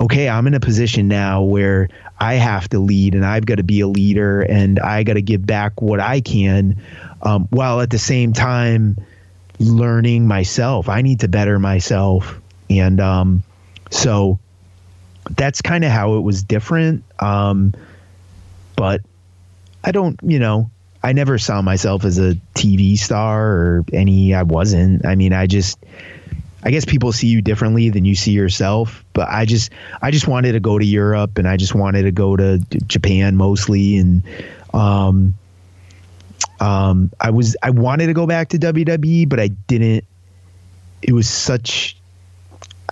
[0.00, 1.88] okay, I'm in a position now where
[2.20, 5.22] I have to lead and I've got to be a leader and I got to
[5.22, 6.80] give back what I can,
[7.22, 8.96] um, while at the same time
[9.58, 10.88] learning myself.
[10.88, 12.40] I need to better myself,
[12.70, 13.42] and um,
[13.90, 14.38] so
[15.30, 17.04] that's kind of how it was different.
[17.20, 17.74] Um,
[18.76, 19.00] but
[19.82, 20.70] I don't, you know,
[21.08, 24.34] I never saw myself as a TV star or any.
[24.34, 25.06] I wasn't.
[25.06, 25.78] I mean, I just.
[26.62, 29.72] I guess people see you differently than you see yourself, but I just
[30.02, 33.36] I just wanted to go to Europe and I just wanted to go to Japan
[33.36, 34.22] mostly and
[34.74, 35.34] um
[36.60, 40.04] um I was I wanted to go back to WWE but I didn't
[41.00, 41.96] it was such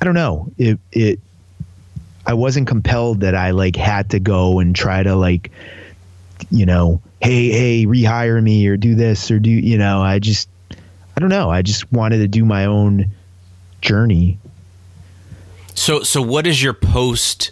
[0.01, 1.19] I don't know it it
[2.25, 5.51] I wasn't compelled that I like had to go and try to like
[6.51, 10.49] you know hey, hey, rehire me or do this or do, you know, I just,
[10.71, 11.51] I don't know.
[11.51, 13.07] I just wanted to do my own
[13.81, 14.39] journey.
[15.75, 17.51] So, so what is your post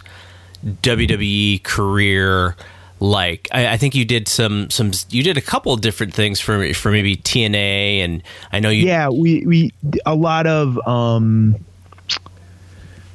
[0.65, 2.55] WWE career
[2.99, 3.47] like?
[3.51, 6.91] I, I, think you did some, some, you did a couple different things for, for
[6.91, 8.85] maybe TNA and I know you.
[8.85, 9.73] Yeah, we, we,
[10.05, 11.55] a lot of, um,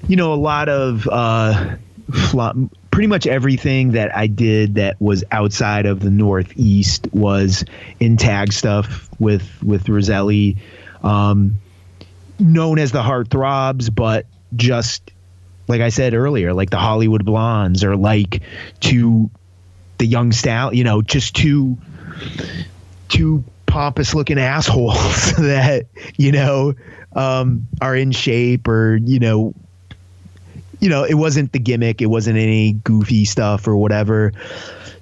[0.07, 1.77] you know, a lot of, uh,
[3.01, 7.65] pretty much everything that I did that was outside of the Northeast was
[7.99, 10.59] in tag stuff with with Roselli,
[11.03, 11.55] um,
[12.39, 15.13] known as the Heartthrobs, but just
[15.67, 18.43] like I said earlier, like the Hollywood Blondes or like
[18.81, 19.31] to
[19.97, 21.79] the young style, you know, just two
[23.09, 25.87] two pompous looking assholes that
[26.19, 26.75] you know
[27.17, 29.55] um, are in shape or you know
[30.81, 34.33] you know, it wasn't the gimmick, it wasn't any goofy stuff or whatever.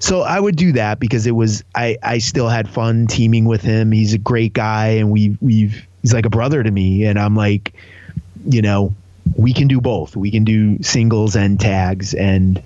[0.00, 3.62] So I would do that because it was I I still had fun teaming with
[3.62, 3.90] him.
[3.90, 7.34] He's a great guy and we we've he's like a brother to me and I'm
[7.34, 7.72] like,
[8.46, 8.94] you know,
[9.36, 10.16] we can do both.
[10.16, 12.62] We can do singles and tags and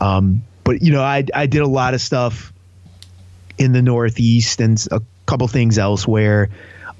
[0.00, 2.52] um but you know, I I did a lot of stuff
[3.56, 6.50] in the Northeast and a couple things elsewhere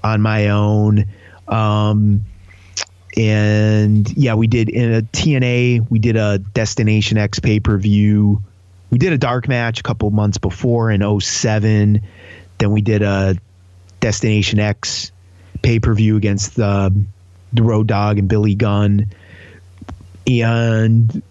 [0.03, 1.05] on my own.
[1.49, 2.25] Um
[3.17, 8.43] and yeah, we did in a TNA, we did a Destination X pay per view.
[8.91, 12.01] We did a dark match a couple months before in 07.
[12.59, 13.37] Then we did a
[14.01, 15.13] Destination X
[15.63, 16.95] pay per view against the,
[17.53, 19.07] the Road Dog and Billy Gunn.
[20.27, 21.23] and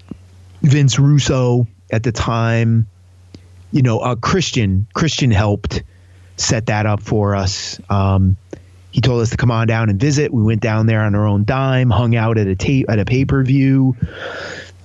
[0.62, 2.88] Vince Russo at the time,
[3.72, 5.84] you know, uh, Christian Christian helped
[6.38, 7.80] set that up for us.
[7.90, 8.38] Um,
[8.95, 10.34] he told us to come on down and visit.
[10.34, 13.03] We went down there on our own dime, hung out at a tape at a
[13.03, 13.97] pay per view.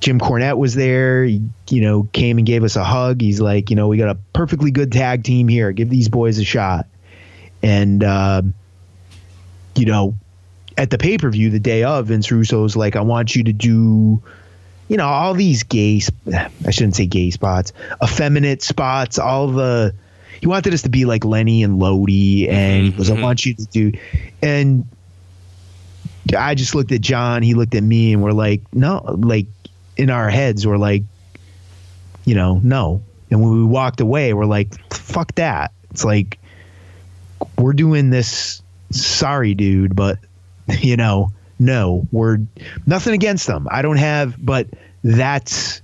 [0.00, 1.22] Jim Cornette was there.
[1.22, 3.20] He, you know, came and gave us a hug.
[3.20, 5.70] He's like, you know, we got a perfectly good tag team here.
[5.70, 6.88] Give these boys a shot.
[7.62, 8.42] And, uh,
[9.76, 10.16] you know,
[10.76, 13.52] at the pay per view the day of, Vince Russo's like, I want you to
[13.52, 14.20] do,
[14.88, 16.00] you know, all these gay,
[16.66, 17.72] I shouldn't say gay spots,
[18.02, 19.94] effeminate spots, all the,
[20.40, 23.22] he wanted us to be like Lenny and Lodi, and mm-hmm, he goes, I mm-hmm.
[23.22, 23.92] want you to do,
[24.42, 24.86] and
[26.36, 29.46] I just looked at John, he looked at me, and we're like, no, like
[29.96, 31.02] in our heads, we're like,
[32.24, 33.02] you know, no.
[33.30, 35.72] And when we walked away, we're like, fuck that.
[35.90, 36.38] It's like,
[37.58, 38.62] we're doing this.
[38.90, 40.18] Sorry, dude, but
[40.80, 42.38] you know, no, we're
[42.86, 43.68] nothing against them.
[43.70, 44.66] I don't have, but
[45.04, 45.82] that's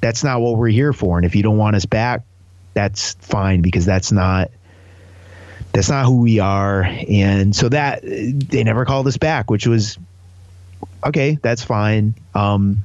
[0.00, 1.16] that's not what we're here for.
[1.16, 2.22] And if you don't want us back,
[2.74, 4.50] that's fine because that's not
[5.72, 6.82] that's not who we are.
[6.82, 9.98] And so that they never called us back, which was
[11.04, 11.38] okay.
[11.42, 12.14] That's fine.
[12.34, 12.84] Um,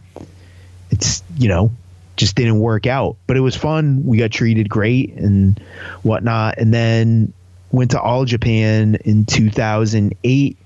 [0.90, 1.72] it's you know
[2.16, 4.06] just didn't work out, but it was fun.
[4.06, 5.60] We got treated great and
[6.02, 7.34] whatnot, and then
[7.72, 10.57] went to All Japan in 2008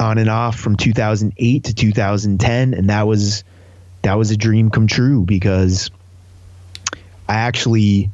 [0.00, 3.42] on and off from 2008 to 2010 and that was
[4.02, 5.90] that was a dream come true because
[7.28, 8.10] I actually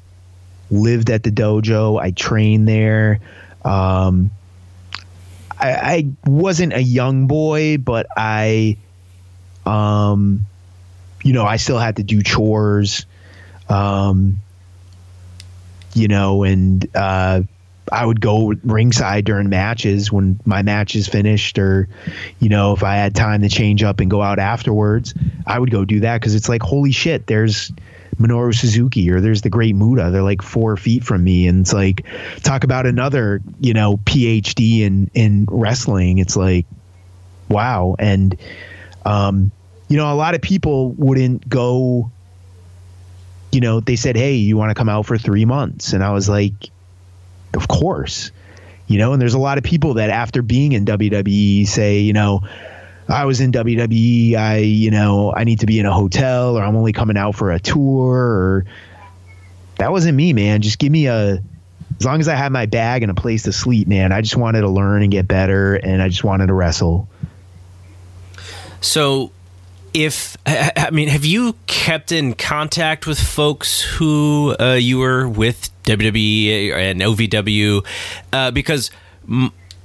[0.75, 2.01] lived at the dojo.
[2.01, 3.21] I trained there.
[3.65, 4.31] Um,
[5.59, 8.77] I, I, wasn't a young boy, but I,
[9.65, 10.47] um,
[11.23, 13.07] you know, I still had to do chores,
[13.69, 14.41] um,
[15.95, 17.43] you know, and uh,
[17.91, 21.89] I would go ringside during matches when my match is finished, or
[22.41, 25.15] you know, if I had time to change up and go out afterwards,
[25.47, 27.73] I would go do that because it's like holy shit, there's
[28.17, 30.11] Minoru Suzuki or there's the Great Muta.
[30.11, 32.07] They're like four feet from me, and it's like
[32.43, 36.19] talk about another you know PhD in in wrestling.
[36.19, 36.67] It's like
[37.49, 38.37] wow, and
[39.05, 39.51] um,
[39.89, 42.11] you know, a lot of people wouldn't go.
[43.53, 46.13] You know, they said, "Hey, you want to come out for three months?" And I
[46.13, 46.71] was like,
[47.55, 48.31] "Of course."
[48.87, 52.13] You know, and there's a lot of people that after being in WWE say, you
[52.13, 52.43] know,
[53.09, 56.63] I was in WWE, I, you know, I need to be in a hotel or
[56.63, 58.65] I'm only coming out for a tour or
[59.77, 60.63] that wasn't me, man.
[60.63, 61.43] Just give me a
[61.99, 64.11] as long as I had my bag and a place to sleep, man.
[64.11, 67.09] I just wanted to learn and get better and I just wanted to wrestle.
[68.81, 69.33] So
[69.93, 75.71] if I mean, have you kept in contact with folks who uh, you were with
[75.85, 77.87] WWE and OVW?
[78.33, 78.91] Uh, because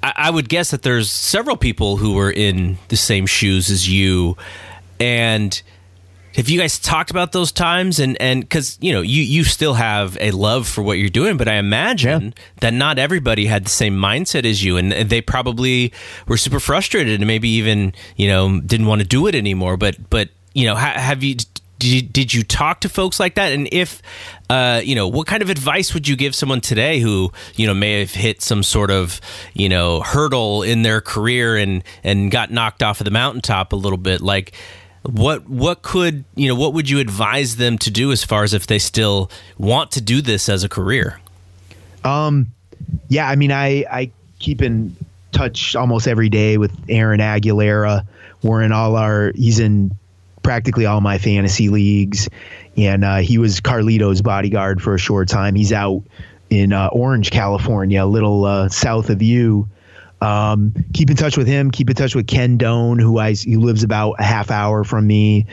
[0.02, 4.38] I would guess that there's several people who were in the same shoes as you,
[5.00, 5.62] and
[6.36, 8.00] have you guys talked about those times?
[8.00, 11.38] And and because you know you you still have a love for what you're doing,
[11.38, 12.44] but I imagine yeah.
[12.62, 15.92] that not everybody had the same mindset as you, and they probably
[16.28, 19.76] were super frustrated and maybe even you know didn't want to do it anymore.
[19.76, 21.36] But but you know ha- have you
[21.80, 23.54] did you, did you talk to folks like that?
[23.54, 24.02] And if,
[24.50, 27.74] uh, you know, what kind of advice would you give someone today who, you know,
[27.74, 29.22] may have hit some sort of,
[29.54, 33.78] you know, hurdle in their career and, and got knocked off of the mountaintop a
[33.78, 34.20] little bit?
[34.22, 34.54] Like,
[35.04, 38.54] what, what could, you know, what would you advise them to do as far as
[38.54, 41.20] if they still want to do this as a career?
[42.04, 42.48] Um,
[43.08, 44.96] yeah, I mean, I, I keep in
[45.32, 48.06] touch almost every day with Aaron Aguilera.
[48.44, 49.96] We're in all our, he's in
[50.50, 52.28] practically all my fantasy leagues,
[52.76, 55.54] and uh, he was Carlito's bodyguard for a short time.
[55.54, 56.02] He's out
[56.50, 59.70] in uh, Orange, California, a little uh, south of you.
[60.22, 61.70] Um, keep in touch with him.
[61.70, 65.06] Keep in touch with Ken Doane, who I he lives about a half hour from
[65.06, 65.46] me,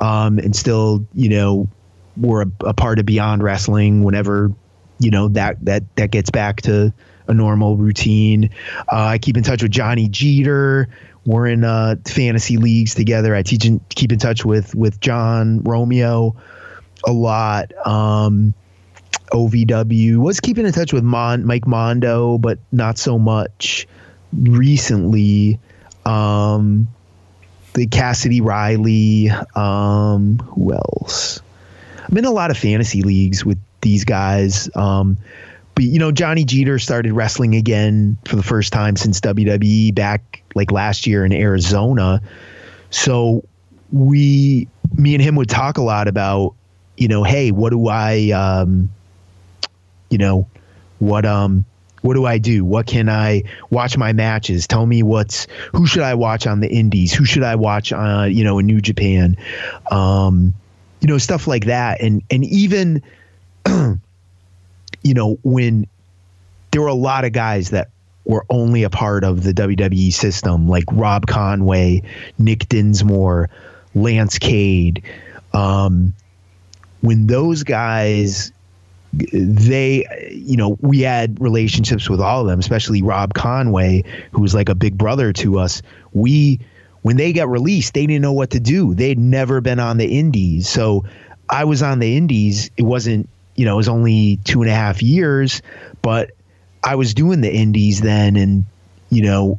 [0.00, 1.68] um, and still, you know,
[2.16, 4.02] we're a, a part of Beyond Wrestling.
[4.02, 4.50] Whenever
[4.98, 6.92] you know that that that gets back to
[7.28, 8.50] a normal routine,
[8.90, 10.88] uh, I keep in touch with Johnny Jeter.
[11.26, 13.34] We're in uh, fantasy leagues together.
[13.34, 16.34] I teach and keep in touch with with John Romeo
[17.06, 17.72] a lot.
[17.86, 18.54] Um,
[19.32, 23.86] OVW was keeping in touch with Mon- Mike Mondo, but not so much
[24.32, 25.58] recently.
[26.04, 26.88] Um,
[27.74, 29.30] the Cassidy Riley.
[29.54, 31.40] Um, who else?
[32.08, 34.68] I'm in a lot of fantasy leagues with these guys.
[34.74, 35.18] Um,
[35.80, 40.42] but you know, Johnny Jeter started wrestling again for the first time since WWE back
[40.54, 42.20] like last year in Arizona.
[42.90, 43.42] So
[43.90, 46.54] we, me and him would talk a lot about,
[46.98, 48.90] you know, hey, what do I, um,
[50.10, 50.46] you know,
[50.98, 51.64] what um,
[52.02, 52.62] what do I do?
[52.62, 54.66] What can I watch my matches?
[54.66, 57.14] Tell me what's who should I watch on the indies?
[57.14, 59.34] Who should I watch on, uh, you know, in New Japan?
[59.90, 60.52] Um,
[61.00, 62.02] you know, stuff like that.
[62.02, 63.02] And and even
[65.02, 65.86] you know, when
[66.70, 67.90] there were a lot of guys that
[68.24, 72.02] were only a part of the WWE system, like Rob Conway,
[72.38, 73.50] Nick Dinsmore,
[73.94, 75.02] Lance Cade.
[75.52, 76.14] Um,
[77.00, 78.52] when those guys
[79.12, 84.54] they you know we had relationships with all of them especially rob conway who was
[84.54, 85.82] like a big brother to us.
[86.12, 86.60] We
[87.02, 88.94] when they got released they didn't know what to do.
[88.94, 90.68] They'd never been on the indies.
[90.68, 91.04] So
[91.48, 92.70] i was on the indies.
[92.76, 95.62] It wasn't you know it was only two and a half years
[96.02, 96.30] but
[96.84, 98.64] i was doing the indies then and
[99.10, 99.58] you know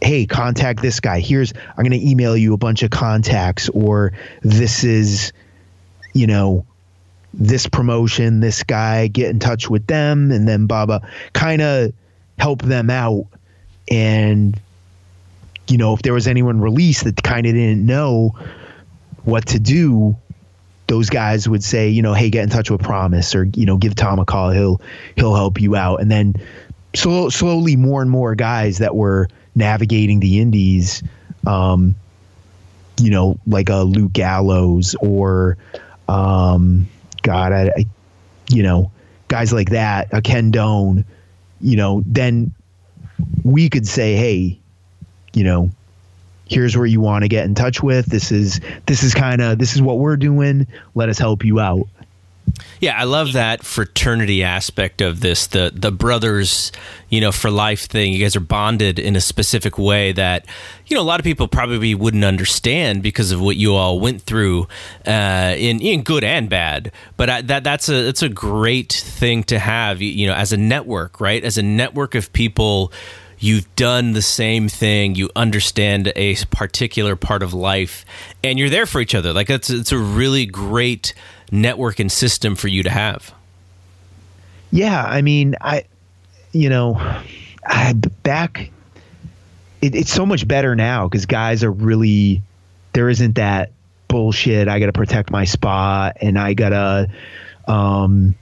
[0.00, 4.12] hey contact this guy here's i'm going to email you a bunch of contacts or
[4.42, 5.32] this is
[6.12, 6.64] you know
[7.38, 11.92] this promotion, this guy, get in touch with them, and then Baba kind of
[12.38, 13.26] help them out.
[13.90, 14.58] And,
[15.68, 18.34] you know, if there was anyone released that kind of didn't know
[19.24, 20.16] what to do,
[20.86, 23.76] those guys would say, you know, hey, get in touch with Promise or, you know,
[23.76, 24.50] give Tom a call.
[24.50, 24.80] He'll
[25.16, 26.00] he'll help you out.
[26.00, 26.34] And then
[26.94, 31.02] slow, slowly more and more guys that were navigating the indies,
[31.46, 31.94] um,
[33.00, 35.56] you know, like a Luke Gallows or
[36.08, 36.88] um,
[37.22, 37.86] God, I, I,
[38.48, 38.90] you know,
[39.28, 41.04] guys like that, a Ken Doane,
[41.60, 42.54] you know, then
[43.42, 44.60] we could say, hey,
[45.32, 45.70] you know,
[46.46, 48.06] here's where you want to get in touch with.
[48.06, 50.66] This is this is kind of this is what we're doing.
[50.94, 51.88] Let us help you out.
[52.80, 55.46] Yeah, I love that fraternity aspect of this.
[55.46, 56.72] The the brothers,
[57.08, 58.12] you know, for life thing.
[58.12, 60.46] You guys are bonded in a specific way that,
[60.86, 64.22] you know, a lot of people probably wouldn't understand because of what you all went
[64.22, 64.68] through,
[65.06, 66.92] uh, in in good and bad.
[67.16, 70.56] But I, that that's a that's a great thing to have, you know, as a
[70.56, 71.42] network, right?
[71.42, 72.92] As a network of people
[73.38, 78.04] you've done the same thing you understand a particular part of life
[78.42, 81.12] and you're there for each other like it's it's a really great
[81.50, 83.34] network and system for you to have.
[84.70, 85.84] Yeah, I mean, I,
[86.52, 86.94] you know,
[87.64, 87.92] I
[88.22, 88.70] back.
[89.80, 92.42] It, it's so much better now because guys are really.
[92.92, 93.72] There isn't that
[94.08, 94.68] bullshit.
[94.68, 97.08] I got to protect my spot, and I gotta.
[97.68, 98.36] Um,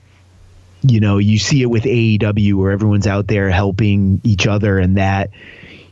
[0.89, 4.97] you know, you see it with AEW where everyone's out there helping each other, and
[4.97, 5.31] that,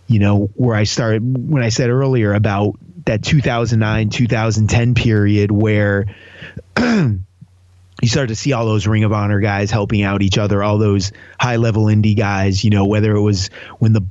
[0.08, 2.76] you know, where I started when I said earlier about
[3.06, 6.06] that 2009 2010 period where
[6.78, 10.78] you start to see all those Ring of Honor guys helping out each other, all
[10.78, 12.64] those high level indie guys.
[12.64, 13.48] You know, whether it was
[13.80, 14.02] when the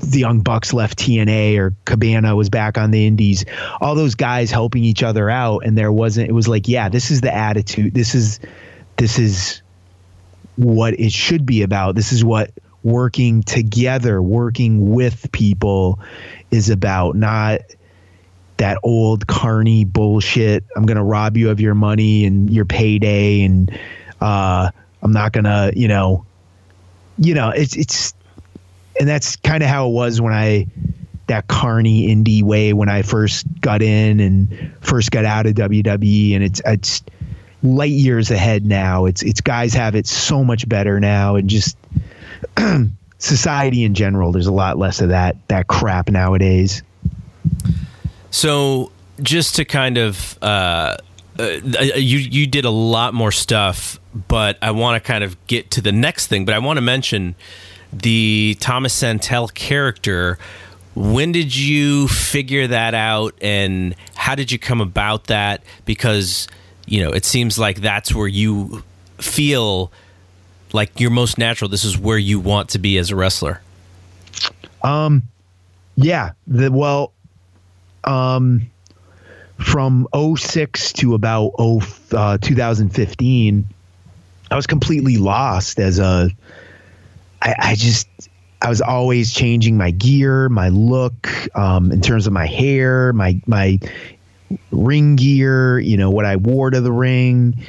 [0.00, 3.44] the Young Bucks left TNA or Cabana was back on the Indies,
[3.80, 6.28] all those guys helping each other out, and there wasn't.
[6.28, 7.94] It was like, yeah, this is the attitude.
[7.94, 8.40] This is
[8.96, 9.61] this is
[10.56, 11.94] what it should be about.
[11.94, 12.50] This is what
[12.82, 15.98] working together, working with people
[16.50, 17.16] is about.
[17.16, 17.60] Not
[18.56, 20.64] that old carny bullshit.
[20.76, 23.70] I'm gonna rob you of your money and your payday, and
[24.20, 24.70] uh,
[25.02, 26.24] I'm not gonna, you know,
[27.18, 28.14] you know, it's it's,
[28.98, 30.66] and that's kind of how it was when I
[31.28, 36.34] that carny indie way when I first got in and first got out of WWE,
[36.34, 37.02] and it's it's
[37.62, 39.06] light years ahead now.
[39.06, 41.76] It's it's guys have it so much better now, and just
[43.18, 44.32] society in general.
[44.32, 46.82] There's a lot less of that that crap nowadays.
[48.30, 48.90] So
[49.20, 50.96] just to kind of uh,
[51.38, 55.70] uh, you you did a lot more stuff, but I want to kind of get
[55.72, 56.44] to the next thing.
[56.44, 57.34] But I want to mention
[57.92, 60.38] the Thomas Santell character.
[60.94, 65.62] When did you figure that out, and how did you come about that?
[65.86, 66.48] Because
[66.86, 68.82] you know it seems like that's where you
[69.18, 69.92] feel
[70.72, 71.68] like you're most natural.
[71.68, 73.60] This is where you want to be as a wrestler.
[74.82, 75.22] Um,
[75.96, 76.32] yeah.
[76.46, 77.12] The well,
[78.04, 78.70] um,
[79.58, 81.80] from 06 to about 0,
[82.12, 83.66] uh, 2015,
[84.50, 86.30] I was completely lost as a.
[87.40, 88.08] I, I just
[88.60, 93.40] I was always changing my gear, my look, um, in terms of my hair, my
[93.46, 93.78] my
[94.70, 97.64] ring gear, you know, what I wore to the ring.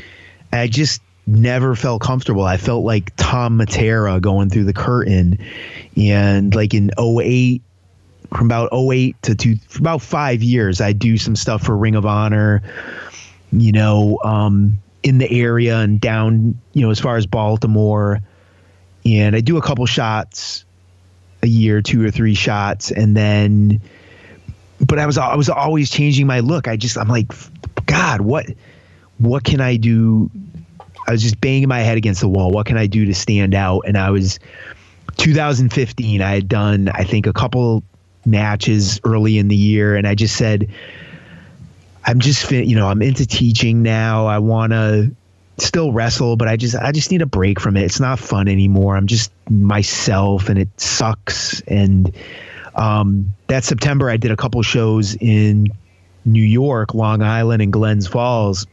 [0.51, 2.43] I just never felt comfortable.
[2.43, 5.39] I felt like Tom Matera going through the curtain.
[5.95, 7.61] And like in 08,
[8.35, 12.05] from about 08 to two, about five years, I do some stuff for Ring of
[12.05, 12.61] Honor,
[13.51, 18.19] you know, um, in the area and down, you know, as far as Baltimore.
[19.05, 20.65] And I do a couple shots
[21.41, 22.91] a year, two or three shots.
[22.91, 23.81] And then,
[24.79, 26.67] but I was, I was always changing my look.
[26.67, 27.31] I just, I'm like,
[27.85, 28.45] God, what,
[29.17, 30.29] what can I do?
[31.07, 32.51] I was just banging my head against the wall.
[32.51, 33.81] What can I do to stand out?
[33.85, 34.39] And I was,
[35.17, 37.83] 2015, I had done, I think, a couple
[38.25, 40.71] matches early in the year, and I just said,
[42.05, 44.25] I'm just, you know, I'm into teaching now.
[44.25, 45.15] I want to
[45.57, 47.83] still wrestle, but I just, I just need a break from it.
[47.83, 48.97] It's not fun anymore.
[48.97, 51.61] I'm just myself, and it sucks.
[51.61, 52.13] And
[52.75, 55.67] um, that September, I did a couple shows in
[56.25, 58.65] New York, Long Island, and Glens Falls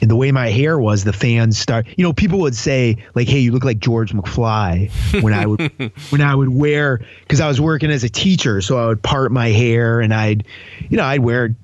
[0.00, 1.86] and the way my hair was, the fans start.
[1.96, 4.90] You know, people would say like, "Hey, you look like George McFly."
[5.22, 5.60] When I would
[6.10, 9.32] when I would wear because I was working as a teacher, so I would part
[9.32, 10.46] my hair and I'd,
[10.88, 11.54] you know, I'd wear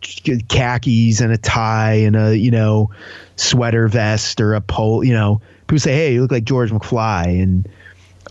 [0.49, 2.91] khakis and a tie and a you know
[3.37, 5.03] sweater vest or a pole.
[5.03, 7.69] You know, people say, "Hey, you look like George McFly," and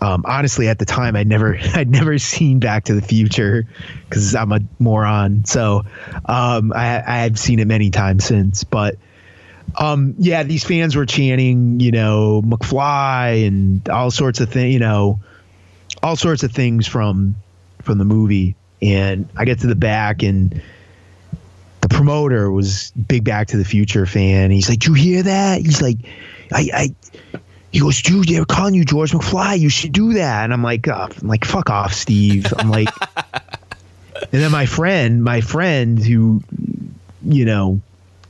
[0.02, 3.66] um, honestly, at the time, I'd never I'd never seen Back to the Future
[4.08, 5.44] because I'm a moron.
[5.44, 5.84] So
[6.24, 8.96] um, I I've seen it many times since, but
[9.78, 14.80] um, yeah, these fans were chanting, you know, McFly and all sorts of things, you
[14.80, 15.20] know,
[16.02, 17.36] all sorts of things from
[17.82, 18.56] from the movie.
[18.82, 20.62] And I get to the back, and
[21.82, 24.50] the promoter was big Back to the Future fan.
[24.50, 25.98] He's like, "Do you hear that?" He's like,
[26.52, 26.94] "I." I
[27.70, 29.58] he goes, dude, they're calling you George McFly.
[29.58, 30.44] You should do that.
[30.44, 32.52] And I'm like, oh, I'm like, fuck off, Steve.
[32.58, 32.88] I'm like,
[34.32, 36.42] and then my friend, my friend who,
[37.24, 37.80] you know,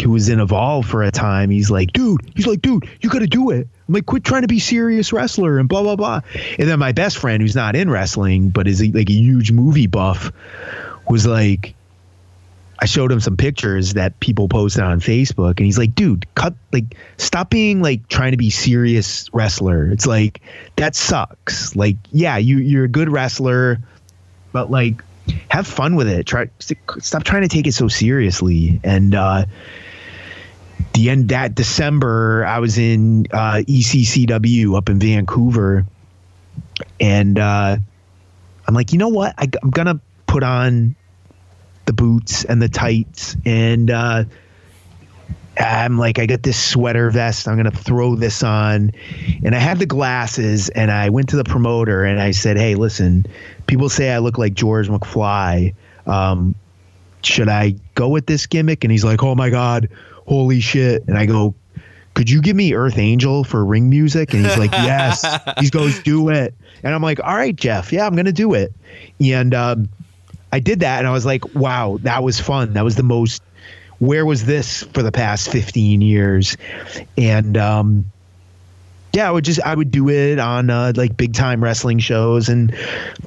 [0.03, 3.21] who was in Evolve for a time, he's like, dude, he's like, dude, you got
[3.21, 3.67] to do it.
[3.89, 6.21] I'm like, quit trying to be serious wrestler and blah blah blah.
[6.59, 9.87] And then my best friend, who's not in wrestling but is like a huge movie
[9.87, 10.33] buff,
[11.09, 11.75] was like,
[12.83, 16.55] I showed him some pictures that people posted on Facebook, and he's like, dude, cut
[16.73, 19.91] like stop being like trying to be serious wrestler.
[19.91, 20.41] It's like
[20.77, 21.77] that sucks.
[21.77, 23.79] Like, yeah, you you're a good wrestler,
[24.53, 25.03] but like
[25.49, 26.27] have fun with it.
[26.27, 26.49] Try
[27.01, 28.81] stop trying to take it so seriously.
[28.83, 29.45] And uh
[30.95, 35.87] the end that December, I was in uh, ECCW up in Vancouver,
[36.99, 37.77] and uh,
[38.67, 39.35] I'm like, you know what?
[39.39, 40.97] I, am gonna put on
[41.91, 44.25] the boots and the tights, and uh,
[45.59, 47.49] I'm like, I got this sweater vest.
[47.49, 48.93] I'm gonna throw this on,
[49.45, 52.75] and I had the glasses, and I went to the promoter and I said, Hey,
[52.75, 53.27] listen,
[53.67, 55.75] people say I look like George McFly.
[56.07, 56.55] Um,
[57.23, 58.85] should I go with this gimmick?
[58.85, 59.89] And he's like, Oh my god
[60.31, 61.07] holy shit.
[61.09, 61.55] And I go,
[62.15, 64.33] could you give me Earth Angel for ring music?
[64.33, 65.27] And he's like, yes.
[65.61, 66.55] he goes, do it.
[66.85, 67.93] And I'm like, all right, Jeff.
[67.93, 68.73] Yeah, I'm going to do it.
[69.21, 69.89] And um,
[70.53, 70.99] I did that.
[70.99, 72.75] And I was like, wow, that was fun.
[72.75, 73.43] That was the most,
[73.99, 76.57] where was this for the past 15 years?
[77.17, 78.05] And, um,
[79.13, 82.49] yeah, I would just I would do it on uh, like big time wrestling shows
[82.49, 82.73] and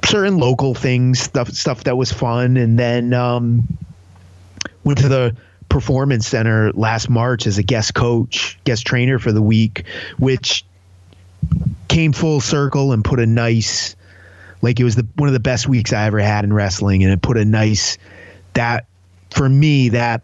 [0.02, 3.68] certain local things stuff stuff that was fun, and then um,
[4.82, 5.36] went to the
[5.68, 9.84] Performance Center last March as a guest coach, guest trainer for the week,
[10.18, 10.64] which
[11.88, 13.96] came full circle and put a nice,
[14.64, 17.12] like it was the one of the best weeks I ever had in wrestling, and
[17.12, 17.98] it put a nice
[18.54, 18.86] that
[19.30, 20.22] for me that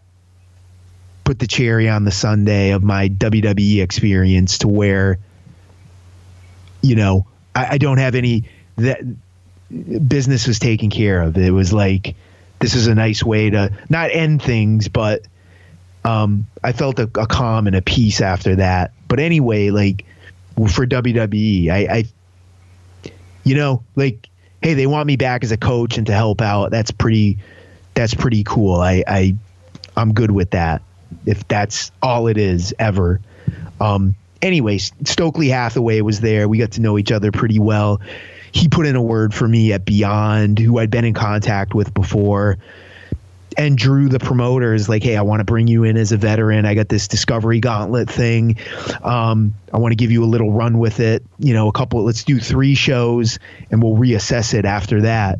[1.23, 5.19] put the cherry on the sundae of my WWE experience to where
[6.81, 8.45] you know I, I don't have any
[8.77, 9.01] that
[10.07, 11.37] business was taken care of.
[11.37, 12.15] It was like
[12.57, 15.21] this is a nice way to not end things, but
[16.03, 18.91] um, I felt a, a, calm and a peace after that.
[19.07, 20.03] But anyway, like
[20.55, 22.03] for WWE, I, I,
[23.43, 24.27] you know, like,
[24.61, 26.71] hey, they want me back as a coach and to help out.
[26.71, 27.39] That's pretty,
[27.93, 28.75] that's pretty cool.
[28.75, 29.35] I, I,
[29.97, 30.81] I'm good with that.
[31.25, 33.19] If that's all it is ever.
[33.79, 36.47] Um, anyway, Stokely Hathaway was there.
[36.47, 38.01] We got to know each other pretty well.
[38.53, 41.93] He put in a word for me at Beyond, who I'd been in contact with
[41.93, 42.57] before
[43.57, 46.17] and Drew, the promoter, is like, "Hey, I want to bring you in as a
[46.17, 46.65] veteran.
[46.65, 48.57] I got this Discovery Gauntlet thing.
[49.03, 51.23] Um, I want to give you a little run with it.
[51.39, 52.03] You know, a couple.
[52.03, 55.39] Let's do three shows, and we'll reassess it after that."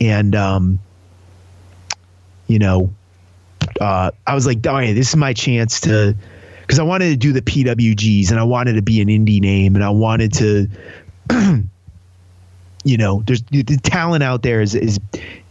[0.00, 0.80] And um,
[2.46, 2.92] you know,
[3.80, 6.16] uh, I was like, "All right, this is my chance to."
[6.62, 9.74] Because I wanted to do the PWGs and I wanted to be an indie name
[9.74, 10.68] and I wanted to
[12.84, 14.98] you know, there's the talent out there is is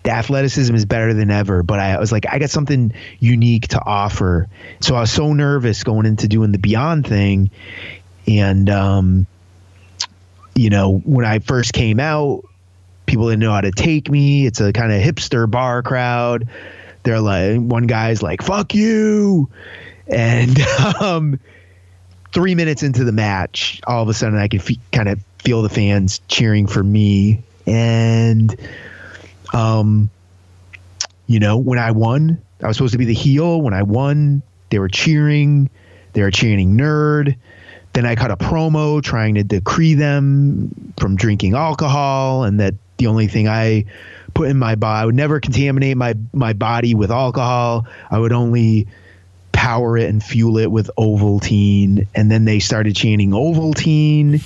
[0.04, 1.64] the athleticism is better than ever.
[1.64, 4.48] But I, was like, I got something unique to offer.
[4.80, 7.52] So I was so nervous going into doing the Beyond thing,
[8.28, 9.28] and um,
[10.56, 12.44] you know, when I first came out,
[13.06, 14.46] people didn't know how to take me.
[14.46, 16.48] It's a kind of hipster bar crowd.
[17.04, 19.50] They're like, one guy's like, "Fuck you,"
[20.08, 20.60] and
[21.02, 21.40] um,
[22.32, 25.62] three minutes into the match, all of a sudden I could f- kind of feel
[25.62, 28.56] the fans cheering for me and
[29.54, 30.10] um,
[31.28, 33.62] you know, when I won, I was supposed to be the heel.
[33.62, 35.70] When I won, they were cheering.
[36.14, 37.36] They were chanting nerd.
[37.94, 43.08] then I cut a promo trying to decree them from drinking alcohol, and that the
[43.08, 43.86] only thing I
[44.34, 47.88] put in my body, I would never contaminate my my body with alcohol.
[48.10, 48.88] I would only
[49.52, 52.08] power it and fuel it with Ovaltine.
[52.16, 54.42] And then they started chanting Ovaltine,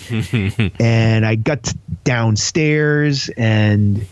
[0.80, 1.72] and I got
[2.04, 4.06] downstairs and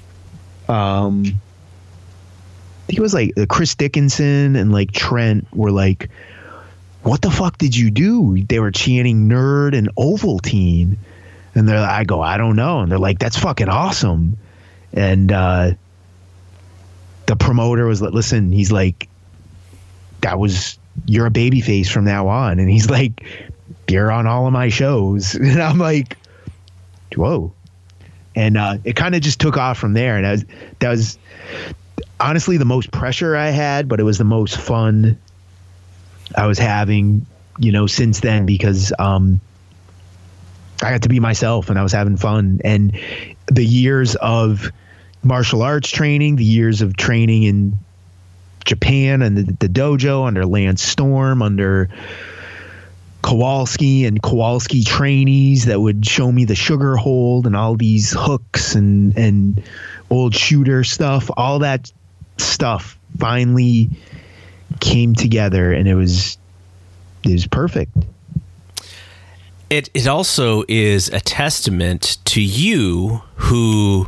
[0.72, 1.24] um.
[1.26, 6.10] I think it was like Chris Dickinson and like Trent were like,
[7.04, 8.44] what the fuck did you do?
[8.44, 10.98] They were chanting nerd and Ovaltine.
[11.56, 12.80] And they're I go, I don't know.
[12.80, 14.38] And they're like, that's fucking awesome.
[14.94, 15.72] And uh,
[17.26, 19.08] the promoter was like, listen, he's like,
[20.22, 22.60] that was you're a baby face from now on.
[22.60, 23.24] And he's like,
[23.88, 25.36] you're on all of my shows.
[25.42, 26.18] And I'm like,
[27.16, 27.54] whoa.
[28.36, 30.18] And uh, it kind of just took off from there.
[30.18, 30.46] And that was,
[30.80, 31.18] that was
[32.20, 35.20] honestly the most pressure I had, but it was the most fun
[36.36, 37.26] I was having,
[37.60, 39.42] you know, since then because um,
[40.82, 42.62] I got to be myself and I was having fun.
[42.64, 42.98] And
[43.48, 44.72] the years of
[45.24, 47.78] martial arts training, the years of training in
[48.66, 51.90] Japan and the, the dojo under Lance Storm, under
[53.22, 58.76] Kowalski and Kowalski trainees that would show me the sugar hold and all these hooks
[58.76, 59.64] and and
[60.10, 61.92] old shooter stuff, all that
[62.38, 63.90] stuff finally
[64.80, 66.38] came together and it was
[67.24, 67.96] it was perfect.
[69.70, 74.08] It it also is a testament to you who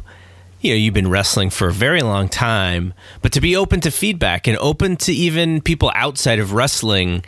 [0.62, 3.92] you know you've been wrestling for a very long time, but to be open to
[3.92, 7.24] feedback and open to even people outside of wrestling.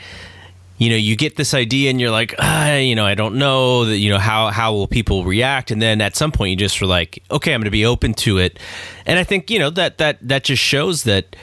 [0.78, 3.86] You know, you get this idea and you're like, ah, you know, I don't know
[3.86, 5.72] that, you know, how, how will people react?
[5.72, 8.14] And then at some point you just were like, okay, I'm going to be open
[8.16, 8.60] to it.
[9.06, 11.36] And I think, you know, that, that, that just shows that,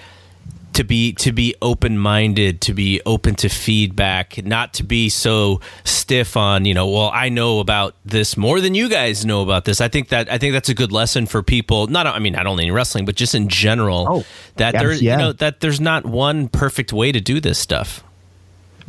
[0.75, 5.61] to be to be open minded, to be open to feedback, not to be so
[5.85, 6.89] stiff on you know.
[6.89, 9.81] Well, I know about this more than you guys know about this.
[9.81, 11.87] I think that I think that's a good lesson for people.
[11.87, 14.07] Not I mean not only in wrestling, but just in general.
[14.09, 14.25] Oh,
[14.57, 15.13] that yes, there yeah.
[15.13, 18.03] you know that there's not one perfect way to do this stuff.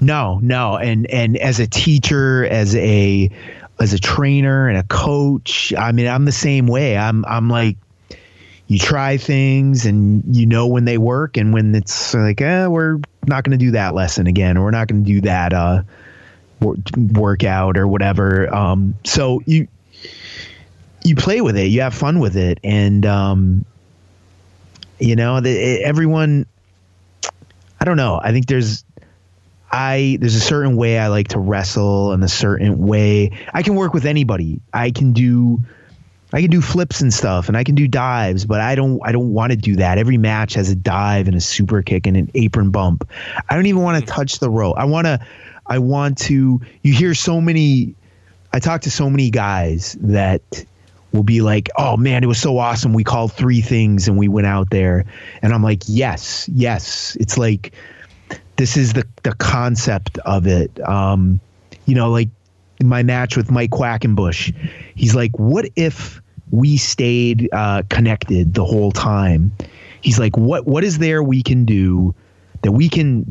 [0.04, 3.30] No, no, and and as a teacher, as a
[3.80, 6.98] as a trainer and a coach, I mean, I'm the same way.
[6.98, 7.78] I'm I'm like
[8.68, 13.00] you try things and you know when they work and when it's like, eh, we're
[13.28, 15.84] not going to do that lesson again, or we're not going to do that uh,
[17.14, 18.54] workout or whatever.
[18.54, 19.68] Um, so you
[21.04, 23.66] you play with it, you have fun with it, and um,
[25.00, 26.46] you know, the, everyone.
[27.80, 28.20] I don't know.
[28.24, 28.86] I think there's
[29.74, 33.74] I there's a certain way I like to wrestle and a certain way I can
[33.74, 34.62] work with anybody.
[34.72, 35.60] I can do
[36.32, 39.12] I can do flips and stuff and I can do dives, but I don't I
[39.12, 39.98] don't want to do that.
[39.98, 43.10] Every match has a dive and a super kick and an apron bump.
[43.50, 44.16] I don't even want to hmm.
[44.16, 44.76] touch the rope.
[44.78, 45.20] I want to
[45.66, 47.96] I want to you hear so many
[48.54, 50.66] I talk to so many guys that
[51.14, 52.94] will be like, "Oh man, it was so awesome.
[52.94, 55.06] We called three things and we went out there."
[55.42, 57.74] And I'm like, "Yes, yes." It's like
[58.58, 60.80] this is the the concept of it.
[60.88, 61.40] Um,
[61.86, 62.30] you know, like
[62.82, 64.54] my match with Mike Quackenbush.
[64.96, 66.22] He's like, "What if
[66.54, 69.52] we stayed uh, connected the whole time.
[70.02, 72.14] He's like, what what is there we can do
[72.62, 73.26] that we can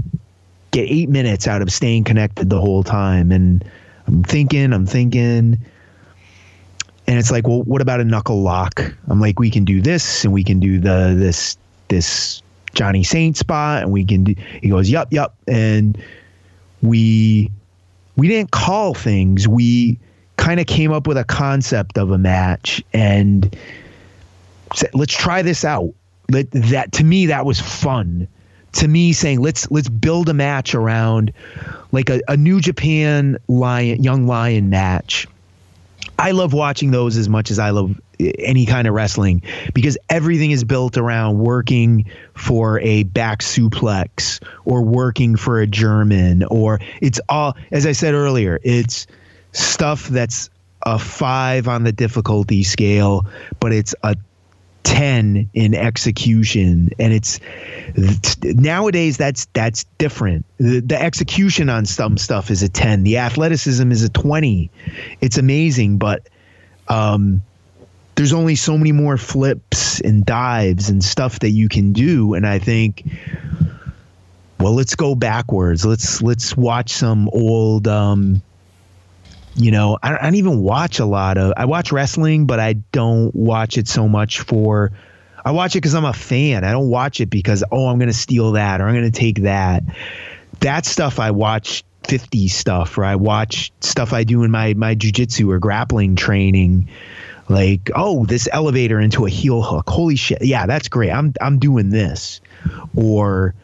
[0.72, 3.30] get eight minutes out of staying connected the whole time?
[3.30, 3.64] And
[4.08, 5.56] I'm thinking, I'm thinking,
[7.06, 8.80] and it's like, well, what about a knuckle lock?
[9.06, 12.41] I'm like, we can do this, and we can do the this this
[12.74, 14.34] Johnny Saint spot, and we can do.
[14.60, 16.02] He goes, yup, yup, and
[16.82, 17.50] we
[18.16, 19.48] we didn't call things.
[19.48, 19.98] We
[20.36, 23.56] kind of came up with a concept of a match and
[24.74, 25.94] said, let's try this out.
[26.30, 28.28] Let, that to me that was fun.
[28.74, 31.32] To me, saying let's let's build a match around
[31.92, 35.26] like a, a New Japan lion young lion match.
[36.22, 39.42] I love watching those as much as I love eh, any kind of wrestling
[39.74, 46.44] because everything is built around working for a back suplex or working for a German
[46.44, 49.08] or it's all as I said earlier, it's
[49.50, 50.48] stuff that's
[50.86, 53.26] a five on the difficulty scale,
[53.58, 54.16] but it's a
[54.84, 57.40] 10 in execution and it's
[58.42, 60.44] nowadays that's that's different.
[60.58, 64.70] The, the, execution on some stuff is a 10 the athleticism is a 20
[65.20, 66.28] it's amazing but
[66.88, 67.42] um
[68.14, 72.46] there's only so many more flips and dives and stuff that you can do and
[72.46, 73.04] i think
[74.62, 75.84] well let's go backwards.
[75.84, 78.42] Let's let's watch some old um
[79.54, 81.52] you know, I don't, I don't even watch a lot of.
[81.56, 84.92] I watch wrestling, but I don't watch it so much for.
[85.44, 86.64] I watch it because I'm a fan.
[86.64, 89.18] I don't watch it because oh, I'm going to steal that or I'm going to
[89.18, 89.82] take that.
[90.60, 94.94] That stuff I watch 50 stuff or I watch stuff I do in my my
[94.94, 96.88] jujitsu or grappling training.
[97.48, 99.90] Like, oh, this elevator into a heel hook.
[99.90, 100.42] Holy shit.
[100.42, 101.10] Yeah, that's great.
[101.10, 102.40] I'm I'm doing this.
[102.94, 103.54] Or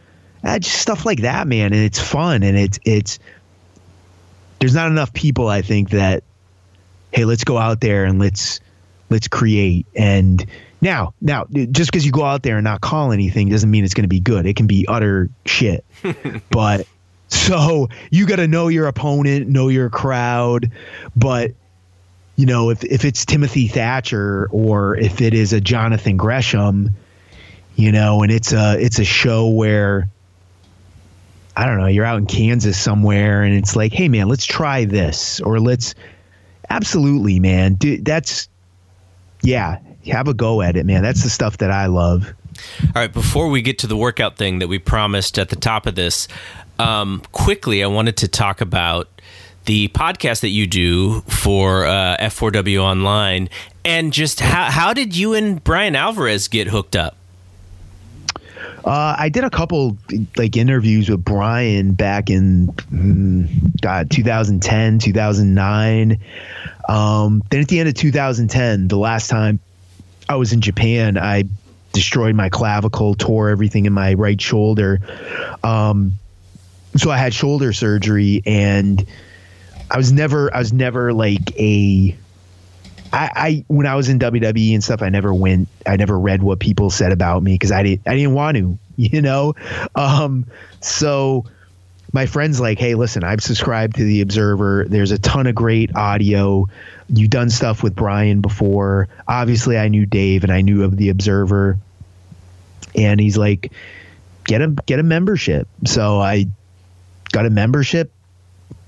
[0.45, 1.73] uh, just stuff like that, man.
[1.73, 3.19] And it's fun and it's it's
[4.61, 6.25] there's not enough people I think that
[7.13, 8.61] hey, let's go out there and let's
[9.11, 10.45] let's create and
[10.81, 13.95] now, now, just because you go out there and not call anything doesn't mean it's
[13.95, 14.47] going to be good.
[14.47, 15.85] It can be utter shit.
[16.51, 16.87] but
[17.29, 20.71] so you got to know your opponent, know your crowd.
[21.17, 21.53] But
[22.37, 26.95] you know, if if it's Timothy Thatcher or if it is a Jonathan Gresham,
[27.75, 30.09] you know, and it's a it's a show where
[31.59, 34.85] I don't know, you're out in Kansas somewhere and it's like, hey man, let's try
[34.85, 35.97] this or let's
[36.71, 37.75] absolutely, man.
[37.75, 38.49] Dude, that's
[39.43, 41.03] yeah, have a go at it, man.
[41.03, 42.33] That's the stuff that I love.
[42.85, 45.87] All right, before we get to the workout thing that we promised at the top
[45.87, 46.29] of this,
[46.79, 49.09] um, quickly, I wanted to talk about
[49.65, 53.49] the podcast that you do for uh, F4W Online
[53.85, 57.17] and just how, how did you and Bryan Alvarez get hooked up?
[58.89, 59.99] Uh, I did a couple
[60.39, 66.19] like interviews with Bryan back in mm, God 2010, 2009.
[66.89, 69.61] Um, then at the end of 2010, the last time
[70.27, 71.45] I was in Japan, I
[71.93, 75.01] destroyed my clavicle, tore everything in my right shoulder.
[75.63, 76.15] Um,
[76.97, 79.07] so I had shoulder surgery, and
[79.91, 82.17] I was never, I was never like a.
[83.13, 85.69] I, I when I was in WWE and stuff, I never went.
[85.87, 88.07] I never read what people said about me because I didn't.
[88.07, 89.55] I didn't want to, you know.
[89.95, 90.47] Um,
[90.81, 91.45] so
[92.13, 94.87] my friends like, hey, listen, I've subscribed to the Observer.
[94.89, 96.67] There's a ton of great audio
[97.09, 99.09] you've done stuff with Bryan before.
[99.27, 101.79] Obviously, I knew Dave and I knew of the Observer,
[102.95, 103.73] and he's like,
[104.45, 105.69] get a get a membership.
[105.85, 106.47] So I
[107.33, 108.13] got a membership.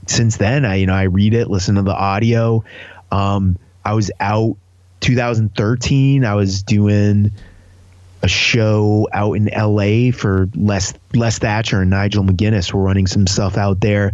[0.07, 2.65] Since then, I you know I read it, listen to the audio.
[3.13, 3.59] Um,
[3.91, 4.57] I was out
[5.01, 6.25] 2013.
[6.25, 7.33] I was doing
[8.23, 13.27] a show out in LA for Les Les Thatcher and Nigel McGuinness were running some
[13.27, 14.13] stuff out there.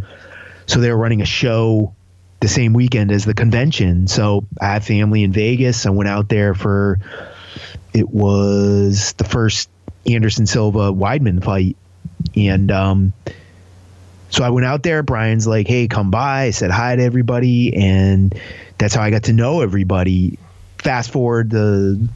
[0.64, 1.94] So they were running a show
[2.40, 4.06] the same weekend as the convention.
[4.06, 5.84] So I had family in Vegas.
[5.84, 6.98] I went out there for
[7.92, 9.68] it was the first
[10.06, 11.76] Anderson Silva Weidman fight.
[12.34, 13.12] And um,
[14.36, 15.02] so I went out there.
[15.02, 16.42] Bryan's like, hey, come by.
[16.42, 17.74] I said hi to everybody.
[17.74, 18.38] And
[18.76, 20.38] that's how I got to know everybody.
[20.76, 22.06] Fast forward to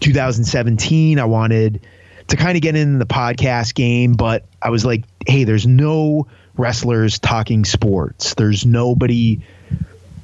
[0.00, 1.80] 2017, I wanted
[2.28, 6.26] to kind of get in the podcast game, but I was like, hey, there's no
[6.58, 8.34] wrestlers talking sports.
[8.34, 9.40] There's nobody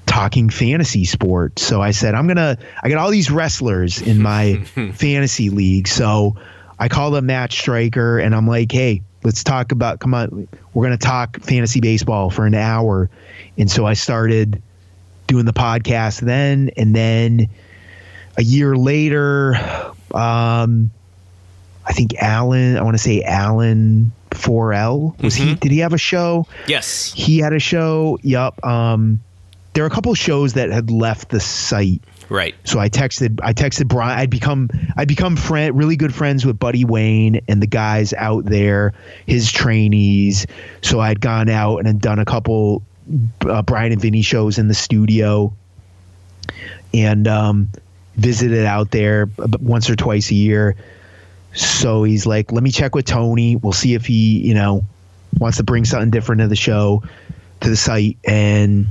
[0.05, 1.63] talking fantasy sports.
[1.63, 4.57] So I said, I'm going to, I got all these wrestlers in my
[4.93, 5.89] fantasy league.
[5.89, 6.37] So
[6.79, 10.87] I called up Matt Striker and I'm like, hey, let's talk about, come on, we're
[10.87, 13.11] going to talk fantasy baseball for an hour.
[13.59, 14.63] And so I started
[15.27, 16.71] doing the podcast then.
[16.77, 17.49] And then
[18.37, 19.55] a year later,
[20.15, 20.91] um,
[21.87, 25.49] I think Alan, I want to say Alan 4L was mm-hmm.
[25.49, 26.47] he did he have a show?
[26.67, 27.13] Yes.
[27.13, 28.19] He had a show.
[28.23, 28.65] Yup.
[28.65, 29.21] Um
[29.73, 32.03] there are a couple shows that had left the site.
[32.31, 32.55] Right.
[32.65, 34.19] So I texted I texted Bryan.
[34.19, 38.45] I'd become I'd become friend really good friends with Buddy Wayne and the guys out
[38.45, 38.95] there,
[39.27, 40.47] his trainees.
[40.81, 42.83] So I'd gone out and had done a couple
[43.43, 45.53] uh, Bryan and Vinny shows in the studio
[46.95, 47.69] and um,
[48.15, 49.29] visited out there
[49.61, 50.77] once or twice a year
[51.53, 53.57] so he's like, let me check with Tony.
[53.57, 54.85] We'll see if he, you know,
[55.39, 57.03] wants to bring something different to the show,
[57.61, 58.19] to the site.
[58.25, 58.87] And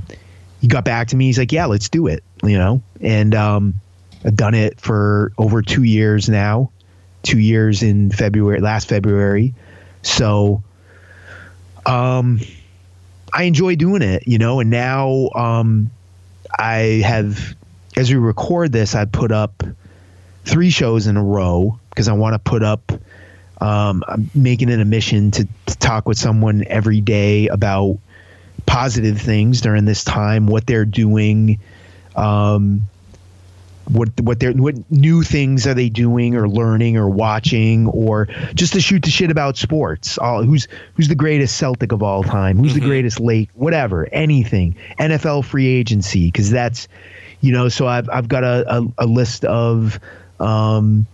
[0.60, 1.26] he got back to me.
[1.26, 2.82] He's like, yeah, let's do it, you know?
[3.00, 3.74] And um,
[4.24, 6.70] I've done it for over two years now,
[7.22, 9.54] two years in February, last February.
[10.02, 10.62] So
[11.86, 12.40] um,
[13.32, 14.60] I enjoy doing it, you know?
[14.60, 15.90] And now um,
[16.58, 17.54] I have,
[17.96, 19.62] as we record this, I put up
[20.44, 22.92] three shows in a row because I want to put up.
[23.62, 27.98] Um, I'm making it a mission to, to talk with someone every day about
[28.66, 31.58] positive things during this time, what they're doing,
[32.16, 32.82] um,
[33.88, 38.74] what what they're what new things are they doing or learning or watching or just
[38.74, 40.18] to shoot the shit about sports.
[40.18, 42.56] All who's who's the greatest Celtic of all time?
[42.56, 42.80] Who's mm-hmm.
[42.80, 43.50] the greatest Lake?
[43.54, 44.76] Whatever, anything.
[44.98, 46.88] NFL free agency because that's
[47.40, 47.68] you know.
[47.68, 49.98] So I've I've got a a, a list of
[50.38, 51.06] um,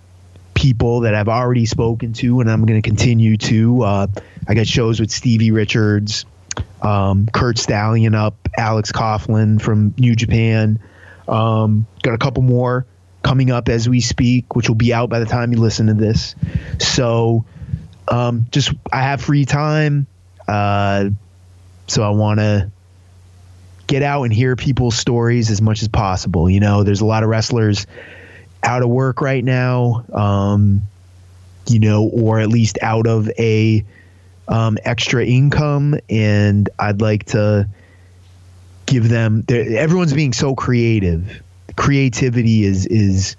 [0.55, 3.83] people that I've already spoken to, and I'm going to continue to.
[3.83, 4.07] Uh,
[4.49, 6.27] I got shows with Stevie Richards,
[6.83, 10.79] um, Curt Stallion up, Alex Coughlin from New Japan.
[11.29, 12.87] Um, got a couple more
[13.23, 15.95] coming up as we speak, which will be out by the time you listen to
[15.95, 16.37] this.
[16.79, 17.45] So,
[18.09, 20.07] um, just I have free time.
[20.47, 21.11] Uh,
[21.89, 22.71] so I want to
[23.87, 26.49] get out and hear people's stories as much as possible.
[26.49, 27.87] You know, there's a lot of wrestlers
[28.63, 30.83] out of work right now, um,
[31.69, 33.85] you know, or at least out of a
[34.49, 37.69] um, extra income, and I'd like to
[38.87, 39.45] give them.
[39.49, 41.43] Everyone's being so creative.
[41.77, 43.37] Creativity is is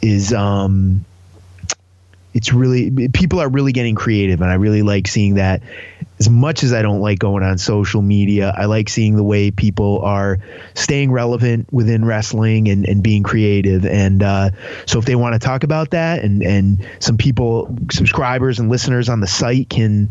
[0.00, 1.04] is um
[2.34, 5.62] it's really people are really getting creative and i really like seeing that
[6.22, 9.50] as much as i don't like going on social media i like seeing the way
[9.50, 10.38] people are
[10.74, 14.48] staying relevant within wrestling and, and being creative and uh,
[14.86, 19.08] so if they want to talk about that and and some people subscribers and listeners
[19.08, 20.08] on the site can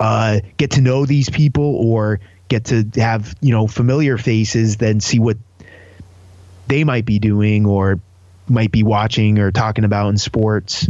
[0.00, 4.98] uh, get to know these people or get to have you know familiar faces then
[4.98, 5.36] see what
[6.68, 8.00] they might be doing or
[8.48, 10.88] might be watching or talking about in sports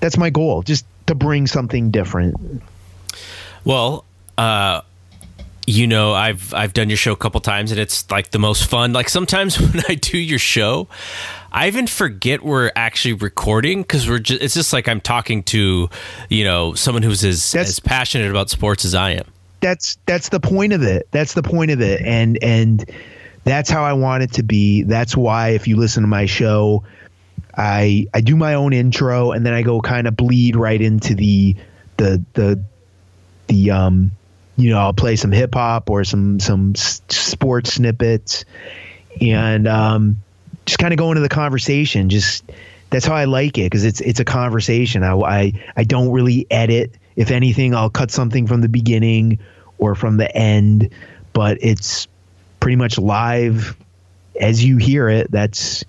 [0.00, 2.62] that's my goal, just to bring something different.
[3.68, 4.06] Well,
[4.38, 4.80] uh,
[5.66, 8.64] you know, I've I've done your show a couple times, and it's like the most
[8.64, 8.94] fun.
[8.94, 10.88] Like sometimes when I do your show,
[11.52, 15.90] I even forget we're actually recording because we're just, it's just like I'm talking to,
[16.30, 19.26] you know, someone who's as that's, as passionate about sports as I am.
[19.60, 21.06] That's that's the point of it.
[21.10, 22.90] That's the point of it, and and
[23.44, 24.84] that's how I want it to be.
[24.84, 26.84] That's why if you listen to my show,
[27.58, 31.14] I I do my own intro and then I go kind of bleed right into
[31.14, 31.54] the
[31.98, 32.64] the the
[33.48, 34.12] the um
[34.56, 38.44] you know I'll play some hip hop or some some sports snippets
[39.20, 40.22] and um
[40.66, 42.08] just kind of go into the conversation.
[42.08, 42.44] Just
[42.90, 45.02] that's how I like it because it's it's a conversation.
[45.02, 46.92] I, I I don't really edit.
[47.16, 49.40] If anything I'll cut something from the beginning
[49.78, 50.90] or from the end
[51.38, 52.08] but it's
[52.58, 53.76] pretty much live
[54.40, 55.30] as you hear it.
[55.30, 55.84] That's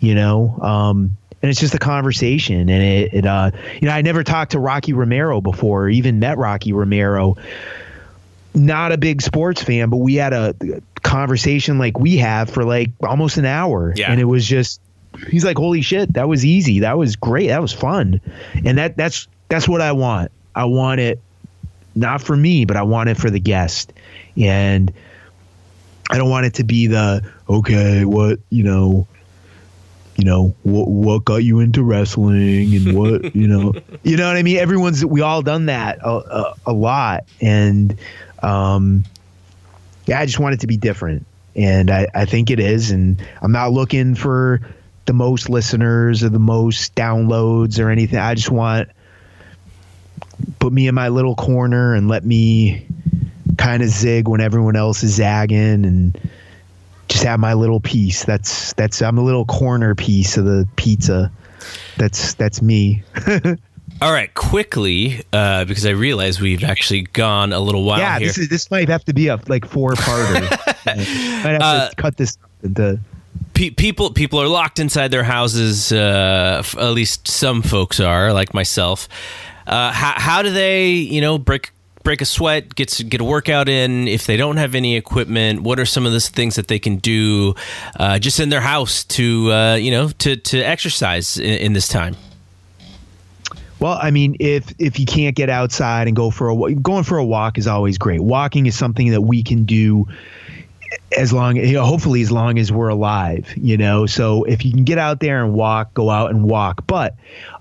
[0.00, 3.50] you know um, and it's just a conversation and it, it uh,
[3.80, 7.36] you know i never talked to rocky romero before or even met rocky romero.
[8.54, 10.54] Not a big sports fan but we had a
[11.02, 13.92] conversation like we have for like almost an hour.
[13.94, 14.10] Yeah.
[14.10, 14.80] and it was just
[15.28, 16.80] he's like holy shit that was easy.
[16.80, 17.48] That was great.
[17.48, 18.20] That was fun.
[18.64, 20.32] And that that's that's what i want.
[20.54, 21.20] I want it
[21.94, 23.92] not for me but i want it for the guest.
[24.38, 24.92] And
[26.08, 29.06] i don't want it to be the okay what you know
[30.16, 34.36] you know what what got you into wrestling and what you know you know what
[34.36, 34.56] I mean?
[34.56, 37.24] Everyone's we all done that a, a, a lot.
[37.40, 37.96] And
[38.42, 39.04] um,
[40.06, 41.26] yeah I just want it to be different.
[41.54, 42.90] And I, I think it is.
[42.90, 44.60] And I'm not looking for
[45.06, 48.18] the most listeners or the most downloads or anything.
[48.18, 48.90] I just want
[50.58, 52.86] put me in my little corner and let me
[53.56, 56.30] kind of zig when everyone else is zagging and
[57.08, 58.24] just have my little piece.
[58.24, 61.30] That's that's I'm a little corner piece of the pizza.
[61.96, 63.02] That's that's me.
[64.02, 67.98] All right, quickly, uh, because I realize we've actually gone a little while.
[67.98, 68.28] Yeah, here.
[68.28, 70.42] this is this might have to be a like four parter.
[70.86, 73.00] might have uh, to cut this into.
[73.54, 75.92] People people are locked inside their houses.
[75.92, 79.08] Uh, at least some folks are, like myself.
[79.66, 81.72] Uh, how, how do they, you know, break
[82.06, 84.06] break a sweat, get to, get a workout in.
[84.06, 86.98] If they don't have any equipment, what are some of the things that they can
[86.98, 87.56] do
[87.98, 91.88] uh, just in their house to uh, you know to to exercise in, in, this
[91.88, 92.14] time?
[93.80, 97.18] Well, I mean, if if you can't get outside and go for a going for
[97.18, 98.20] a walk is always great.
[98.20, 100.06] Walking is something that we can do
[101.18, 104.70] as long you know, hopefully as long as we're alive you know so if you
[104.70, 107.16] can get out there and walk go out and walk but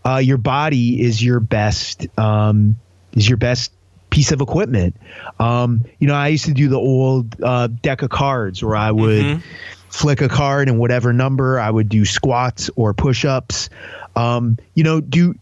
[0.05, 2.75] uh, your body is your best um,
[3.13, 3.71] is your best
[4.15, 4.95] piece of equipment.
[5.41, 8.89] Um, you know, I used to do the old uh, deck of cards where I
[8.89, 9.41] would mm-hmm.
[9.89, 13.69] flick a card and whatever number I would do squats or push ups.
[14.15, 15.35] Um, you know, do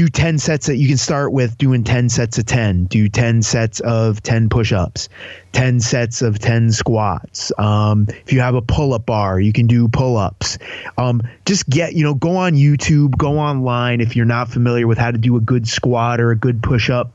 [0.00, 3.42] do 10 sets that you can start with doing 10 sets of 10 do 10
[3.42, 5.10] sets of 10 push-ups
[5.52, 7.52] 10 sets of 10 squats.
[7.58, 10.56] Um, if you have a pull-up bar you can do pull-ups.
[10.96, 14.96] Um, just get you know go on youtube go online if you're not familiar with
[14.96, 17.12] how to do a good squat or a good push-up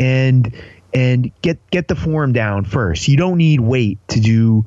[0.00, 0.52] and
[0.92, 3.06] and get get the form down first.
[3.06, 4.66] You don't need weight to do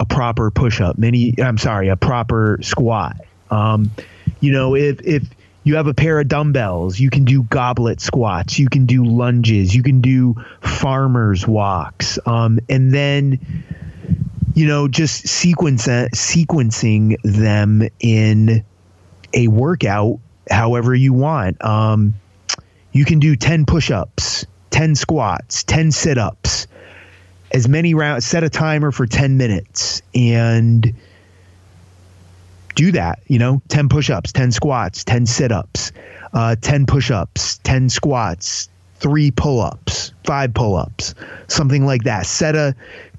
[0.00, 0.98] a proper push-up.
[0.98, 3.16] Many i'm sorry a proper squat.
[3.52, 3.92] Um,
[4.40, 5.22] you know if if
[5.64, 7.00] you have a pair of dumbbells.
[7.00, 8.58] You can do goblet squats.
[8.58, 9.74] You can do lunges.
[9.74, 12.18] You can do farmers walks.
[12.26, 13.40] Um, and then,
[14.54, 18.64] you know, just sequence sequencing them in
[19.32, 20.20] a workout
[20.50, 21.62] however you want.
[21.64, 22.14] Um,
[22.92, 26.66] you can do 10 push ups, 10 squats, 10 sit ups,
[27.52, 30.02] as many rounds, set a timer for 10 minutes.
[30.14, 30.94] And,
[32.74, 33.20] do that.
[33.26, 35.92] You know, 10 push ups, 10 squats, 10 sit ups,
[36.32, 41.14] uh, 10 push ups, 10 squats, three pull-ups, five pull-ups,
[41.48, 42.26] something like that.
[42.26, 42.74] Set a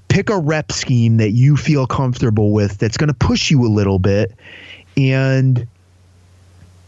[0.08, 3.68] pick a rep scheme that you feel comfortable with that's going to push you a
[3.68, 4.32] little bit
[4.96, 5.66] and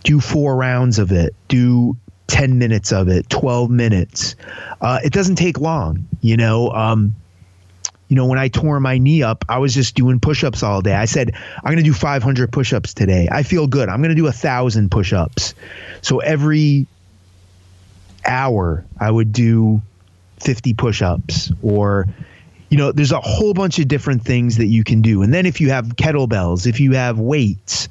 [0.04, 1.34] do four rounds of it.
[1.48, 1.96] Do
[2.28, 4.36] 10 minutes of it, 12 minutes.
[4.80, 6.70] Uh, it doesn't take long, you know.
[6.70, 7.14] Um,
[8.08, 10.80] you know, when I tore my knee up, I was just doing push ups all
[10.80, 10.94] day.
[10.94, 13.28] I said, I'm going to do 500 push ups today.
[13.30, 13.88] I feel good.
[13.88, 15.54] I'm going to do a thousand push ups.
[16.00, 16.86] So every
[18.26, 19.82] hour, I would do
[20.40, 22.06] 50 push ups or,
[22.70, 25.22] you know, there's a whole bunch of different things that you can do.
[25.22, 27.88] And then if you have kettlebells, if you have weights,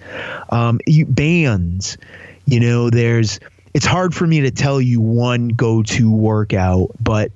[0.50, 1.98] um, you, bands,
[2.46, 3.40] you know, there's,
[3.76, 7.32] it's hard for me to tell you one go to workout, but,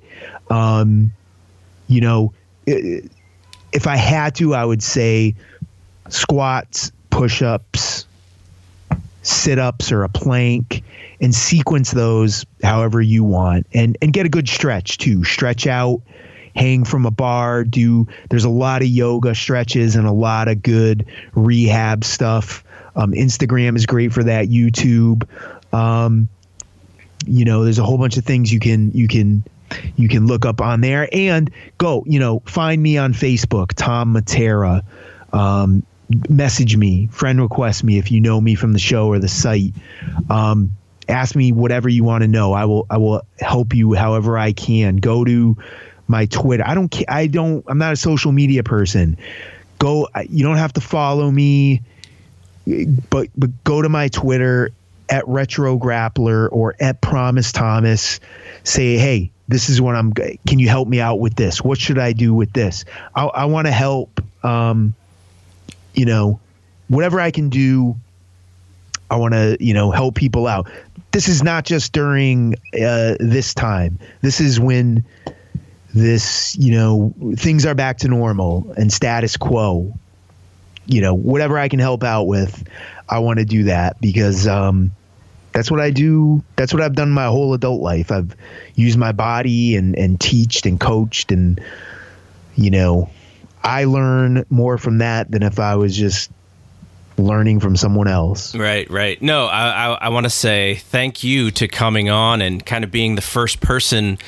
[0.50, 1.12] um,
[1.86, 2.32] you know,
[2.66, 5.34] if I had to, I would say
[6.08, 8.06] squats, push ups,
[9.22, 10.82] sit ups, or a plank,
[11.20, 15.24] and sequence those however you want, and and get a good stretch too.
[15.24, 16.02] Stretch out,
[16.54, 17.64] hang from a bar.
[17.64, 22.64] Do there's a lot of yoga stretches and a lot of good rehab stuff.
[22.94, 24.48] Um, Instagram is great for that.
[24.48, 25.26] YouTube.
[25.72, 26.28] Um,
[27.26, 29.44] you know, there's a whole bunch of things you can you can
[29.96, 34.14] you can look up on there and go, you know, find me on Facebook, Tom
[34.14, 34.82] Matera.
[35.32, 35.82] Um,
[36.28, 39.74] message me, friend request me if you know me from the show or the site.
[40.28, 40.72] Um,
[41.08, 42.52] ask me whatever you want to know.
[42.52, 44.96] I will I will help you however I can.
[44.96, 45.56] Go to
[46.08, 46.64] my Twitter.
[46.66, 49.16] I don't I don't I'm not a social media person.
[49.78, 51.82] Go you don't have to follow me
[53.10, 54.70] but but go to my Twitter
[55.08, 58.20] at Retro Grappler or at Promise Thomas.
[58.64, 60.12] Say, hey, this is what I'm.
[60.12, 61.62] Can you help me out with this?
[61.62, 62.84] What should I do with this?
[63.14, 64.20] I, I want to help.
[64.44, 64.94] Um,
[65.94, 66.40] you know,
[66.88, 67.96] whatever I can do.
[69.10, 70.70] I want to, you know, help people out.
[71.10, 73.98] This is not just during uh, this time.
[74.22, 75.04] This is when
[75.92, 79.92] this, you know, things are back to normal and status quo.
[80.86, 82.66] You know, whatever I can help out with,
[83.08, 84.92] I want to do that because um,
[85.52, 86.42] that's what I do.
[86.56, 88.10] That's what I've done my whole adult life.
[88.10, 88.34] I've
[88.74, 91.60] used my body and and teached and coached and
[92.54, 93.10] you know,
[93.62, 96.30] I learn more from that than if I was just
[97.18, 98.54] learning from someone else.
[98.54, 99.20] Right, right.
[99.20, 102.90] No, I, I, I want to say thank you to coming on and kind of
[102.90, 104.18] being the first person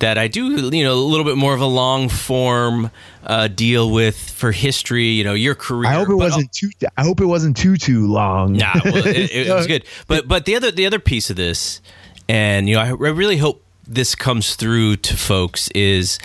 [0.00, 2.90] that I do, you know, a little bit more of a long form
[3.24, 5.08] uh, deal with for history.
[5.08, 5.90] You know, your career.
[5.90, 6.70] I hope it wasn't too.
[6.96, 8.54] I hope it wasn't too too long.
[8.54, 9.84] Nah, well, it, it was good.
[10.08, 11.80] But but the other the other piece of this,
[12.28, 16.18] and you know, I really hope this comes through to folks is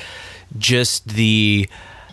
[0.57, 1.69] just the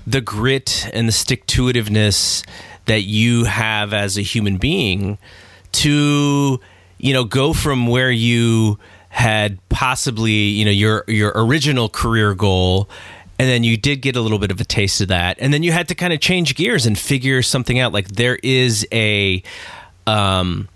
[0.06, 2.44] the grit and the stick to itiveness
[2.86, 5.18] that you have as a human being
[5.72, 6.60] to
[6.98, 8.78] you know go from where you
[9.08, 12.88] had possibly you know your your original career goal
[13.38, 15.62] and then you did get a little bit of a taste of that and then
[15.62, 17.92] you had to kind of change gears and figure something out.
[17.92, 19.42] Like there is a
[20.06, 20.68] um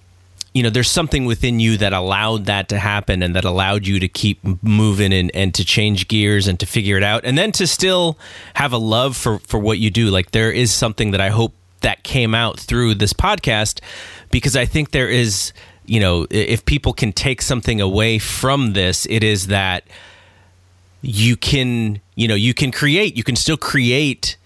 [0.55, 4.01] you know there's something within you that allowed that to happen and that allowed you
[4.01, 7.53] to keep moving and, and to change gears and to figure it out and then
[7.53, 8.19] to still
[8.55, 10.11] have a love for for what you do.
[10.11, 13.81] Like there is something that i hope that came out through this podcast
[14.31, 15.53] because I think there is,
[15.87, 19.85] you know, if people can take something away from this, it is that
[21.03, 24.37] you can, you know, you can create, you can still create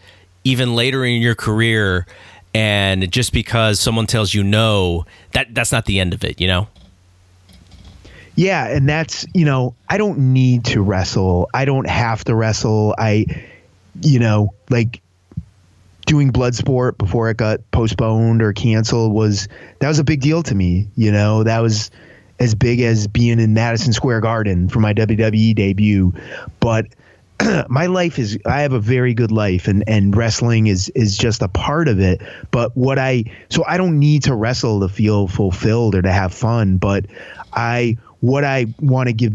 [0.44, 2.06] even later in your career
[2.54, 6.46] and just because someone tells you no, that that's not the end of it, you
[6.46, 6.68] know.
[8.34, 11.50] Yeah, and that's, you know, I don't need to wrestle.
[11.52, 12.94] I don't have to wrestle.
[12.98, 13.26] I
[14.00, 15.02] you know, like
[16.12, 19.48] doing Bloodsport before it got postponed or canceled was
[19.78, 20.86] that was a big deal to me.
[20.94, 21.90] You know, that was
[22.38, 26.12] as big as being in Madison Square Garden for my WWE debut.
[26.60, 26.88] But
[27.70, 31.40] my life is I have a very good life and and wrestling is is just
[31.40, 32.20] a part of it.
[32.50, 36.34] But what I so I don't need to wrestle to feel fulfilled or to have
[36.34, 37.06] fun, but
[37.54, 39.32] I what I want to give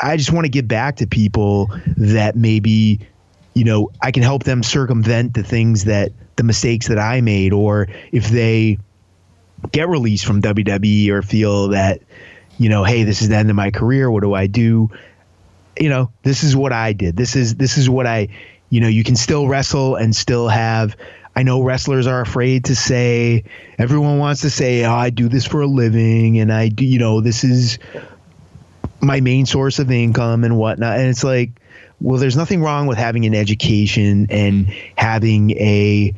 [0.00, 3.06] I just want to give back to people that maybe
[3.56, 7.54] you know, I can help them circumvent the things that the mistakes that I made,
[7.54, 8.76] or if they
[9.72, 12.02] get released from WWE or feel that,
[12.58, 14.10] you know, hey, this is the end of my career.
[14.10, 14.90] What do I do?
[15.80, 17.16] You know, this is what I did.
[17.16, 18.28] This is this is what I,
[18.68, 20.94] you know, you can still wrestle and still have.
[21.34, 23.44] I know wrestlers are afraid to say.
[23.78, 26.98] Everyone wants to say, oh, I do this for a living, and I do, you
[26.98, 27.78] know, this is
[29.00, 30.98] my main source of income and whatnot.
[30.98, 31.58] And it's like
[32.00, 36.14] well, there's nothing wrong with having an education and having a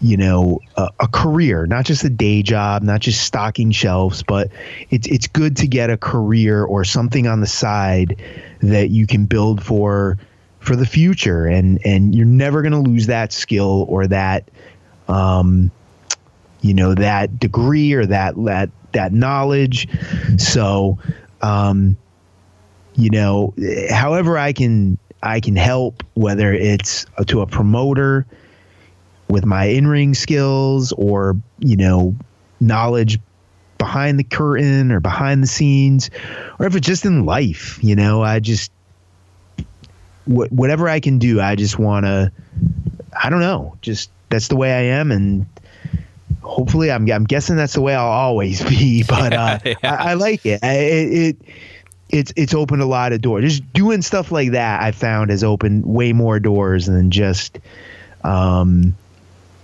[0.00, 4.48] you know a, a, career not just a day job not just stocking shelves but
[4.90, 8.14] it's it's good to get a career or something on the side
[8.60, 10.16] that you can build for
[10.60, 11.46] for the future.
[11.46, 14.50] And and you're never going to lose that skill or that
[15.08, 15.70] um
[16.60, 19.88] you know that degree or that that that knowledge.
[20.36, 20.98] So
[21.40, 21.96] um
[22.98, 23.54] you know
[23.90, 28.26] however i can i can help whether it's to a promoter
[29.28, 32.14] with my in-ring skills or you know
[32.60, 33.18] knowledge
[33.78, 36.10] behind the curtain or behind the scenes
[36.58, 38.72] or if it's just in life you know i just
[40.24, 42.32] wh- whatever i can do i just want to
[43.22, 45.46] i don't know just that's the way i am and
[46.42, 49.74] hopefully i'm, I'm guessing that's the way i'll always be but uh, yeah.
[49.84, 50.58] I, I, like it.
[50.64, 51.36] I, it, it
[52.08, 55.44] it's it's opened a lot of doors just doing stuff like that i found has
[55.44, 57.58] opened way more doors than just
[58.24, 58.94] um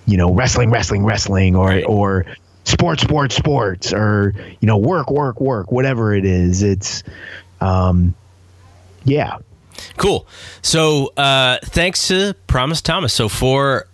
[0.07, 1.85] you know, wrestling, wrestling, wrestling, or right.
[1.87, 2.27] or
[2.65, 6.63] sports, sports, sports, or you know, work, work, work, whatever it is.
[6.63, 7.03] It's,
[7.61, 8.15] um,
[9.05, 9.39] yeah.
[9.97, 10.27] Cool.
[10.63, 13.13] So uh, thanks to Promise Thomas.
[13.13, 13.87] So for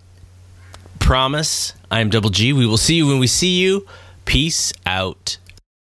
[0.99, 2.53] Promise, I'm Double G.
[2.53, 3.85] We will see you when we see you.
[4.25, 5.37] Peace out.